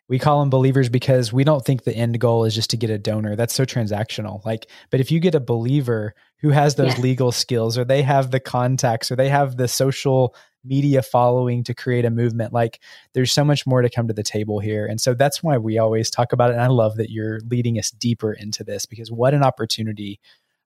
We 0.10 0.20
call 0.20 0.40
them 0.40 0.50
believers 0.50 0.90
because 0.90 1.32
we 1.32 1.44
don't 1.44 1.64
think 1.64 1.84
the 1.84 1.96
end 1.96 2.20
goal 2.20 2.44
is 2.44 2.56
just 2.56 2.72
to 2.72 2.78
get 2.78 2.90
a 2.90 2.98
donor. 2.98 3.36
That's 3.36 3.54
so 3.54 3.64
transactional. 3.64 4.44
Like, 4.44 4.66
but 4.90 5.00
if 5.00 5.12
you 5.12 5.20
get 5.20 5.36
a 5.36 5.40
believer 5.40 6.16
who 6.42 6.50
has 6.50 6.76
those 6.76 6.96
yeah. 6.96 7.02
legal 7.02 7.32
skills 7.32 7.78
or 7.78 7.86
they 7.86 8.02
have 8.02 8.32
the 8.32 8.40
contacts 8.40 9.12
or 9.12 9.16
they 9.16 9.30
have 9.30 9.58
the 9.58 9.68
social 9.68 10.36
media 10.64 11.02
following 11.02 11.64
to 11.64 11.74
create 11.74 12.06
a 12.06 12.10
movement. 12.10 12.54
Like 12.54 12.80
there's 13.14 13.32
so 13.32 13.44
much 13.44 13.66
more 13.66 13.82
to 13.82 13.90
come 13.90 14.08
to 14.08 14.14
the 14.14 14.24
table 14.24 14.60
here. 14.60 14.86
And 14.86 15.00
so 15.00 15.14
that's 15.14 15.42
why 15.42 15.58
we 15.58 15.78
always 15.78 16.10
talk 16.10 16.34
about 16.34 16.52
it. 16.52 16.54
And 16.54 16.62
I 16.62 16.68
love 16.68 16.98
that 16.98 17.10
you're 17.10 17.40
leading 17.50 17.80
us 17.80 17.92
deeper 17.92 18.34
into 18.34 18.64
this 18.64 18.86
because 18.86 19.12
what 19.12 19.34
an 19.34 19.44
opportunity. 19.44 20.20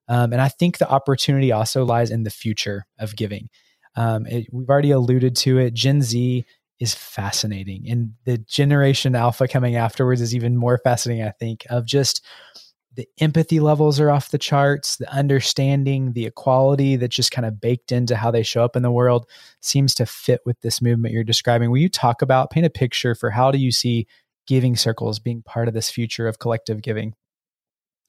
Um, 0.08 0.32
and 0.32 0.40
I 0.40 0.48
think 0.48 0.78
the 0.78 0.90
opportunity 0.90 1.52
also 1.52 1.84
lies 1.84 2.10
in 2.10 2.24
the 2.24 2.30
future 2.30 2.86
of 2.98 3.16
giving. 3.16 3.48
Um, 3.96 4.26
it, 4.26 4.48
we've 4.52 4.68
already 4.68 4.90
alluded 4.90 5.36
to 5.36 5.58
it. 5.58 5.74
Gen 5.74 6.02
Z 6.02 6.44
is 6.80 6.94
fascinating, 6.94 7.88
and 7.88 8.12
the 8.24 8.38
generation 8.38 9.14
alpha 9.14 9.48
coming 9.48 9.76
afterwards 9.76 10.20
is 10.20 10.34
even 10.34 10.56
more 10.56 10.78
fascinating. 10.78 11.24
I 11.24 11.30
think 11.30 11.66
of 11.70 11.86
just 11.86 12.24
the 12.96 13.08
empathy 13.18 13.60
levels 13.60 13.98
are 13.98 14.10
off 14.10 14.30
the 14.30 14.38
charts 14.38 14.96
the 14.96 15.12
understanding 15.12 16.12
the 16.12 16.26
equality 16.26 16.96
that's 16.96 17.16
just 17.16 17.32
kind 17.32 17.46
of 17.46 17.60
baked 17.60 17.92
into 17.92 18.16
how 18.16 18.30
they 18.30 18.42
show 18.42 18.64
up 18.64 18.76
in 18.76 18.82
the 18.82 18.90
world 18.90 19.28
seems 19.60 19.94
to 19.94 20.06
fit 20.06 20.40
with 20.46 20.60
this 20.60 20.80
movement 20.80 21.12
you're 21.12 21.24
describing. 21.24 21.70
Will 21.70 21.78
you 21.78 21.88
talk 21.88 22.22
about 22.22 22.50
paint 22.50 22.66
a 22.66 22.70
picture 22.70 23.14
for 23.14 23.30
how 23.30 23.50
do 23.50 23.58
you 23.58 23.72
see 23.72 24.06
giving 24.46 24.76
circles 24.76 25.18
being 25.18 25.42
part 25.42 25.68
of 25.68 25.74
this 25.74 25.90
future 25.90 26.28
of 26.28 26.38
collective 26.38 26.82
giving 26.82 27.14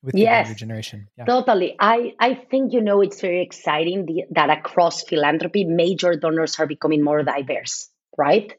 with 0.03 0.15
yes, 0.15 0.49
the 0.49 0.55
generation? 0.55 1.07
Yeah. 1.17 1.25
totally. 1.25 1.75
I 1.79 2.13
i 2.19 2.35
think 2.35 2.73
you 2.73 2.81
know 2.81 3.01
it's 3.01 3.21
very 3.21 3.41
exciting 3.41 4.05
the, 4.05 4.25
that 4.31 4.49
across 4.49 5.03
philanthropy 5.03 5.63
major 5.63 6.15
donors 6.15 6.59
are 6.59 6.67
becoming 6.67 7.03
more 7.03 7.23
diverse 7.23 7.89
right 8.17 8.53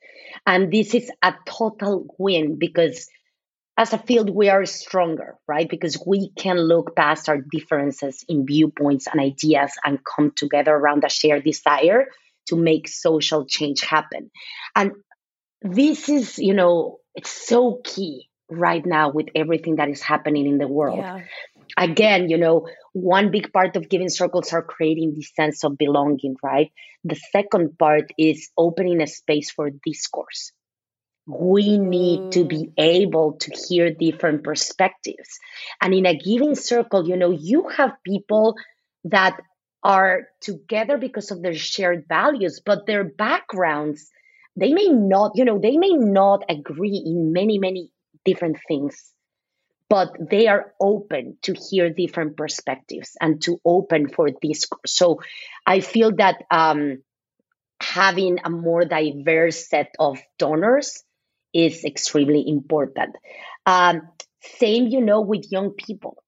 and 0.47 0.73
this 0.73 0.95
is 0.95 1.11
a 1.23 1.35
total 1.47 2.07
win 2.19 2.59
because 2.59 3.09
as 3.79 3.93
a 3.93 3.99
field, 3.99 4.31
we 4.31 4.49
are 4.49 4.65
stronger, 4.65 5.37
right? 5.47 5.69
Because 5.69 6.03
we 6.07 6.31
can 6.31 6.59
look 6.59 6.97
past 6.97 7.29
our 7.29 7.39
differences 7.39 8.25
in 8.27 8.47
viewpoints 8.47 9.07
and 9.07 9.21
ideas 9.21 9.73
and 9.85 9.99
come 10.03 10.33
together 10.35 10.75
around 10.75 11.05
a 11.05 11.11
shared 11.11 11.45
desire 11.45 12.07
to 12.47 12.57
make 12.57 12.89
social 12.89 13.45
change 13.45 13.83
happen. 13.83 14.31
And 14.75 14.93
this 15.61 16.09
is, 16.09 16.39
you 16.39 16.55
know, 16.55 17.01
it's 17.15 17.31
so 17.31 17.81
key 17.85 18.31
right 18.49 18.85
now 18.85 19.11
with 19.11 19.27
everything 19.35 19.77
that 19.77 19.91
is 19.91 20.01
happening 20.01 20.47
in 20.47 20.59
the 20.59 20.69
world. 20.69 20.99
Yeah. 20.99 21.21
Again, 21.77 22.31
you 22.31 22.39
know, 22.39 22.69
one 22.93 23.31
big 23.31 23.53
part 23.53 23.77
of 23.77 23.89
giving 23.89 24.09
circles 24.09 24.53
are 24.53 24.63
creating 24.63 25.15
this 25.15 25.33
sense 25.35 25.63
of 25.65 25.77
belonging, 25.77 26.37
right? 26.43 26.73
The 27.05 27.17
second 27.33 27.79
part 27.79 28.11
is 28.19 28.51
opening 28.57 29.03
a 29.03 29.07
space 29.07 29.51
for 29.51 29.71
discourse 29.85 30.53
we 31.27 31.77
need 31.79 32.33
to 32.33 32.45
be 32.45 32.67
mm. 32.67 32.73
able 32.79 33.33
to 33.35 33.51
hear 33.69 33.93
different 33.93 34.45
perspectives. 34.45 35.39
And 35.81 35.93
in 35.93 36.07
a 36.07 36.17
giving 36.17 36.55
circle, 36.55 37.07
you 37.07 37.17
know, 37.17 37.31
you 37.31 37.69
have 37.69 37.93
people 38.05 38.55
that 39.05 39.41
are 39.83 40.29
together 40.41 40.99
because 40.99 41.31
of 41.31 41.43
their 41.43 41.55
shared 41.55 42.05
values, 42.09 42.61
but 42.65 42.87
their 42.87 43.05
backgrounds, 43.05 44.11
they 44.57 44.73
may 44.73 44.89
not, 44.89 45.33
you 45.35 45.45
know, 45.45 45.59
they 45.59 45.77
may 45.77 45.93
not 45.93 46.45
agree 46.49 47.03
in 47.05 47.33
many, 47.33 47.59
many 47.59 47.91
different 48.25 48.59
things, 48.69 49.13
but 49.89 50.17
they 50.31 50.49
are 50.49 50.73
open 50.81 51.39
to 51.43 51.55
hear 51.55 51.91
different 51.91 52.37
perspectives 52.37 53.17
and 53.21 53.41
to 53.43 53.61
open 53.65 54.09
for 54.09 54.31
discourse. 54.31 54.93
So 54.93 55.21
I 55.65 55.81
feel 55.81 56.13
that 56.17 56.45
um, 56.51 57.03
having 57.81 58.39
a 58.45 58.51
more 58.51 58.85
diverse 58.85 59.69
set 59.69 59.95
of 59.99 60.19
donors 60.39 61.03
is 61.55 61.85
extremely 61.85 62.45
important. 62.49 63.17
Um, 63.65 64.09
same, 64.43 64.89
you 64.89 65.01
know, 65.01 65.21
with 65.21 65.51
young 65.51 65.71
people. 65.71 66.23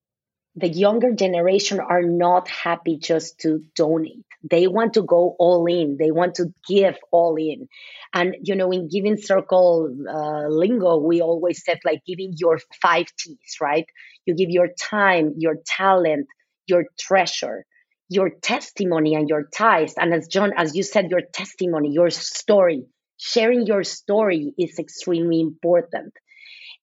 The 0.59 0.69
younger 0.69 1.13
generation 1.13 1.79
are 1.79 2.03
not 2.03 2.49
happy 2.49 2.99
just 2.99 3.39
to 3.41 3.63
donate. 3.77 4.25
They 4.43 4.67
want 4.67 4.95
to 4.95 5.03
go 5.03 5.37
all 5.39 5.67
in. 5.67 5.97
They 5.99 6.11
want 6.11 6.37
to 6.37 6.53
give 6.69 6.97
all 7.13 7.37
in. 7.37 7.69
And, 8.13 8.35
you 8.43 8.57
know, 8.57 8.73
in 8.73 8.89
Giving 8.89 9.19
Circle 9.19 9.95
uh, 10.09 10.49
lingo, 10.49 10.97
we 10.97 11.21
always 11.21 11.63
said 11.65 11.79
like 11.85 12.03
giving 12.05 12.33
your 12.37 12.59
five 12.83 13.07
T's, 13.17 13.59
right? 13.61 13.87
You 14.27 14.35
give 14.35 14.51
your 14.51 14.69
time, 14.81 15.35
your 15.37 15.57
talent, 15.65 16.27
your 16.67 16.87
treasure, 16.99 17.65
your 18.09 18.31
testimony 18.31 19.15
and 19.15 19.29
your 19.29 19.45
ties. 19.57 19.95
And 19.97 20.13
as 20.13 20.27
John, 20.27 20.53
as 20.57 20.75
you 20.75 20.83
said, 20.83 21.11
your 21.11 21.23
testimony, 21.33 21.91
your 21.93 22.11
story, 22.11 22.87
sharing 23.17 23.67
your 23.67 23.85
story 23.85 24.55
is 24.59 24.79
extremely 24.79 25.41
important. 25.41 26.15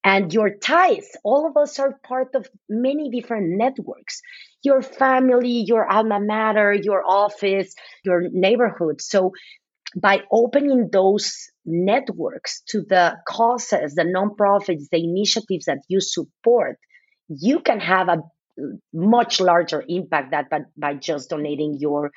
And 0.06 0.32
your 0.32 0.56
ties, 0.56 1.06
all 1.24 1.46
of 1.48 1.58
us 1.58 1.78
are 1.80 2.00
part 2.06 2.34
of 2.36 2.48
many 2.70 3.10
different 3.10 3.58
networks 3.58 4.22
your 4.64 4.82
family, 4.82 5.64
your 5.66 5.86
alma 5.90 6.20
mater, 6.20 6.72
your 6.72 7.04
office, 7.06 7.74
your 8.04 8.28
neighborhood. 8.32 9.00
So, 9.02 9.32
by 9.96 10.22
opening 10.32 10.90
those 10.92 11.36
networks 11.64 12.62
to 12.70 12.82
the 12.88 13.16
causes, 13.28 13.94
the 13.94 14.04
nonprofits, 14.04 14.84
the 14.92 15.04
initiatives 15.04 15.66
that 15.66 15.80
you 15.88 16.00
support, 16.00 16.78
you 17.28 17.60
can 17.60 17.80
have 17.80 18.08
a 18.08 18.22
much 18.94 19.40
larger 19.40 19.84
impact 19.88 20.32
that 20.32 20.50
by, 20.50 20.60
by 20.76 20.94
just 20.94 21.30
donating 21.30 21.76
your 21.80 22.10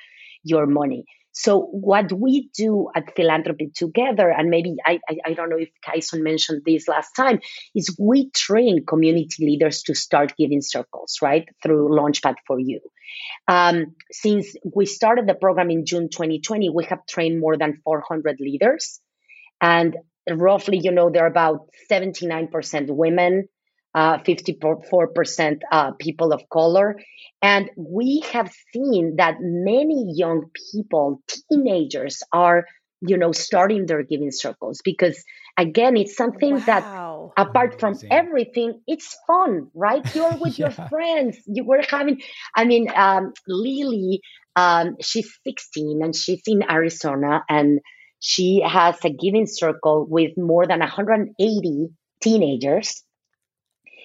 your 0.44 0.66
money. 0.66 1.04
So 1.32 1.60
what 1.60 2.12
we 2.12 2.50
do 2.56 2.88
at 2.94 3.14
Philanthropy 3.14 3.70
Together, 3.74 4.30
and 4.30 4.50
maybe 4.50 4.76
I, 4.84 4.98
I, 5.08 5.16
I, 5.26 5.32
don't 5.34 5.48
know 5.48 5.58
if 5.58 5.70
Kaison 5.86 6.22
mentioned 6.22 6.62
this 6.66 6.88
last 6.88 7.12
time, 7.12 7.40
is 7.74 7.96
we 7.98 8.30
train 8.30 8.84
community 8.84 9.46
leaders 9.46 9.82
to 9.84 9.94
start 9.94 10.34
giving 10.36 10.60
circles, 10.60 11.18
right, 11.22 11.48
through 11.62 11.88
Launchpad 11.90 12.34
for 12.46 12.58
You. 12.58 12.80
Um, 13.46 13.94
since 14.10 14.56
we 14.74 14.86
started 14.86 15.28
the 15.28 15.34
program 15.34 15.70
in 15.70 15.86
June 15.86 16.08
2020, 16.10 16.70
we 16.70 16.84
have 16.86 17.06
trained 17.06 17.40
more 17.40 17.56
than 17.56 17.80
400 17.84 18.38
leaders. 18.40 19.00
And 19.60 19.96
roughly, 20.28 20.78
you 20.78 20.90
know, 20.90 21.10
there 21.10 21.24
are 21.24 21.30
about 21.30 21.68
79% 21.90 22.50
women, 22.88 23.48
uh, 23.94 24.18
54% 24.18 25.60
uh, 25.70 25.92
people 25.92 26.32
of 26.32 26.48
color. 26.48 27.00
And 27.42 27.70
we 27.76 28.22
have 28.32 28.52
seen 28.72 29.16
that 29.16 29.36
many 29.40 30.12
young 30.14 30.50
people, 30.72 31.22
teenagers, 31.28 32.22
are, 32.32 32.66
you 33.00 33.16
know, 33.16 33.32
starting 33.32 33.86
their 33.86 34.02
giving 34.02 34.30
circles 34.30 34.80
because, 34.84 35.24
again, 35.56 35.96
it's 35.96 36.16
something 36.16 36.54
wow. 36.54 37.32
that, 37.36 37.46
apart 37.46 37.80
from 37.80 37.98
everything, 38.10 38.80
it's 38.86 39.16
fun, 39.26 39.68
right? 39.74 40.14
You're 40.14 40.36
with 40.36 40.58
yeah. 40.58 40.66
your 40.66 40.88
friends. 40.88 41.38
You 41.46 41.64
were 41.64 41.82
having, 41.88 42.20
I 42.54 42.66
mean, 42.66 42.88
um, 42.94 43.32
Lily, 43.48 44.20
um, 44.54 44.96
she's 45.00 45.38
16 45.44 46.00
and 46.02 46.14
she's 46.14 46.42
in 46.46 46.62
Arizona 46.70 47.42
and 47.48 47.80
she 48.18 48.62
has 48.66 49.02
a 49.02 49.10
giving 49.10 49.46
circle 49.46 50.06
with 50.08 50.36
more 50.36 50.66
than 50.66 50.80
180 50.80 51.88
teenagers 52.20 53.02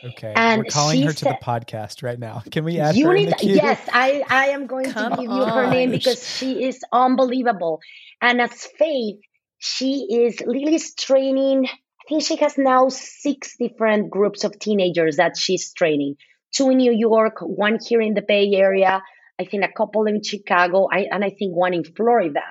Okay. 0.06 0.34
And 0.36 0.60
we're 0.60 0.66
calling 0.66 1.02
her 1.04 1.12
to 1.12 1.18
said, 1.18 1.38
the 1.42 1.46
podcast 1.46 2.04
right 2.04 2.20
now. 2.20 2.44
Can 2.52 2.64
we 2.64 2.80
add 2.80 2.96
her 2.98 3.16
in 3.16 3.30
the 3.30 3.36
queue? 3.36 3.56
Yes, 3.56 3.80
I, 3.92 4.24
I 4.30 4.48
am 4.48 4.68
going 4.68 4.92
Come 4.92 5.12
to 5.12 5.22
give 5.22 5.30
on. 5.30 5.38
you 5.38 5.46
her 5.46 5.70
name 5.70 5.92
because 5.92 6.28
she 6.38 6.64
is 6.66 6.80
unbelievable. 6.92 7.80
And 8.22 8.40
as 8.42 8.52
Faith, 8.78 9.20
she 9.58 10.08
is 10.12 10.42
Lily's 10.46 10.94
training. 10.96 11.68
I 11.68 12.04
think 12.08 12.24
she 12.24 12.36
has 12.38 12.58
now 12.58 12.90
six 12.90 13.56
different 13.58 14.12
groups 14.12 14.44
of 14.44 14.60
teenagers 14.60 15.18
that 15.18 15.38
she's 15.38 15.74
training. 15.74 16.16
Two 16.54 16.70
in 16.70 16.78
New 16.78 16.94
York, 16.94 17.38
one 17.42 17.80
here 17.86 18.02
in 18.02 18.14
the 18.14 18.22
Bay 18.22 18.52
Area, 18.54 19.02
I 19.40 19.46
think 19.46 19.64
a 19.64 19.72
couple 19.76 20.06
in 20.06 20.22
Chicago, 20.24 20.88
I, 20.92 21.08
and 21.12 21.24
I 21.24 21.30
think 21.30 21.56
one 21.56 21.74
in 21.74 21.84
Florida 21.84 22.44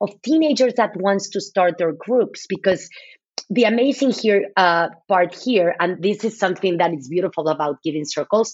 of 0.00 0.20
teenagers 0.22 0.74
that 0.74 0.96
wants 0.96 1.30
to 1.30 1.40
start 1.40 1.78
their 1.78 1.92
groups 1.92 2.46
because 2.48 2.90
the 3.50 3.64
amazing 3.64 4.10
here 4.10 4.50
uh, 4.56 4.88
part 5.08 5.34
here, 5.34 5.74
and 5.78 6.02
this 6.02 6.24
is 6.24 6.38
something 6.38 6.78
that 6.78 6.92
is 6.92 7.08
beautiful 7.08 7.48
about 7.48 7.82
giving 7.82 8.04
circles, 8.04 8.52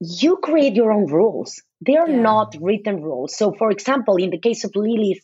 you 0.00 0.36
create 0.38 0.74
your 0.74 0.92
own 0.92 1.06
rules. 1.06 1.62
They're 1.80 2.08
yeah. 2.08 2.20
not 2.20 2.56
written 2.60 3.02
rules. 3.02 3.36
So, 3.36 3.52
for 3.52 3.70
example, 3.70 4.16
in 4.16 4.30
the 4.30 4.38
case 4.38 4.64
of 4.64 4.72
Lily's 4.74 5.20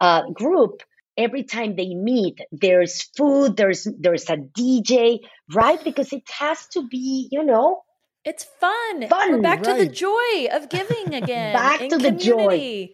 uh, 0.00 0.30
group, 0.30 0.82
every 1.16 1.44
time 1.44 1.76
they 1.76 1.94
meet, 1.94 2.40
there's 2.52 3.02
food, 3.16 3.56
there's 3.56 3.88
there's 3.98 4.28
a 4.28 4.36
DJ, 4.36 5.20
right? 5.54 5.82
Because 5.82 6.12
it 6.12 6.28
has 6.38 6.66
to 6.68 6.86
be, 6.86 7.28
you 7.32 7.42
know, 7.42 7.82
it's 8.24 8.44
fun. 8.60 9.08
Fun. 9.08 9.32
We're 9.32 9.42
back 9.42 9.64
right. 9.64 9.78
to 9.78 9.84
the 9.84 9.90
joy 9.90 10.48
of 10.52 10.68
giving 10.68 11.14
again. 11.14 11.54
back 11.54 11.88
to 11.88 11.96
the 11.96 12.10
joy. 12.10 12.90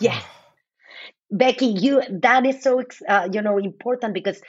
Yeah. 0.00 0.20
Becky, 1.30 1.66
you 1.66 2.02
that 2.22 2.46
is 2.46 2.62
so 2.62 2.82
uh, 3.06 3.28
you 3.30 3.42
know 3.42 3.58
important 3.58 4.14
because 4.14 4.40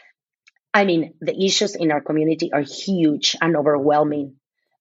I 0.73 0.85
mean, 0.85 1.13
the 1.19 1.35
issues 1.43 1.75
in 1.75 1.91
our 1.91 2.01
community 2.01 2.51
are 2.53 2.61
huge 2.61 3.35
and 3.41 3.55
overwhelming, 3.55 4.35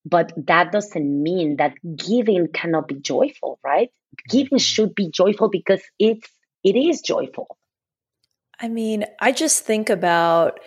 but 0.04 0.32
that 0.46 0.72
doesn't 0.72 1.22
mean 1.22 1.56
that 1.56 1.74
giving 1.96 2.48
cannot 2.52 2.88
be 2.88 2.96
joyful, 2.96 3.58
right? 3.64 3.90
Giving 4.28 4.58
mm-hmm. 4.58 4.58
should 4.58 4.94
be 4.94 5.10
joyful 5.10 5.48
because 5.48 5.82
it's 5.98 6.28
it 6.64 6.76
is 6.76 7.00
joyful. 7.00 7.56
I 8.60 8.68
mean, 8.68 9.04
I 9.20 9.32
just 9.32 9.64
think 9.64 9.88
about 9.88 10.60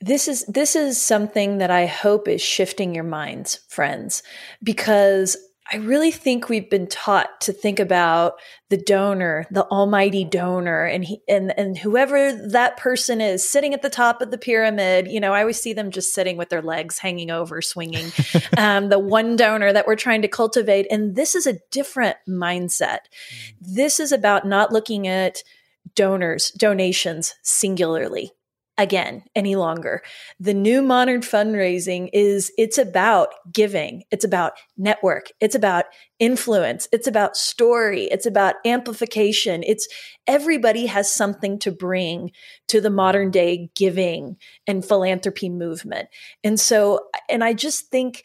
this 0.00 0.28
is 0.28 0.44
this 0.46 0.74
is 0.74 1.00
something 1.00 1.58
that 1.58 1.70
I 1.70 1.86
hope 1.86 2.28
is 2.28 2.42
shifting 2.42 2.94
your 2.94 3.04
minds, 3.04 3.60
friends, 3.68 4.22
because 4.62 5.36
I 5.72 5.78
really 5.78 6.10
think 6.10 6.48
we've 6.48 6.68
been 6.68 6.86
taught 6.86 7.40
to 7.42 7.52
think 7.52 7.80
about 7.80 8.34
the 8.68 8.76
donor, 8.76 9.46
the 9.50 9.64
almighty 9.64 10.22
donor, 10.24 10.84
and 10.84 11.04
he, 11.04 11.22
and 11.26 11.58
and 11.58 11.78
whoever 11.78 12.32
that 12.50 12.76
person 12.76 13.22
is 13.22 13.48
sitting 13.48 13.72
at 13.72 13.80
the 13.80 13.88
top 13.88 14.20
of 14.20 14.30
the 14.30 14.36
pyramid. 14.36 15.08
You 15.08 15.20
know, 15.20 15.32
I 15.32 15.40
always 15.40 15.60
see 15.60 15.72
them 15.72 15.90
just 15.90 16.12
sitting 16.12 16.36
with 16.36 16.50
their 16.50 16.60
legs 16.60 16.98
hanging 16.98 17.30
over, 17.30 17.62
swinging. 17.62 18.12
um, 18.58 18.90
the 18.90 18.98
one 18.98 19.36
donor 19.36 19.72
that 19.72 19.86
we're 19.86 19.96
trying 19.96 20.22
to 20.22 20.28
cultivate, 20.28 20.86
and 20.90 21.16
this 21.16 21.34
is 21.34 21.46
a 21.46 21.58
different 21.70 22.16
mindset. 22.28 22.98
Mm. 22.98 23.54
This 23.60 24.00
is 24.00 24.12
about 24.12 24.46
not 24.46 24.70
looking 24.70 25.08
at 25.08 25.42
donors, 25.94 26.50
donations 26.50 27.34
singularly 27.42 28.32
again 28.76 29.22
any 29.36 29.54
longer. 29.54 30.02
The 30.40 30.54
new 30.54 30.82
modern 30.82 31.20
fundraising 31.20 32.10
is 32.12 32.52
it's 32.58 32.78
about 32.78 33.28
giving, 33.52 34.02
it's 34.10 34.24
about 34.24 34.54
network, 34.76 35.30
it's 35.40 35.54
about 35.54 35.84
influence, 36.18 36.88
it's 36.90 37.06
about 37.06 37.36
story, 37.36 38.04
it's 38.04 38.26
about 38.26 38.56
amplification. 38.64 39.62
It's 39.64 39.86
everybody 40.26 40.86
has 40.86 41.12
something 41.12 41.58
to 41.60 41.70
bring 41.70 42.32
to 42.68 42.80
the 42.80 42.90
modern 42.90 43.30
day 43.30 43.70
giving 43.76 44.36
and 44.66 44.84
philanthropy 44.84 45.48
movement. 45.48 46.08
And 46.42 46.58
so 46.58 47.00
and 47.28 47.44
I 47.44 47.52
just 47.52 47.90
think 47.90 48.24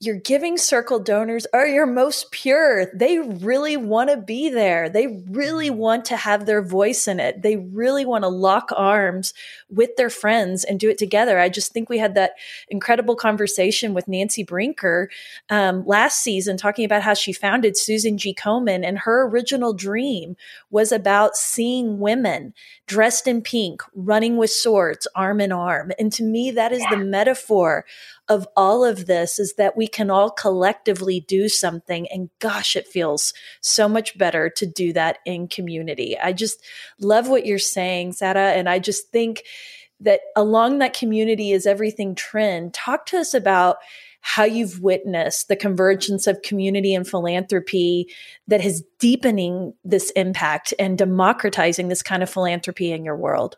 your 0.00 0.14
giving 0.14 0.56
circle 0.56 1.00
donors 1.00 1.44
are 1.52 1.66
your 1.66 1.84
most 1.86 2.30
pure. 2.30 2.86
They 2.94 3.18
really 3.18 3.76
want 3.76 4.10
to 4.10 4.16
be 4.16 4.48
there. 4.48 4.88
They 4.88 5.24
really 5.28 5.70
want 5.70 6.04
to 6.06 6.16
have 6.16 6.46
their 6.46 6.62
voice 6.62 7.08
in 7.08 7.18
it. 7.18 7.42
They 7.42 7.56
really 7.56 8.06
want 8.06 8.22
to 8.22 8.28
lock 8.28 8.70
arms 8.76 9.34
with 9.68 9.96
their 9.96 10.08
friends 10.08 10.62
and 10.62 10.78
do 10.78 10.88
it 10.88 10.98
together. 10.98 11.40
I 11.40 11.48
just 11.48 11.72
think 11.72 11.88
we 11.88 11.98
had 11.98 12.14
that 12.14 12.34
incredible 12.68 13.16
conversation 13.16 13.92
with 13.92 14.06
Nancy 14.06 14.44
Brinker 14.44 15.10
um, 15.50 15.84
last 15.84 16.20
season, 16.20 16.56
talking 16.56 16.84
about 16.84 17.02
how 17.02 17.14
she 17.14 17.32
founded 17.32 17.76
Susan 17.76 18.18
G. 18.18 18.32
Komen, 18.32 18.86
and 18.86 19.00
her 19.00 19.26
original 19.26 19.72
dream 19.72 20.36
was 20.70 20.92
about 20.92 21.36
seeing 21.36 21.98
women 21.98 22.54
dressed 22.86 23.26
in 23.26 23.42
pink, 23.42 23.82
running 23.94 24.36
with 24.36 24.50
swords, 24.50 25.08
arm 25.16 25.40
in 25.40 25.50
arm. 25.50 25.90
And 25.98 26.12
to 26.12 26.22
me, 26.22 26.52
that 26.52 26.70
is 26.70 26.84
the 26.88 26.96
metaphor 26.98 27.84
of 28.28 28.46
all 28.56 28.84
of 28.84 29.06
this 29.06 29.38
is 29.38 29.54
that 29.54 29.76
we 29.76 29.86
can 29.86 30.10
all 30.10 30.30
collectively 30.30 31.20
do 31.20 31.48
something. 31.48 32.06
And 32.08 32.30
gosh, 32.40 32.76
it 32.76 32.86
feels 32.86 33.32
so 33.60 33.88
much 33.88 34.18
better 34.18 34.50
to 34.50 34.66
do 34.66 34.92
that 34.92 35.18
in 35.24 35.48
community. 35.48 36.16
I 36.18 36.32
just 36.32 36.62
love 37.00 37.28
what 37.28 37.46
you're 37.46 37.58
saying, 37.58 38.12
Sara. 38.12 38.52
And 38.52 38.68
I 38.68 38.78
just 38.78 39.10
think 39.10 39.44
that 40.00 40.20
along 40.36 40.78
that 40.78 40.94
community 40.94 41.52
is 41.52 41.66
everything 41.66 42.14
trend. 42.14 42.74
Talk 42.74 43.06
to 43.06 43.18
us 43.18 43.34
about 43.34 43.78
how 44.20 44.44
you've 44.44 44.80
witnessed 44.80 45.48
the 45.48 45.56
convergence 45.56 46.26
of 46.26 46.42
community 46.42 46.94
and 46.94 47.08
philanthropy 47.08 48.12
that 48.46 48.64
is 48.64 48.84
deepening 48.98 49.72
this 49.84 50.10
impact 50.10 50.74
and 50.78 50.98
democratizing 50.98 51.88
this 51.88 52.02
kind 52.02 52.22
of 52.22 52.30
philanthropy 52.30 52.92
in 52.92 53.04
your 53.04 53.16
world. 53.16 53.56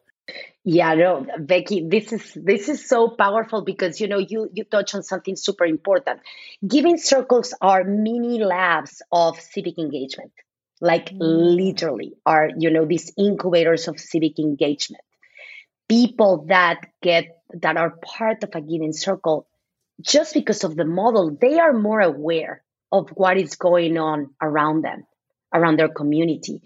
Yeah, 0.65 0.95
no, 0.95 1.27
Becky, 1.39 1.89
this 1.89 2.13
is 2.13 2.35
this 2.35 2.69
is 2.69 2.87
so 2.87 3.09
powerful 3.09 3.63
because 3.63 3.99
you 3.99 4.09
know 4.09 4.19
you 4.19 4.51
you 4.53 4.65
touch 4.65 4.95
on 4.95 5.03
something 5.03 5.35
super 5.35 5.65
important. 5.65 6.21
Giving 6.67 6.99
circles 6.99 7.55
are 7.63 7.83
mini 7.85 8.45
labs 8.45 9.01
of 9.11 9.41
civic 9.41 9.79
engagement, 9.79 10.33
like 10.81 11.11
mm. 11.11 11.19
literally 11.21 12.15
are 12.27 12.51
you 12.59 12.71
know 12.71 12.85
these 12.85 13.11
incubators 13.17 13.89
of 13.89 13.99
civic 13.99 14.39
engagement. 14.39 15.03
People 15.89 16.45
that 16.49 16.81
get 17.03 17.43
that 17.55 17.79
are 17.79 17.91
part 17.91 18.45
of 18.45 18.51
a 18.55 18.61
giving 18.61 18.93
circle, 18.93 19.49
just 20.01 20.35
because 20.35 20.63
of 20.63 20.77
the 20.77 20.85
model, 20.85 21.37
they 21.41 21.59
are 21.59 21.73
more 21.73 22.01
aware 22.01 22.63
of 22.93 23.09
what 23.15 23.39
is 23.39 23.57
going 23.57 23.97
on 23.97 24.35
around 24.43 24.83
them, 24.83 25.07
around 25.55 25.79
their 25.79 25.89
community. 25.89 26.61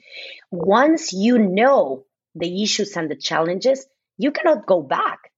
Once 0.51 1.13
you 1.13 1.39
know 1.39 2.07
the 2.35 2.63
issues 2.63 2.97
and 2.97 3.11
the 3.11 3.17
challenges, 3.17 3.87
you 4.17 4.33
cannot 4.33 4.67
go 4.67 4.83
back. 4.83 5.31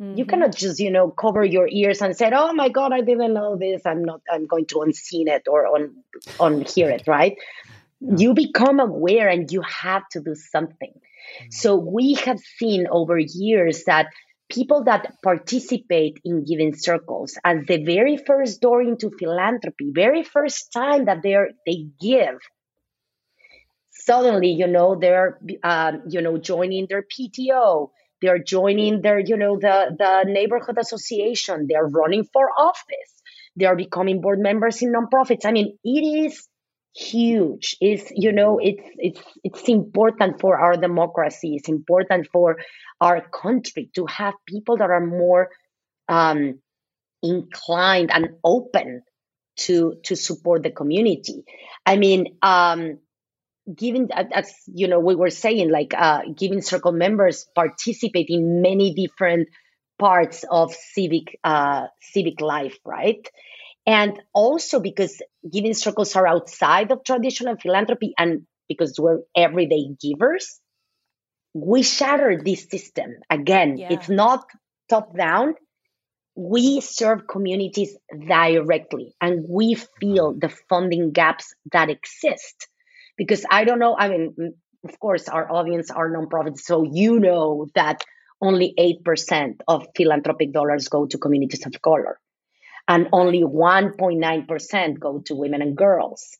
Mm-hmm. 0.00 0.18
You 0.18 0.26
cannot 0.26 0.54
just, 0.54 0.78
you 0.78 0.90
know, 0.90 1.10
cover 1.10 1.44
your 1.44 1.68
ears 1.68 2.02
and 2.02 2.16
say, 2.16 2.30
"Oh 2.32 2.52
my 2.52 2.68
God, 2.68 2.92
I 2.92 3.00
didn't 3.00 3.34
know 3.34 3.56
this. 3.56 3.82
I'm 3.84 4.04
not. 4.04 4.20
I'm 4.30 4.46
going 4.46 4.66
to 4.66 4.82
unseen 4.82 5.28
it 5.28 5.48
or 5.48 5.66
on, 5.66 6.04
unhear 6.38 6.90
it." 6.92 7.08
Right? 7.08 7.36
you 8.00 8.34
become 8.34 8.80
aware 8.80 9.28
and 9.28 9.50
you 9.50 9.62
have 9.62 10.02
to 10.12 10.20
do 10.20 10.34
something. 10.34 10.92
Mm-hmm. 10.92 11.50
So 11.50 11.76
we 11.76 12.14
have 12.14 12.38
seen 12.38 12.86
over 12.90 13.18
years 13.18 13.84
that 13.84 14.06
people 14.50 14.84
that 14.84 15.14
participate 15.22 16.20
in 16.24 16.44
giving 16.44 16.74
circles 16.74 17.38
as 17.44 17.66
the 17.66 17.84
very 17.84 18.16
first 18.16 18.60
door 18.60 18.80
into 18.80 19.10
philanthropy, 19.18 19.92
very 19.94 20.22
first 20.22 20.72
time 20.72 21.04
that 21.04 21.22
they 21.22 21.34
are, 21.34 21.48
they 21.66 21.86
give, 22.00 22.38
suddenly 24.08 24.50
you 24.62 24.66
know 24.66 24.96
they're 25.02 25.38
um, 25.62 26.02
you 26.08 26.20
know 26.22 26.38
joining 26.38 26.86
their 26.88 27.02
PTO, 27.02 27.92
they're 28.22 28.42
joining 28.42 29.02
their 29.02 29.18
you 29.20 29.36
know 29.36 29.58
the 29.66 29.76
the 30.02 30.12
neighborhood 30.30 30.78
association, 30.78 31.66
they're 31.68 31.86
running 32.00 32.24
for 32.32 32.46
office, 32.58 33.12
they 33.56 33.66
are 33.66 33.76
becoming 33.76 34.20
board 34.20 34.38
members 34.38 34.82
in 34.82 34.92
nonprofits. 34.92 35.44
I 35.44 35.52
mean, 35.52 35.78
it 35.84 36.04
is 36.26 36.48
huge. 36.94 37.76
It's 37.80 38.10
you 38.14 38.32
know 38.32 38.58
it's 38.62 38.82
it's 38.98 39.22
it's 39.44 39.68
important 39.68 40.40
for 40.40 40.58
our 40.58 40.76
democracy. 40.76 41.54
It's 41.56 41.68
important 41.68 42.28
for 42.32 42.56
our 43.00 43.20
country 43.42 43.90
to 43.96 44.06
have 44.06 44.34
people 44.46 44.76
that 44.78 44.90
are 44.90 45.06
more 45.06 45.50
um, 46.08 46.60
inclined 47.22 48.10
and 48.12 48.30
open 48.44 49.02
to 49.56 49.96
to 50.04 50.16
support 50.16 50.62
the 50.62 50.70
community. 50.70 51.44
I 51.86 51.96
mean 51.96 52.36
um 52.42 52.98
given 53.74 54.08
as 54.12 54.52
you 54.66 54.88
know 54.88 55.00
we 55.00 55.14
were 55.14 55.30
saying 55.30 55.70
like 55.70 55.92
uh 55.96 56.22
giving 56.36 56.62
circle 56.62 56.92
members 56.92 57.46
participate 57.54 58.26
in 58.28 58.62
many 58.62 58.94
different 58.94 59.48
parts 59.98 60.44
of 60.50 60.72
civic 60.72 61.38
uh 61.44 61.86
civic 62.00 62.40
life 62.40 62.78
right 62.84 63.28
and 63.88 64.20
also 64.34 64.80
because 64.80 65.22
giving 65.50 65.72
circles 65.72 66.14
are 66.14 66.26
outside 66.26 66.92
of 66.92 67.04
traditional 67.04 67.56
philanthropy 67.56 68.12
and 68.18 68.42
because 68.68 69.00
we're 69.00 69.20
everyday 69.34 69.88
givers, 70.00 70.60
we 71.54 71.82
shatter 71.82 72.38
this 72.44 72.66
system. 72.70 73.14
Again, 73.30 73.78
yeah. 73.78 73.88
it's 73.92 74.10
not 74.10 74.44
top 74.90 75.16
down. 75.16 75.54
We 76.36 76.82
serve 76.82 77.26
communities 77.26 77.96
directly 78.28 79.14
and 79.20 79.46
we 79.48 79.74
feel 79.74 80.34
the 80.34 80.50
funding 80.68 81.12
gaps 81.12 81.54
that 81.72 81.88
exist. 81.88 82.68
Because 83.18 83.44
I 83.50 83.64
don't 83.64 83.78
know, 83.80 83.94
I 83.98 84.08
mean, 84.08 84.54
of 84.84 84.98
course, 84.98 85.28
our 85.28 85.50
audience 85.52 85.90
are 85.90 86.08
nonprofits, 86.08 86.60
so 86.60 86.84
you 86.84 87.18
know 87.20 87.66
that 87.74 88.02
only 88.40 88.72
8% 88.78 89.60
of 89.66 89.86
philanthropic 89.96 90.52
dollars 90.52 90.88
go 90.88 91.06
to 91.06 91.18
communities 91.18 91.66
of 91.66 91.82
color 91.82 92.18
and 92.88 93.08
only 93.12 93.42
1.9% 93.42 94.98
go 94.98 95.20
to 95.26 95.34
women 95.34 95.60
and 95.60 95.76
girls, 95.76 96.38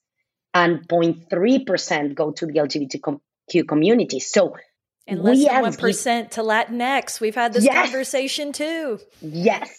and 0.55 0.89
0.3% 0.89 2.15
go 2.15 2.31
to 2.33 2.47
the 2.47 2.55
LGBTQ 2.55 3.69
community. 3.69 4.19
So 4.21 4.57
and 5.07 5.23
less 5.23 5.45
than 5.45 5.63
one 5.63 5.75
percent 5.75 6.33
to 6.33 6.43
Latinx. 6.43 7.21
We've 7.21 7.35
had 7.35 7.53
this 7.53 7.65
yes, 7.65 7.91
conversation 7.91 8.53
too. 8.53 8.99
Yes. 9.21 9.71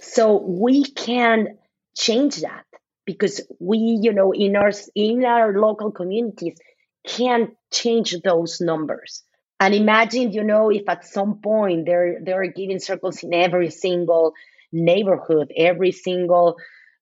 So 0.00 0.36
we 0.36 0.84
can 0.84 1.58
change 1.96 2.36
that 2.36 2.64
because 3.06 3.40
we, 3.58 3.78
you 3.78 4.12
know, 4.12 4.32
in 4.32 4.56
our 4.56 4.72
in 4.94 5.24
our 5.24 5.58
local 5.58 5.92
communities 5.92 6.58
can't 7.06 7.50
change 7.72 8.14
those 8.22 8.60
numbers. 8.60 9.22
And 9.58 9.74
imagine, 9.74 10.32
you 10.32 10.44
know, 10.44 10.70
if 10.70 10.86
at 10.88 11.06
some 11.06 11.40
point 11.40 11.86
there 11.86 12.18
there 12.22 12.42
are 12.42 12.48
giving 12.48 12.80
circles 12.80 13.22
in 13.22 13.32
every 13.32 13.70
single 13.70 14.34
neighborhood, 14.72 15.52
every 15.56 15.92
single 15.92 16.56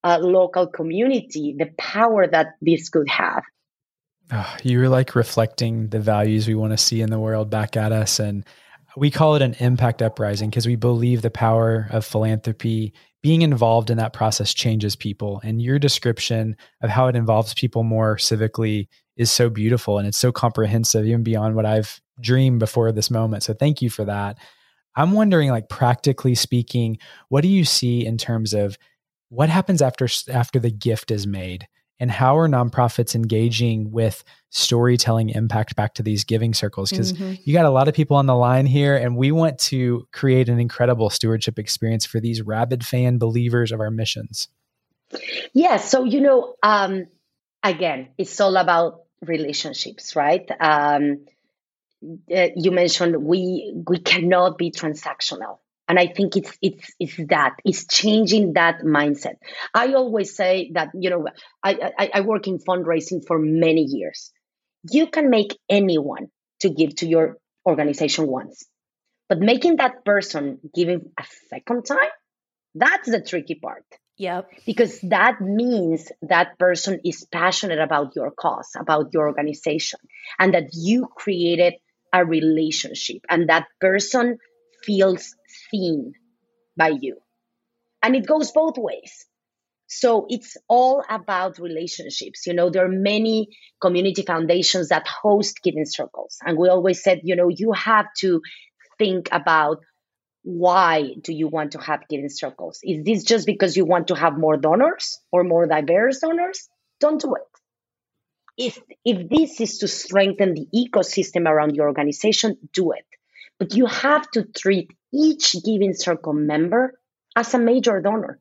uh, 0.05 0.19
local 0.21 0.67
community, 0.67 1.57
the 1.59 1.71
power 1.79 2.27
that 2.27 2.49
this 2.61 2.90
could 2.90 3.09
have. 3.09 3.43
Oh, 4.31 4.57
you're 4.62 4.88
like 4.88 5.14
reflecting 5.14 5.88
the 5.88 6.01
values 6.01 6.47
we 6.47 6.55
want 6.55 6.73
to 6.73 6.79
see 6.79 7.01
in 7.01 7.11
the 7.11 7.19
world 7.19 7.51
back 7.51 7.77
at 7.77 7.93
us. 7.93 8.19
And 8.19 8.45
we 8.97 9.11
call 9.11 9.35
it 9.35 9.43
an 9.43 9.55
impact 9.59 10.03
uprising 10.03 10.51
because 10.51 10.67
we 10.67 10.77
believe 10.77 11.23
the 11.23 11.31
power 11.31 11.88
of 11.90 12.05
philanthropy 12.05 12.95
being 13.24 13.40
involved 13.40 13.88
in 13.88 13.96
that 13.96 14.12
process 14.12 14.52
changes 14.52 14.94
people. 14.94 15.40
And 15.42 15.62
your 15.62 15.78
description 15.78 16.58
of 16.82 16.90
how 16.90 17.06
it 17.06 17.16
involves 17.16 17.54
people 17.54 17.82
more 17.82 18.16
civically 18.16 18.87
is 19.16 19.32
so 19.32 19.48
beautiful 19.48 19.96
and 19.96 20.06
it's 20.06 20.18
so 20.18 20.30
comprehensive, 20.30 21.06
even 21.06 21.22
beyond 21.22 21.56
what 21.56 21.64
I've 21.64 22.02
dreamed 22.20 22.58
before 22.58 22.92
this 22.92 23.10
moment. 23.10 23.42
So 23.42 23.54
thank 23.54 23.80
you 23.80 23.88
for 23.88 24.04
that. 24.04 24.37
I'm 24.94 25.12
wondering, 25.12 25.48
like 25.48 25.70
practically 25.70 26.34
speaking, 26.34 26.98
what 27.30 27.40
do 27.40 27.48
you 27.48 27.64
see 27.64 28.04
in 28.04 28.18
terms 28.18 28.52
of 28.52 28.76
what 29.30 29.48
happens 29.48 29.80
after 29.80 30.06
after 30.30 30.58
the 30.58 30.70
gift 30.70 31.10
is 31.10 31.26
made, 31.26 31.66
and 32.00 32.11
how 32.11 32.37
are 32.37 32.48
nonprofits 32.48 33.14
engaging 33.14 33.90
with 33.92 34.24
storytelling 34.50 35.30
impact 35.30 35.76
back 35.76 35.94
to 35.94 36.02
these 36.02 36.24
giving 36.24 36.54
circles? 36.54 36.90
Because 36.90 37.12
mm-hmm. 37.12 37.35
you 37.44 37.52
got 37.52 37.66
a 37.66 37.70
lot 37.70 37.88
of 37.88 37.94
people 37.94 38.16
on 38.16 38.26
the 38.26 38.35
line 38.35 38.66
here, 38.66 38.96
and 38.96 39.16
we 39.16 39.33
want 39.33 39.59
to 39.61 40.07
create 40.12 40.48
an 40.48 40.59
incredible 40.59 41.11
stewardship 41.11 41.59
experience 41.59 42.04
for 42.04 42.20
these 42.20 42.42
rabid 42.42 42.85
fan 42.85 43.18
believers 43.18 43.72
of 43.72 43.80
our 43.80 43.90
missions. 43.90 44.48
Yeah, 45.52 45.76
so 45.76 46.04
you 46.04 46.20
know, 46.20 46.54
um, 46.62 47.07
again, 47.62 48.09
it's 48.18 48.40
all 48.40 48.57
about 48.57 49.02
relationships, 49.22 50.16
right? 50.16 50.48
Um, 50.61 51.26
uh, 52.35 52.48
you 52.57 52.70
mentioned 52.70 53.24
we 53.24 53.72
we 53.87 53.98
cannot 53.98 54.59
be 54.59 54.70
transactional 54.70 55.59
and 55.88 55.99
i 55.99 56.07
think 56.07 56.37
it's 56.37 56.57
it's 56.62 56.92
it's 56.99 57.16
that 57.29 57.55
it's 57.64 57.87
changing 57.87 58.55
that 58.55 58.81
mindset. 58.81 59.35
I 59.73 59.94
always 59.94 60.35
say 60.35 60.70
that 60.75 60.90
you 60.94 61.11
know 61.11 61.27
i 61.62 61.92
i, 61.99 62.11
I 62.14 62.20
work 62.23 62.47
in 62.47 62.59
fundraising 62.59 63.27
for 63.27 63.38
many 63.38 63.83
years. 63.83 64.33
You 64.90 65.07
can 65.07 65.31
make 65.31 65.59
anyone 65.68 66.29
to 66.61 66.68
give 66.68 66.97
to 66.97 67.07
your 67.07 67.38
organization 67.66 68.27
once 68.27 68.64
but 69.29 69.38
making 69.38 69.77
that 69.77 70.05
person 70.05 70.59
giving 70.75 71.11
a 71.18 71.25
second 71.49 71.85
time 71.85 72.12
that's 72.75 73.09
the 73.09 73.20
tricky 73.20 73.55
part. 73.55 73.85
Yep. 74.16 74.51
Because 74.66 75.01
that 75.03 75.40
means 75.40 76.11
that 76.23 76.59
person 76.59 77.01
is 77.05 77.27
passionate 77.33 77.79
about 77.81 78.14
your 78.14 78.31
cause, 78.31 78.70
about 78.79 79.11
your 79.12 79.29
organization, 79.29 79.99
and 80.38 80.55
that 80.55 80.70
you 80.73 81.09
created 81.16 81.75
a 82.12 82.25
relationship 82.25 83.23
and 83.29 83.49
that 83.49 83.66
person 83.81 84.38
feels 84.85 85.35
seen 85.74 86.12
by 86.76 86.92
you. 87.00 87.18
And 88.02 88.14
it 88.14 88.26
goes 88.26 88.52
both 88.52 88.74
ways. 88.76 89.26
So 89.87 90.26
it's 90.28 90.56
all 90.68 91.04
about 91.08 91.58
relationships. 91.58 92.46
You 92.46 92.54
know, 92.54 92.70
there 92.70 92.84
are 92.84 92.88
many 92.88 93.48
community 93.80 94.22
foundations 94.22 94.88
that 94.88 95.06
host 95.06 95.60
giving 95.62 95.87
circles. 95.87 96.38
And 96.44 96.58
we 96.58 96.68
always 96.68 97.02
said, 97.02 97.20
you 97.22 97.37
know, 97.37 97.48
you 97.48 97.72
have 97.72 98.06
to 98.18 98.40
think 98.98 99.28
about 99.30 99.78
why 100.42 101.14
do 101.22 101.32
you 101.32 101.48
want 101.48 101.72
to 101.72 101.78
have 101.78 102.08
giving 102.08 102.28
circles? 102.28 102.80
Is 102.82 103.04
this 103.04 103.24
just 103.24 103.46
because 103.46 103.76
you 103.76 103.84
want 103.84 104.08
to 104.08 104.14
have 104.14 104.37
more 104.37 104.56
donors 104.56 105.18
or 105.32 105.44
more 105.44 105.66
diverse 105.66 106.20
donors? 106.20 106.68
Don't 107.00 107.20
do 107.20 107.34
it 107.34 107.42
if 108.56 108.78
if 109.04 109.28
this 109.28 109.60
is 109.60 109.78
to 109.78 109.88
strengthen 109.88 110.54
the 110.54 110.66
ecosystem 110.74 111.48
around 111.48 111.74
your 111.74 111.88
organization 111.88 112.56
do 112.72 112.92
it 112.92 113.06
but 113.58 113.74
you 113.74 113.87
have 113.87 114.28
to 114.30 114.44
treat 114.44 114.90
each 115.14 115.57
giving 115.64 115.94
circle 115.94 116.35
member 116.35 117.00
as 117.37 117.55
a 117.55 117.59
major 117.59 118.00
donor. 118.03 118.40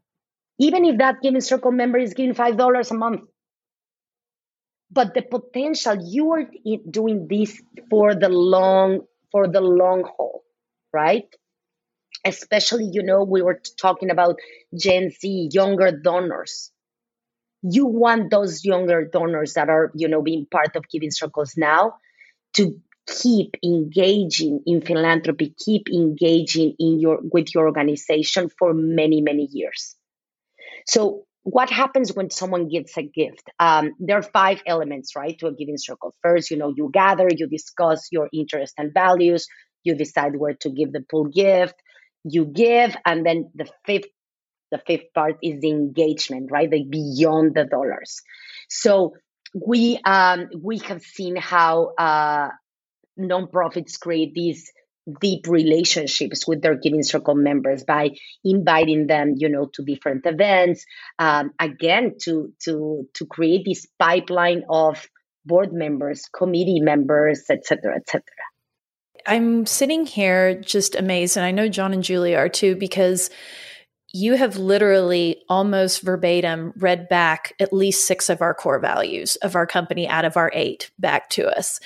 Even 0.60 0.86
if 0.86 1.00
that 1.00 1.22
giving 1.22 1.42
circle 1.42 1.72
member 1.72 2.00
is 2.00 2.14
giving 2.16 2.36
five 2.36 2.58
dollars 2.58 2.92
a 2.92 2.96
month. 2.96 3.22
But 4.92 5.14
the 5.14 5.24
potential 5.24 5.98
you 6.06 6.32
are 6.32 6.50
doing 6.90 7.28
this 7.28 7.62
for 7.90 8.16
the 8.16 8.30
long 8.30 9.02
for 9.32 9.48
the 9.48 9.60
long 9.62 10.04
haul 10.04 10.44
right? 10.94 11.28
Especially 12.26 12.86
you 12.92 13.04
know 13.04 13.24
we 13.24 13.42
were 13.42 13.62
talking 13.80 14.12
about 14.12 14.38
gen 14.78 15.12
z 15.12 15.50
younger 15.54 15.92
donors. 15.92 16.72
You 17.64 17.86
want 17.88 18.32
those 18.32 18.66
younger 18.66 19.06
donors 19.06 19.54
that 19.56 19.70
are 19.70 19.92
you 19.96 20.08
know 20.10 20.22
being 20.22 20.48
part 20.48 20.76
of 20.76 20.90
giving 20.90 21.12
circles 21.12 21.56
now 21.58 21.96
to 22.56 22.82
keep 23.08 23.56
engaging 23.64 24.62
in 24.66 24.82
philanthropy 24.82 25.54
keep 25.58 25.90
engaging 25.92 26.74
in 26.80 27.00
your 27.00 27.20
with 27.22 27.54
your 27.54 27.66
organization 27.66 28.50
for 28.58 28.74
many 28.74 29.22
many 29.22 29.48
years 29.52 29.96
so 30.88 31.26
what 31.44 31.70
happens 31.70 32.14
when 32.14 32.30
someone 32.30 32.70
gives 32.70 32.98
a 32.98 33.04
gift 33.04 33.50
um, 33.60 33.92
there 34.00 34.18
are 34.18 34.24
five 34.24 34.62
elements 34.66 35.16
right 35.16 35.38
to 35.40 35.48
a 35.48 35.54
giving 35.54 35.78
circle 35.78 36.14
first 36.22 36.50
you 36.50 36.58
know 36.58 36.74
you 36.76 36.90
gather 36.94 37.28
you 37.30 37.48
discuss 37.48 38.08
your 38.12 38.30
interests 38.34 38.76
and 38.78 38.94
values 38.94 39.48
you 39.84 39.96
decide 39.96 40.36
where 40.36 40.54
to 40.54 40.70
give 40.70 40.94
the 40.94 41.04
full 41.10 41.26
gift 41.26 41.76
you 42.24 42.46
give 42.46 42.96
and 43.06 43.26
then 43.26 43.52
the 43.54 43.68
fifth 43.86 44.08
the 44.74 44.82
fifth 44.88 45.14
part 45.14 45.38
is 45.44 45.62
the 45.62 45.70
engagement, 45.70 46.50
right? 46.52 46.70
Like 46.70 46.90
beyond 46.90 47.54
the 47.54 47.64
dollars. 47.64 48.22
So 48.70 49.14
we 49.54 50.00
um, 50.04 50.50
we 50.60 50.80
have 50.80 51.04
seen 51.04 51.36
how 51.36 51.94
uh, 51.98 52.50
nonprofits 53.20 54.00
create 54.00 54.34
these 54.34 54.72
deep 55.20 55.48
relationships 55.48 56.48
with 56.48 56.62
their 56.62 56.76
giving 56.76 57.04
circle 57.04 57.36
members 57.36 57.84
by 57.84 58.10
inviting 58.46 59.06
them 59.06 59.34
you 59.36 59.50
know 59.50 59.70
to 59.74 59.84
different 59.84 60.26
events 60.26 60.86
um, 61.20 61.52
again 61.60 62.14
to 62.22 62.54
to 62.64 63.08
to 63.14 63.26
create 63.26 63.64
this 63.66 63.86
pipeline 64.00 64.64
of 64.70 65.06
board 65.46 65.74
members, 65.74 66.28
committee 66.36 66.80
members, 66.80 67.44
etc., 67.50 67.96
etc. 67.98 68.24
I'm 69.26 69.66
sitting 69.66 70.06
here 70.06 70.60
just 70.60 70.96
amazed, 70.96 71.38
and 71.38 71.46
I 71.46 71.52
know 71.52 71.70
Jon 71.70 71.94
and 71.94 72.04
Julie 72.04 72.36
are 72.36 72.50
too, 72.50 72.76
because 72.76 73.30
you 74.14 74.36
have 74.36 74.58
literally 74.58 75.42
almost 75.50 76.02
verbatim 76.02 76.74
read 76.78 77.10
back 77.10 77.54
at 77.60 77.74
least 77.74 78.06
six 78.06 78.30
of 78.30 78.42
our 78.42 78.54
core 78.54 78.80
values 78.80 79.38
of 79.38 79.56
our 79.56 79.66
company 79.66 80.08
out 80.08 80.26
of 80.26 80.38
our 80.38 80.52
eight 80.54 80.92
back 81.00 81.30
to 81.30 81.48
us. 81.48 81.80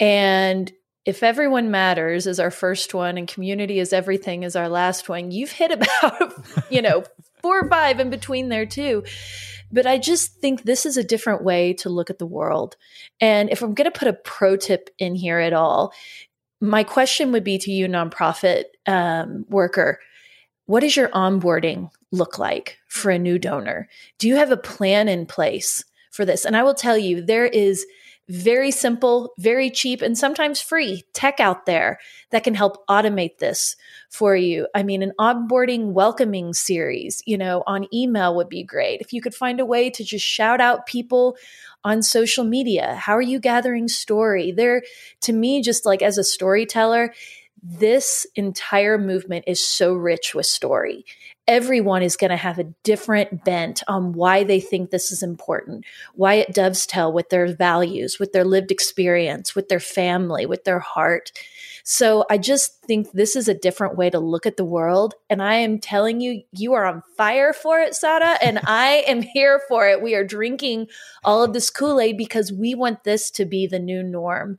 And 0.00 0.72
if 1.04 1.22
everyone 1.22 1.70
matters 1.70 2.26
is 2.26 2.40
our 2.40 2.50
first 2.50 2.94
one 2.94 3.16
and 3.16 3.28
community 3.28 3.78
is 3.78 3.92
everything 3.92 4.42
is 4.42 4.56
our 4.56 4.68
last 4.68 5.08
one, 5.08 5.30
you've 5.30 5.52
hit 5.52 5.70
about, 6.02 6.32
you 6.70 6.82
know, 6.82 7.04
four 7.40 7.60
or 7.60 7.68
five 7.68 8.00
in 8.00 8.10
between 8.10 8.48
there 8.48 8.66
too. 8.66 9.04
But 9.70 9.86
I 9.86 9.98
just 9.98 10.40
think 10.40 10.64
this 10.64 10.84
is 10.84 10.96
a 10.96 11.04
different 11.04 11.44
way 11.44 11.74
to 11.74 11.88
look 11.88 12.10
at 12.10 12.18
the 12.18 12.26
world. 12.26 12.76
And 13.20 13.48
if 13.50 13.62
I'm 13.62 13.74
going 13.74 13.90
to 13.90 13.96
put 13.96 14.08
a 14.08 14.12
pro 14.12 14.56
tip 14.56 14.90
in 14.98 15.14
here 15.14 15.38
at 15.38 15.52
all, 15.52 15.92
my 16.60 16.82
question 16.82 17.30
would 17.30 17.44
be 17.44 17.56
to 17.58 17.70
you, 17.70 17.86
nonprofit 17.86 18.64
um, 18.86 19.46
worker 19.48 20.00
what 20.70 20.82
does 20.82 20.94
your 20.94 21.08
onboarding 21.08 21.90
look 22.12 22.38
like 22.38 22.78
for 22.86 23.10
a 23.10 23.18
new 23.18 23.40
donor? 23.40 23.88
Do 24.18 24.28
you 24.28 24.36
have 24.36 24.52
a 24.52 24.56
plan 24.56 25.08
in 25.08 25.26
place 25.26 25.84
for 26.12 26.24
this? 26.24 26.44
And 26.44 26.56
I 26.56 26.62
will 26.62 26.74
tell 26.74 26.96
you, 26.96 27.20
there 27.20 27.46
is 27.46 27.84
very 28.30 28.70
simple, 28.70 29.34
very 29.38 29.70
cheap, 29.70 30.02
and 30.02 30.16
sometimes 30.16 30.60
free 30.60 31.04
tech 31.12 31.40
out 31.40 31.66
there 31.66 31.98
that 32.30 32.44
can 32.44 32.54
help 32.54 32.86
automate 32.86 33.38
this 33.38 33.74
for 34.08 34.36
you. 34.36 34.68
I 34.72 34.84
mean, 34.84 35.02
an 35.02 35.12
onboarding 35.18 35.92
welcoming 35.92 36.52
series, 36.52 37.22
you 37.26 37.36
know, 37.36 37.64
on 37.66 37.92
email 37.92 38.36
would 38.36 38.48
be 38.48 38.62
great. 38.62 39.00
If 39.00 39.12
you 39.12 39.20
could 39.20 39.34
find 39.34 39.58
a 39.58 39.66
way 39.66 39.90
to 39.90 40.04
just 40.04 40.24
shout 40.24 40.60
out 40.60 40.86
people 40.86 41.36
on 41.82 42.04
social 42.04 42.44
media, 42.44 42.94
how 42.94 43.16
are 43.16 43.22
you 43.22 43.40
gathering 43.40 43.88
story? 43.88 44.52
There, 44.52 44.84
to 45.22 45.32
me, 45.32 45.60
just 45.60 45.84
like 45.84 46.00
as 46.00 46.16
a 46.16 46.24
storyteller, 46.24 47.12
this 47.62 48.26
entire 48.36 48.96
movement 48.96 49.44
is 49.46 49.64
so 49.64 49.92
rich 49.92 50.34
with 50.34 50.46
story. 50.46 51.04
Everyone 51.46 52.02
is 52.02 52.16
going 52.16 52.30
to 52.30 52.36
have 52.36 52.58
a 52.58 52.72
different 52.84 53.44
bent 53.44 53.82
on 53.88 54.12
why 54.12 54.44
they 54.44 54.60
think 54.60 54.90
this 54.90 55.10
is 55.10 55.22
important, 55.22 55.84
why 56.14 56.34
it 56.34 56.54
dovetail 56.54 57.12
with 57.12 57.28
their 57.30 57.54
values, 57.54 58.18
with 58.18 58.32
their 58.32 58.44
lived 58.44 58.70
experience, 58.70 59.54
with 59.54 59.68
their 59.68 59.80
family, 59.80 60.46
with 60.46 60.64
their 60.64 60.78
heart. 60.78 61.32
So 61.82 62.24
I 62.30 62.38
just 62.38 62.82
think 62.82 63.12
this 63.12 63.36
is 63.36 63.48
a 63.48 63.54
different 63.54 63.96
way 63.96 64.10
to 64.10 64.18
look 64.18 64.46
at 64.46 64.56
the 64.56 64.64
world. 64.64 65.14
And 65.28 65.42
I 65.42 65.54
am 65.56 65.78
telling 65.78 66.20
you, 66.20 66.42
you 66.52 66.74
are 66.74 66.84
on 66.84 67.02
fire 67.16 67.52
for 67.52 67.80
it, 67.80 67.94
Sara, 67.94 68.38
and 68.42 68.60
I 68.64 69.04
am 69.08 69.22
here 69.22 69.60
for 69.68 69.88
it. 69.88 70.02
We 70.02 70.14
are 70.14 70.24
drinking 70.24 70.88
all 71.24 71.42
of 71.42 71.52
this 71.52 71.70
Kool 71.70 72.00
Aid 72.00 72.16
because 72.16 72.52
we 72.52 72.74
want 72.74 73.04
this 73.04 73.30
to 73.32 73.44
be 73.44 73.66
the 73.66 73.78
new 73.78 74.02
norm. 74.02 74.58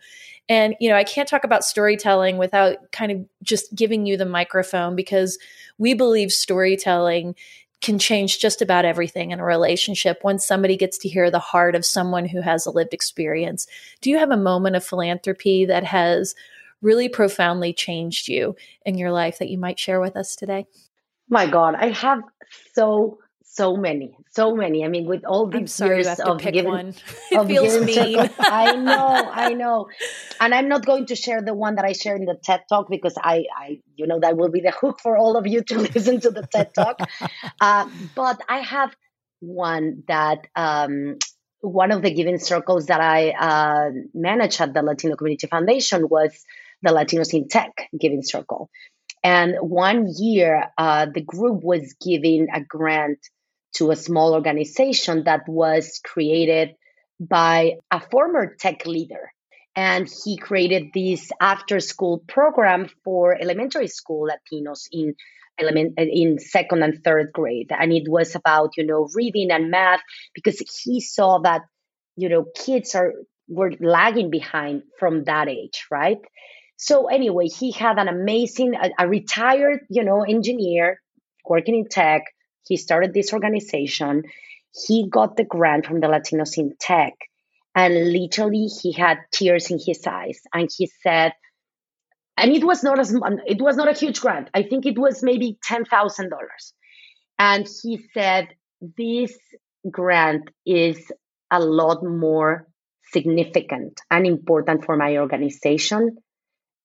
And, 0.51 0.75
you 0.81 0.89
know, 0.89 0.97
I 0.97 1.05
can't 1.05 1.29
talk 1.29 1.45
about 1.45 1.63
storytelling 1.63 2.37
without 2.37 2.91
kind 2.91 3.09
of 3.09 3.25
just 3.41 3.73
giving 3.73 4.05
you 4.05 4.17
the 4.17 4.25
microphone 4.25 4.97
because 4.97 5.39
we 5.77 5.93
believe 5.93 6.33
storytelling 6.33 7.35
can 7.81 7.97
change 7.97 8.39
just 8.39 8.61
about 8.61 8.83
everything 8.83 9.31
in 9.31 9.39
a 9.39 9.45
relationship 9.45 10.19
once 10.25 10.45
somebody 10.45 10.75
gets 10.75 10.97
to 10.97 11.07
hear 11.07 11.31
the 11.31 11.39
heart 11.39 11.73
of 11.73 11.85
someone 11.85 12.25
who 12.25 12.41
has 12.41 12.65
a 12.65 12.69
lived 12.69 12.93
experience. 12.93 13.65
Do 14.01 14.09
you 14.09 14.17
have 14.17 14.29
a 14.29 14.35
moment 14.35 14.75
of 14.75 14.83
philanthropy 14.83 15.63
that 15.67 15.85
has 15.85 16.35
really 16.81 17.07
profoundly 17.07 17.71
changed 17.71 18.27
you 18.27 18.57
in 18.85 18.97
your 18.97 19.13
life 19.13 19.39
that 19.39 19.47
you 19.47 19.57
might 19.57 19.79
share 19.79 20.01
with 20.01 20.17
us 20.17 20.35
today? 20.35 20.65
My 21.29 21.47
God, 21.47 21.75
I 21.75 21.91
have 21.91 22.23
so 22.73 23.19
so 23.53 23.75
many, 23.75 24.15
so 24.29 24.55
many. 24.55 24.85
I 24.85 24.87
mean, 24.87 25.05
with 25.05 25.25
all 25.25 25.45
these 25.45 25.77
years 25.81 26.07
of 26.21 26.39
giving, 26.39 26.71
one. 26.71 26.95
it 27.31 27.47
feels 27.47 27.85
mean. 27.85 28.17
I 28.39 28.77
know, 28.77 29.29
I 29.29 29.53
know, 29.61 29.89
and 30.39 30.55
I'm 30.55 30.69
not 30.69 30.85
going 30.85 31.07
to 31.07 31.17
share 31.17 31.41
the 31.41 31.53
one 31.53 31.75
that 31.75 31.83
I 31.83 31.91
share 31.91 32.15
in 32.15 32.23
the 32.23 32.37
TED 32.41 32.61
Talk 32.69 32.89
because 32.89 33.15
I, 33.21 33.43
I, 33.53 33.81
you 33.97 34.07
know, 34.07 34.21
that 34.21 34.37
will 34.37 34.49
be 34.49 34.61
the 34.61 34.71
hook 34.71 35.01
for 35.01 35.17
all 35.17 35.35
of 35.35 35.47
you 35.47 35.63
to 35.63 35.79
listen 35.79 36.21
to 36.21 36.31
the 36.31 36.47
TED 36.47 36.73
Talk. 36.73 37.01
uh, 37.59 37.89
but 38.15 38.39
I 38.47 38.59
have 38.59 38.95
one 39.41 40.03
that 40.07 40.47
um, 40.55 41.17
one 41.59 41.91
of 41.91 42.03
the 42.03 42.13
giving 42.13 42.37
circles 42.37 42.85
that 42.85 43.01
I 43.01 43.31
uh, 43.31 43.89
manage 44.13 44.61
at 44.61 44.73
the 44.73 44.81
Latino 44.81 45.17
Community 45.17 45.47
Foundation 45.47 46.07
was 46.07 46.31
the 46.81 46.91
Latinos 46.91 47.33
in 47.33 47.49
Tech 47.49 47.89
Giving 47.99 48.23
Circle. 48.23 48.69
And 49.25 49.55
one 49.59 50.07
year, 50.17 50.71
uh, 50.77 51.05
the 51.13 51.21
group 51.21 51.63
was 51.63 51.95
giving 52.01 52.47
a 52.53 52.61
grant 52.61 53.19
to 53.75 53.91
a 53.91 53.95
small 53.95 54.33
organization 54.33 55.23
that 55.25 55.47
was 55.47 55.99
created 56.03 56.75
by 57.19 57.73
a 57.91 57.99
former 57.99 58.55
tech 58.55 58.85
leader. 58.85 59.31
And 59.75 60.09
he 60.23 60.37
created 60.37 60.87
this 60.93 61.31
after 61.39 61.79
school 61.79 62.23
program 62.27 62.89
for 63.03 63.39
elementary 63.39 63.87
school 63.87 64.29
Latinos 64.29 64.87
in 64.91 65.15
element 65.57 65.93
in 65.97 66.39
second 66.39 66.83
and 66.83 67.03
third 67.03 67.31
grade. 67.31 67.71
And 67.71 67.93
it 67.93 68.07
was 68.07 68.35
about, 68.35 68.71
you 68.77 68.85
know, 68.85 69.07
reading 69.13 69.51
and 69.51 69.69
math 69.69 70.01
because 70.33 70.59
he 70.83 70.99
saw 70.99 71.39
that, 71.39 71.61
you 72.17 72.27
know, 72.29 72.45
kids 72.55 72.95
are 72.95 73.13
were 73.47 73.73
lagging 73.79 74.29
behind 74.29 74.83
from 74.97 75.25
that 75.25 75.47
age, 75.47 75.85
right? 75.91 76.19
So 76.77 77.07
anyway, 77.07 77.47
he 77.47 77.71
had 77.71 77.99
an 77.99 78.07
amazing, 78.07 78.73
a, 78.75 78.89
a 78.97 79.07
retired, 79.07 79.81
you 79.89 80.03
know, 80.03 80.23
engineer 80.23 80.99
working 81.45 81.75
in 81.75 81.87
tech 81.87 82.23
he 82.67 82.77
started 82.77 83.13
this 83.13 83.33
organization. 83.33 84.23
He 84.87 85.09
got 85.09 85.35
the 85.35 85.43
grant 85.43 85.85
from 85.85 85.99
the 85.99 86.07
Latinos 86.07 86.57
in 86.57 86.75
Tech, 86.79 87.13
and 87.75 88.11
literally 88.11 88.67
he 88.81 88.91
had 88.91 89.17
tears 89.31 89.69
in 89.71 89.79
his 89.83 90.05
eyes, 90.07 90.39
and 90.53 90.69
he 90.75 90.89
said, 91.03 91.33
and 92.37 92.51
it 92.51 92.63
was 92.63 92.83
not 92.83 92.99
as 92.99 93.13
it 93.45 93.61
was 93.61 93.75
not 93.75 93.89
a 93.89 93.97
huge 93.97 94.21
grant. 94.21 94.49
I 94.53 94.63
think 94.63 94.85
it 94.85 94.97
was 94.97 95.21
maybe 95.21 95.57
ten 95.63 95.85
thousand 95.85 96.29
dollars, 96.29 96.73
and 97.37 97.67
he 97.83 97.99
said 98.13 98.47
this 98.97 99.37
grant 99.89 100.49
is 100.65 101.11
a 101.51 101.59
lot 101.59 102.03
more 102.03 102.67
significant 103.11 103.99
and 104.09 104.25
important 104.25 104.85
for 104.85 104.95
my 104.95 105.17
organization 105.17 106.17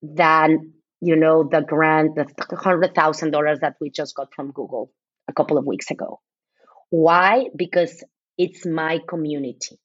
than 0.03 0.73
you 1.01 1.17
know 1.17 1.45
the 1.45 1.61
grant 1.61 2.17
the 2.17 2.57
hundred 2.57 2.95
thousand 2.95 3.31
dollars 3.31 3.61
that 3.61 3.77
we 3.81 3.91
just 3.91 4.15
got 4.15 4.35
from 4.35 4.51
google 4.51 4.91
a 5.29 5.33
couple 5.33 5.59
of 5.59 5.67
weeks 5.67 5.91
ago. 5.91 6.21
Why? 6.91 7.47
Because 7.55 8.05
it's 8.39 8.65
my 8.67 9.01
community. 9.09 9.79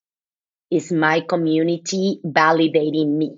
It's 0.69 0.91
my 0.91 1.21
community 1.21 2.19
validating 2.25 3.17
me, 3.17 3.37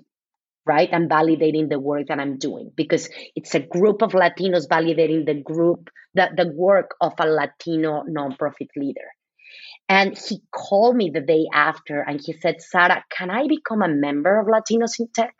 right? 0.66 0.88
I'm 0.92 1.08
validating 1.08 1.68
the 1.68 1.80
work 1.80 2.08
that 2.08 2.20
I'm 2.20 2.38
doing 2.38 2.70
because 2.76 3.08
it's 3.34 3.54
a 3.54 3.60
group 3.60 4.02
of 4.02 4.12
Latinos 4.12 4.68
validating 4.68 5.26
the 5.26 5.34
group, 5.34 5.90
that 6.14 6.36
the 6.36 6.52
work 6.54 6.94
of 7.00 7.14
a 7.18 7.26
Latino 7.26 8.04
nonprofit 8.08 8.68
leader. 8.76 9.08
And 9.88 10.16
he 10.16 10.40
called 10.50 10.96
me 10.96 11.10
the 11.12 11.20
day 11.20 11.46
after 11.52 12.00
and 12.00 12.20
he 12.24 12.34
said, 12.34 12.62
Sara, 12.62 13.04
can 13.10 13.30
I 13.30 13.46
become 13.48 13.82
a 13.82 13.88
member 13.88 14.40
of 14.40 14.46
Latinos 14.46 15.00
in 15.00 15.08
Tech? 15.14 15.34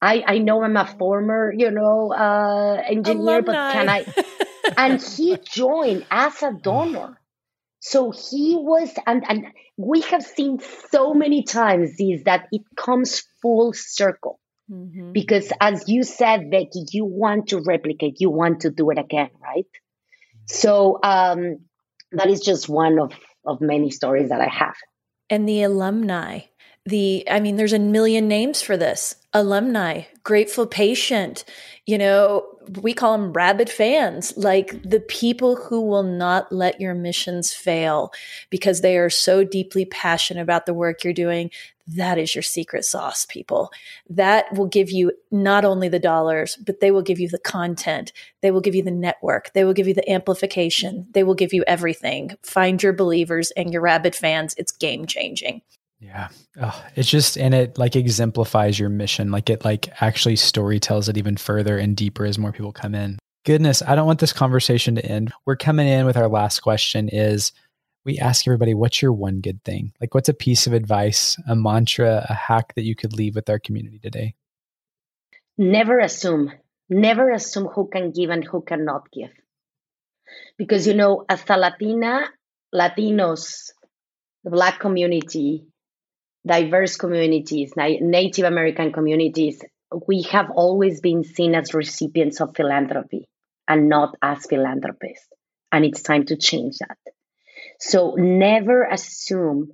I, 0.00 0.22
I 0.26 0.38
know 0.38 0.62
I'm 0.62 0.76
a 0.76 0.86
former, 0.86 1.52
you 1.56 1.70
know, 1.70 2.12
uh, 2.12 2.82
engineer, 2.86 3.38
Alumni. 3.38 3.40
but 3.40 3.72
can 3.72 3.88
I? 3.88 4.04
and 4.76 5.02
he 5.02 5.36
joined 5.44 6.06
as 6.10 6.42
a 6.42 6.52
donor. 6.52 7.20
So 7.80 8.12
he 8.12 8.56
was, 8.56 8.92
and, 9.06 9.24
and 9.28 9.46
we 9.76 10.00
have 10.02 10.22
seen 10.22 10.60
so 10.90 11.12
many 11.12 11.42
times 11.42 11.96
this 11.98 12.22
that 12.24 12.46
it 12.50 12.62
comes 12.76 13.22
full 13.42 13.72
circle. 13.74 14.40
Mm-hmm. 14.70 15.12
Because 15.12 15.52
as 15.60 15.88
you 15.88 16.02
said, 16.02 16.50
Becky, 16.50 16.86
you 16.92 17.04
want 17.04 17.48
to 17.48 17.60
replicate, 17.60 18.16
you 18.20 18.30
want 18.30 18.60
to 18.60 18.70
do 18.70 18.90
it 18.90 18.98
again, 18.98 19.30
right? 19.42 19.66
So 20.46 20.98
um, 21.02 21.58
that 22.12 22.28
is 22.28 22.40
just 22.40 22.68
one 22.68 22.98
of, 22.98 23.12
of 23.46 23.60
many 23.60 23.90
stories 23.90 24.30
that 24.30 24.40
I 24.40 24.48
have. 24.48 24.76
And 25.28 25.48
the 25.48 25.62
alumni, 25.62 26.40
the, 26.86 27.24
I 27.30 27.40
mean, 27.40 27.56
there's 27.56 27.72
a 27.72 27.78
million 27.78 28.28
names 28.28 28.60
for 28.60 28.76
this 28.76 29.16
alumni, 29.32 30.02
grateful 30.22 30.66
patient, 30.66 31.44
you 31.86 31.98
know, 31.98 32.46
we 32.80 32.94
call 32.94 33.12
them 33.12 33.32
rabid 33.32 33.68
fans, 33.68 34.32
like 34.36 34.82
the 34.82 35.00
people 35.00 35.56
who 35.56 35.82
will 35.82 36.02
not 36.02 36.50
let 36.50 36.80
your 36.80 36.94
missions 36.94 37.52
fail 37.52 38.10
because 38.48 38.80
they 38.80 38.96
are 38.96 39.10
so 39.10 39.44
deeply 39.44 39.84
passionate 39.84 40.40
about 40.40 40.64
the 40.64 40.72
work 40.72 41.04
you're 41.04 41.12
doing. 41.12 41.50
That 41.86 42.16
is 42.16 42.34
your 42.34 42.42
secret 42.42 42.86
sauce, 42.86 43.26
people. 43.26 43.70
That 44.08 44.50
will 44.54 44.66
give 44.66 44.90
you 44.90 45.12
not 45.30 45.66
only 45.66 45.90
the 45.90 45.98
dollars, 45.98 46.56
but 46.56 46.80
they 46.80 46.90
will 46.90 47.02
give 47.02 47.20
you 47.20 47.28
the 47.28 47.38
content. 47.38 48.12
They 48.40 48.50
will 48.50 48.62
give 48.62 48.74
you 48.74 48.82
the 48.82 48.90
network. 48.90 49.52
They 49.52 49.64
will 49.64 49.74
give 49.74 49.88
you 49.88 49.94
the 49.94 50.10
amplification. 50.10 51.08
They 51.12 51.24
will 51.24 51.34
give 51.34 51.52
you 51.52 51.64
everything. 51.66 52.36
Find 52.42 52.82
your 52.82 52.94
believers 52.94 53.50
and 53.50 53.70
your 53.70 53.82
rabid 53.82 54.14
fans. 54.14 54.54
It's 54.56 54.72
game 54.72 55.04
changing. 55.04 55.60
Yeah. 56.04 56.28
Oh, 56.60 56.84
it's 56.94 57.08
just, 57.08 57.38
and 57.38 57.54
it 57.54 57.78
like 57.78 57.96
exemplifies 57.96 58.78
your 58.78 58.90
mission. 58.90 59.30
Like 59.30 59.48
it 59.48 59.64
like 59.64 59.88
actually 60.02 60.36
story 60.36 60.78
tells 60.78 61.08
it 61.08 61.16
even 61.16 61.36
further 61.36 61.78
and 61.78 61.96
deeper 61.96 62.26
as 62.26 62.38
more 62.38 62.52
people 62.52 62.72
come 62.72 62.94
in. 62.94 63.18
Goodness, 63.46 63.82
I 63.82 63.94
don't 63.94 64.06
want 64.06 64.20
this 64.20 64.32
conversation 64.32 64.94
to 64.96 65.04
end. 65.04 65.32
We're 65.46 65.56
coming 65.56 65.88
in 65.88 66.06
with 66.06 66.16
our 66.16 66.28
last 66.28 66.60
question 66.60 67.08
is 67.08 67.52
we 68.04 68.18
ask 68.18 68.46
everybody, 68.46 68.74
what's 68.74 69.00
your 69.00 69.12
one 69.12 69.40
good 69.40 69.64
thing? 69.64 69.92
Like, 70.00 70.14
what's 70.14 70.28
a 70.28 70.34
piece 70.34 70.66
of 70.66 70.74
advice, 70.74 71.38
a 71.48 71.56
mantra, 71.56 72.26
a 72.28 72.34
hack 72.34 72.74
that 72.74 72.84
you 72.84 72.94
could 72.94 73.14
leave 73.14 73.34
with 73.34 73.48
our 73.48 73.58
community 73.58 73.98
today? 73.98 74.34
Never 75.56 75.98
assume. 76.00 76.52
Never 76.90 77.30
assume 77.30 77.66
who 77.66 77.88
can 77.88 78.10
give 78.10 78.28
and 78.28 78.44
who 78.44 78.60
cannot 78.60 79.10
give. 79.10 79.30
Because, 80.58 80.86
you 80.86 80.94
know, 80.94 81.24
as 81.28 81.42
a 81.48 81.56
Latina, 81.56 82.28
Latinos, 82.74 83.70
the 84.42 84.50
Black 84.50 84.80
community, 84.80 85.66
diverse 86.46 86.96
communities, 86.96 87.72
Native 87.76 88.44
American 88.44 88.92
communities, 88.92 89.62
we 90.06 90.22
have 90.22 90.50
always 90.50 91.00
been 91.00 91.24
seen 91.24 91.54
as 91.54 91.74
recipients 91.74 92.40
of 92.40 92.54
philanthropy 92.56 93.28
and 93.68 93.88
not 93.88 94.14
as 94.22 94.44
philanthropists. 94.46 95.28
And 95.72 95.84
it's 95.84 96.02
time 96.02 96.26
to 96.26 96.36
change 96.36 96.78
that. 96.78 96.98
So 97.80 98.14
never 98.16 98.84
assume 98.84 99.72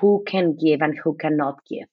who 0.00 0.24
can 0.26 0.56
give 0.56 0.82
and 0.82 0.98
who 0.98 1.16
cannot 1.16 1.60
give. 1.68 1.88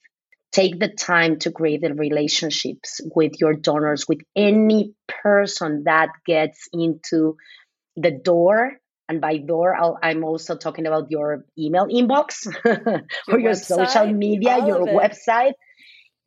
Take 0.52 0.80
the 0.80 0.90
time 0.90 1.40
to 1.40 1.52
create 1.52 1.82
the 1.82 1.94
relationships 1.94 3.02
with 3.16 3.34
your 3.40 3.54
donors, 3.54 4.08
with 4.08 4.20
any 4.36 4.94
person 5.08 5.84
that 5.86 6.10
gets 6.26 6.68
into 6.74 7.36
the 7.96 8.12
door. 8.12 8.78
And 9.10 9.22
by 9.22 9.38
door, 9.38 9.74
i 10.04 10.12
am 10.12 10.24
also 10.24 10.58
talking 10.58 10.86
about 10.86 11.10
your 11.10 11.46
email 11.58 11.88
inbox 11.88 12.46
or 13.28 13.40
your 13.40 13.54
social 13.54 14.12
media, 14.12 14.66
your 14.66 14.86
website. 14.86 15.54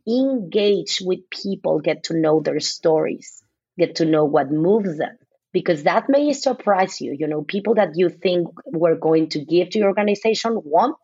Engage 0.08 1.02
with 1.02 1.20
people, 1.30 1.80
get 1.80 2.04
to 2.04 2.18
know 2.18 2.40
their 2.40 2.58
stories, 2.58 3.42
get 3.78 3.96
to 3.96 4.06
know 4.06 4.24
what 4.24 4.50
moves 4.50 4.96
them 4.96 5.18
because 5.52 5.82
that 5.82 6.08
may 6.08 6.32
surprise 6.32 7.00
you. 7.00 7.14
You 7.18 7.28
know, 7.28 7.42
people 7.42 7.74
that 7.74 7.90
you 7.94 8.08
think 8.08 8.48
were 8.64 8.96
going 8.96 9.28
to 9.30 9.44
give 9.44 9.70
to 9.70 9.78
your 9.78 9.88
organization 9.88 10.58
won't, 10.64 10.96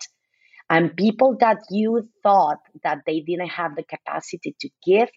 and 0.70 0.96
people 0.96 1.36
that 1.40 1.58
you 1.70 2.08
thought 2.22 2.58
that 2.82 2.98
they 3.06 3.20
didn't 3.20 3.48
have 3.48 3.76
the 3.76 3.84
capacity 3.84 4.56
to 4.60 4.70
give 4.84 5.08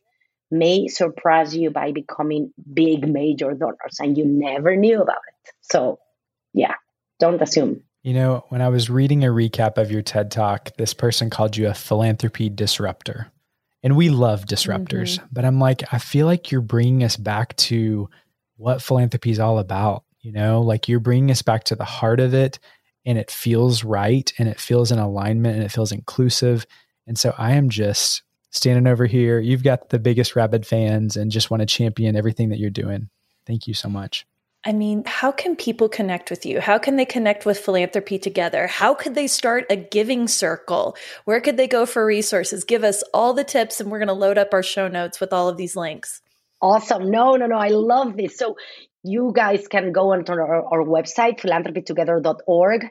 may 0.51 0.87
surprise 0.87 1.55
you 1.55 1.69
by 1.69 1.91
becoming 1.91 2.51
big 2.73 3.07
major 3.07 3.53
donors 3.53 3.97
and 3.99 4.17
you 4.17 4.25
never 4.25 4.75
knew 4.75 5.01
about 5.01 5.17
it. 5.27 5.51
So, 5.61 5.99
yeah, 6.53 6.75
don't 7.19 7.41
assume. 7.41 7.83
You 8.03 8.13
know, 8.13 8.45
when 8.49 8.61
I 8.61 8.69
was 8.69 8.89
reading 8.89 9.23
a 9.23 9.27
recap 9.27 9.77
of 9.77 9.91
your 9.91 10.01
TED 10.01 10.31
talk, 10.31 10.75
this 10.77 10.93
person 10.93 11.29
called 11.29 11.57
you 11.57 11.67
a 11.67 11.73
philanthropy 11.73 12.49
disruptor. 12.49 13.31
And 13.83 13.95
we 13.95 14.09
love 14.09 14.45
disruptors, 14.45 15.17
mm-hmm. 15.17 15.25
but 15.31 15.45
I'm 15.45 15.59
like, 15.59 15.93
I 15.93 15.99
feel 15.99 16.25
like 16.25 16.51
you're 16.51 16.61
bringing 16.61 17.03
us 17.03 17.15
back 17.15 17.55
to 17.57 18.09
what 18.57 18.81
philanthropy 18.81 19.31
is 19.31 19.39
all 19.39 19.59
about. 19.59 20.03
You 20.21 20.33
know, 20.33 20.61
like 20.61 20.89
you're 20.89 20.99
bringing 20.99 21.31
us 21.31 21.41
back 21.41 21.65
to 21.65 21.75
the 21.75 21.85
heart 21.85 22.19
of 22.19 22.33
it 22.33 22.59
and 23.05 23.17
it 23.17 23.31
feels 23.31 23.83
right 23.85 24.31
and 24.37 24.49
it 24.49 24.59
feels 24.59 24.91
in 24.91 24.99
alignment 24.99 25.55
and 25.55 25.63
it 25.63 25.71
feels 25.71 25.93
inclusive. 25.93 26.65
And 27.07 27.17
so 27.17 27.33
I 27.37 27.53
am 27.53 27.69
just 27.69 28.21
standing 28.51 28.87
over 28.87 29.05
here. 29.05 29.39
You've 29.39 29.63
got 29.63 29.89
the 29.89 29.99
biggest 29.99 30.35
rabid 30.35 30.65
fans 30.65 31.15
and 31.15 31.31
just 31.31 31.49
want 31.49 31.61
to 31.61 31.65
champion 31.65 32.17
everything 32.17 32.49
that 32.49 32.59
you're 32.59 32.69
doing. 32.69 33.09
Thank 33.47 33.65
you 33.67 33.73
so 33.73 33.87
much. 33.87 34.25
I 34.65 34.73
mean, 34.73 35.03
how 35.05 35.31
can 35.31 35.55
people 35.55 35.87
connect 35.87 36.29
with 36.29 36.45
you? 36.45 36.59
How 36.59 36.77
can 36.77 36.97
they 36.97 37.05
connect 37.05 37.45
with 37.45 37.59
philanthropy 37.59 38.19
together? 38.19 38.67
How 38.67 38.93
could 38.93 39.15
they 39.15 39.27
start 39.27 39.65
a 39.69 39.77
giving 39.77 40.27
circle? 40.27 40.97
Where 41.23 41.39
could 41.39 41.55
they 41.55 41.67
go 41.67 41.85
for 41.85 42.05
resources? 42.05 42.65
Give 42.65 42.83
us 42.83 43.01
all 43.13 43.33
the 43.33 43.45
tips, 43.45 43.79
and 43.79 43.89
we're 43.89 43.99
going 43.99 44.09
to 44.09 44.13
load 44.13 44.37
up 44.37 44.53
our 44.53 44.63
show 44.63 44.89
notes 44.89 45.21
with 45.21 45.31
all 45.31 45.47
of 45.47 45.55
these 45.55 45.77
links. 45.77 46.21
Awesome. 46.61 47.09
No, 47.09 47.35
no, 47.37 47.45
no. 47.45 47.55
I 47.55 47.69
love 47.69 48.17
this. 48.17 48.37
So 48.37 48.57
you 49.01 49.31
guys 49.33 49.67
can 49.69 49.93
go 49.93 50.11
onto 50.11 50.33
our, 50.33 50.65
our 50.65 50.83
website, 50.83 51.39
philanthropytogether.org, 51.39 52.85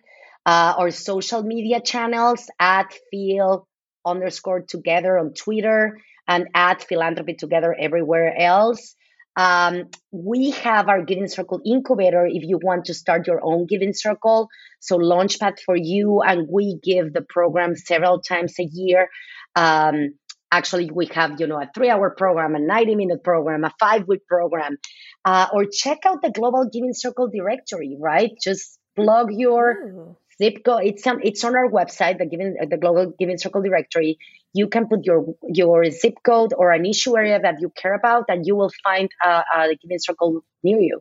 uh, 0.46 0.74
our 0.78 0.90
social 0.90 1.42
media 1.42 1.82
channels 1.82 2.48
at 2.58 2.94
phil 3.10 3.68
underscore 4.06 4.62
together 4.62 5.18
on 5.18 5.34
Twitter 5.34 6.00
and 6.26 6.48
at 6.54 6.82
philanthropy 6.84 7.34
together 7.34 7.76
everywhere 7.78 8.34
else. 8.38 8.96
Um, 9.38 9.84
we 10.10 10.50
have 10.50 10.88
our 10.88 11.04
Giving 11.04 11.28
Circle 11.28 11.62
incubator 11.64 12.26
if 12.26 12.42
you 12.42 12.58
want 12.60 12.86
to 12.86 12.94
start 12.94 13.28
your 13.28 13.40
own 13.42 13.66
Giving 13.66 13.94
Circle. 13.94 14.48
So, 14.80 14.98
Launchpad 14.98 15.60
for 15.64 15.76
you, 15.76 16.20
and 16.22 16.48
we 16.50 16.80
give 16.82 17.12
the 17.12 17.22
program 17.22 17.76
several 17.76 18.20
times 18.20 18.58
a 18.58 18.64
year. 18.64 19.08
Um, 19.54 20.14
actually 20.50 20.90
we 20.90 21.06
have 21.12 21.38
you 21.38 21.46
know 21.46 21.60
a 21.60 21.68
three 21.74 21.90
hour 21.90 22.10
program 22.10 22.54
a 22.54 22.58
90 22.58 22.94
minute 22.94 23.22
program 23.22 23.64
a 23.64 23.72
five 23.78 24.08
week 24.08 24.26
program 24.26 24.78
uh, 25.26 25.46
or 25.52 25.66
check 25.66 25.98
out 26.06 26.22
the 26.22 26.30
global 26.30 26.68
giving 26.72 26.94
circle 26.94 27.28
directory 27.28 27.98
right 28.00 28.32
just 28.42 28.78
plug 28.96 29.28
your 29.30 29.72
Ooh. 29.72 30.16
zip 30.42 30.64
code 30.64 30.84
it's 30.84 31.06
on 31.06 31.20
it's 31.22 31.44
on 31.44 31.54
our 31.54 31.70
website 31.70 32.16
the 32.16 32.24
giving 32.24 32.56
the 32.70 32.78
global 32.78 33.12
giving 33.18 33.36
circle 33.36 33.62
directory 33.62 34.18
you 34.54 34.68
can 34.68 34.86
put 34.88 35.04
your 35.04 35.24
your 35.42 35.84
zip 35.90 36.14
code 36.24 36.52
or 36.56 36.70
an 36.72 36.86
issue 36.86 37.16
area 37.16 37.38
that 37.40 37.60
you 37.60 37.70
care 37.76 37.94
about 37.94 38.24
and 38.28 38.46
you 38.46 38.56
will 38.56 38.70
find 38.82 39.10
a, 39.24 39.42
a 39.54 39.76
giving 39.80 39.98
circle 39.98 40.40
near 40.62 40.80
you 40.80 41.00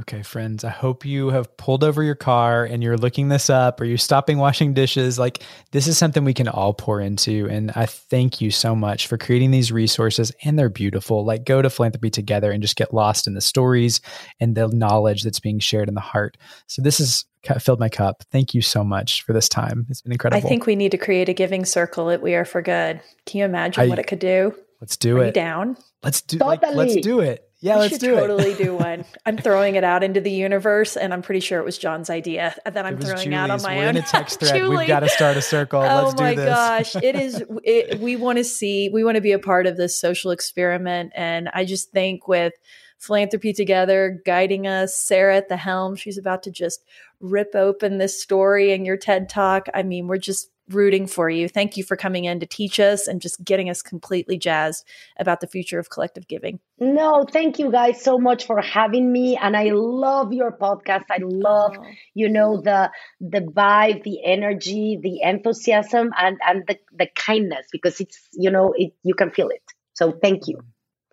Okay, 0.00 0.22
friends, 0.22 0.64
I 0.64 0.70
hope 0.70 1.04
you 1.04 1.28
have 1.28 1.54
pulled 1.58 1.84
over 1.84 2.02
your 2.02 2.14
car 2.14 2.64
and 2.64 2.82
you're 2.82 2.96
looking 2.96 3.28
this 3.28 3.50
up 3.50 3.78
or 3.78 3.84
you're 3.84 3.98
stopping 3.98 4.38
washing 4.38 4.72
dishes. 4.72 5.18
Like, 5.18 5.42
this 5.72 5.86
is 5.86 5.98
something 5.98 6.24
we 6.24 6.32
can 6.32 6.48
all 6.48 6.72
pour 6.72 6.98
into. 6.98 7.46
And 7.50 7.70
I 7.76 7.84
thank 7.84 8.40
you 8.40 8.50
so 8.50 8.74
much 8.74 9.06
for 9.06 9.18
creating 9.18 9.50
these 9.50 9.70
resources, 9.70 10.32
and 10.44 10.58
they're 10.58 10.70
beautiful. 10.70 11.26
Like, 11.26 11.44
go 11.44 11.60
to 11.60 11.68
Philanthropy 11.68 12.08
Together 12.08 12.50
and 12.50 12.62
just 12.62 12.76
get 12.76 12.94
lost 12.94 13.26
in 13.26 13.34
the 13.34 13.42
stories 13.42 14.00
and 14.40 14.54
the 14.54 14.68
knowledge 14.68 15.24
that's 15.24 15.40
being 15.40 15.58
shared 15.58 15.88
in 15.88 15.94
the 15.94 16.00
heart. 16.00 16.38
So, 16.68 16.80
this 16.80 16.96
has 16.96 17.26
filled 17.60 17.80
my 17.80 17.90
cup. 17.90 18.22
Thank 18.32 18.54
you 18.54 18.62
so 18.62 18.82
much 18.82 19.22
for 19.24 19.34
this 19.34 19.48
time. 19.48 19.86
It's 19.90 20.00
been 20.00 20.12
incredible. 20.12 20.44
I 20.44 20.48
think 20.48 20.64
we 20.64 20.74
need 20.74 20.92
to 20.92 20.98
create 20.98 21.28
a 21.28 21.34
giving 21.34 21.66
circle 21.66 22.08
at 22.10 22.22
We 22.22 22.34
Are 22.34 22.46
for 22.46 22.62
Good. 22.62 23.02
Can 23.26 23.40
you 23.40 23.44
imagine 23.44 23.84
I, 23.84 23.88
what 23.88 23.98
it 23.98 24.06
could 24.06 24.20
do? 24.20 24.54
Let's 24.80 24.96
do 24.96 25.18
Are 25.18 25.24
it. 25.24 25.34
down? 25.34 25.76
Let's 26.02 26.22
do 26.22 26.38
totally. 26.38 26.56
like, 26.62 26.74
let's 26.74 26.96
do 26.96 27.20
it. 27.20 27.48
Yeah, 27.62 27.76
we 27.76 27.82
let's 27.82 27.98
do 27.98 28.16
totally 28.16 28.50
it. 28.50 28.58
do 28.58 28.74
one. 28.76 29.04
I'm 29.24 29.38
throwing 29.38 29.76
it 29.76 29.84
out 29.84 30.02
into 30.02 30.20
the 30.20 30.32
universe, 30.32 30.96
and 30.96 31.14
I'm 31.14 31.22
pretty 31.22 31.38
sure 31.38 31.60
it 31.60 31.64
was 31.64 31.78
Jon's 31.78 32.10
idea 32.10 32.54
that 32.66 32.84
I'm 32.84 32.98
throwing 32.98 33.18
Julie's. 33.30 33.38
out 33.38 33.50
on 33.50 33.62
my 33.62 33.76
We're 33.76 33.84
own. 33.84 33.96
in 33.96 34.02
a 34.02 34.02
text 34.06 34.40
thread. 34.40 34.68
We've 34.68 34.88
got 34.88 35.00
to 35.00 35.08
start 35.08 35.36
a 35.36 35.42
circle. 35.42 35.80
oh 35.80 36.06
let's 36.06 36.20
my 36.20 36.34
gosh, 36.34 36.96
it 36.96 37.14
is. 37.14 37.42
It, 37.64 38.00
we 38.00 38.16
want 38.16 38.38
to 38.38 38.44
see. 38.44 38.88
We 38.88 39.04
want 39.04 39.14
to 39.14 39.20
be 39.20 39.30
a 39.30 39.38
part 39.38 39.66
of 39.68 39.76
this 39.76 39.98
social 39.98 40.32
experiment, 40.32 41.12
and 41.14 41.48
I 41.54 41.64
just 41.64 41.92
think 41.92 42.26
with 42.26 42.52
philanthropy 42.98 43.52
together 43.52 44.20
guiding 44.24 44.64
us 44.68 44.94
sara 44.94 45.36
at 45.36 45.48
the 45.48 45.56
helm 45.56 45.96
she's 45.96 46.16
about 46.16 46.40
to 46.44 46.52
just 46.52 46.84
rip 47.18 47.52
open 47.56 47.98
this 47.98 48.22
story 48.22 48.70
in 48.70 48.84
your 48.84 48.96
ted 48.96 49.28
talk 49.28 49.66
i 49.74 49.82
mean 49.82 50.06
we're 50.06 50.16
just 50.16 50.51
rooting 50.70 51.06
for 51.06 51.28
you. 51.28 51.48
Thank 51.48 51.76
you 51.76 51.84
for 51.84 51.96
coming 51.96 52.24
in 52.24 52.40
to 52.40 52.46
teach 52.46 52.78
us 52.78 53.06
and 53.06 53.20
just 53.20 53.44
getting 53.44 53.68
us 53.68 53.82
completely 53.82 54.38
jazzed 54.38 54.86
about 55.18 55.40
the 55.40 55.46
future 55.46 55.78
of 55.78 55.90
collective 55.90 56.28
giving. 56.28 56.60
No, 56.78 57.24
thank 57.30 57.58
you 57.58 57.70
guys 57.70 58.02
so 58.02 58.18
much 58.18 58.46
for 58.46 58.60
having 58.60 59.12
me 59.12 59.36
and 59.36 59.56
I 59.56 59.70
love 59.72 60.32
your 60.32 60.56
podcast. 60.56 61.04
I 61.10 61.18
love, 61.20 61.76
oh. 61.78 61.84
you 62.14 62.28
know, 62.28 62.60
the 62.60 62.90
the 63.20 63.40
vibe, 63.40 64.02
the 64.04 64.24
energy, 64.24 64.98
the 65.02 65.20
enthusiasm 65.22 66.10
and 66.16 66.38
and 66.46 66.64
the 66.66 66.78
the 66.96 67.08
kindness 67.14 67.66
because 67.72 68.00
it's, 68.00 68.18
you 68.32 68.50
know, 68.50 68.72
it 68.76 68.94
you 69.02 69.14
can 69.14 69.30
feel 69.30 69.48
it. 69.48 69.62
So 69.94 70.12
thank 70.12 70.48
you 70.48 70.60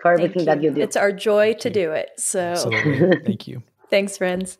for 0.01 0.13
everything 0.13 0.41
you. 0.41 0.45
that 0.45 0.63
you 0.63 0.71
do. 0.71 0.81
It's 0.81 0.95
our 0.95 1.11
joy 1.11 1.51
thank 1.51 1.59
to 1.61 1.69
you. 1.69 1.73
do 1.73 1.91
it. 1.91 2.09
So 2.17 2.39
Absolutely. 2.39 3.19
Thank 3.25 3.47
you. 3.47 3.63
Thanks, 3.89 4.17
friends. 4.17 4.59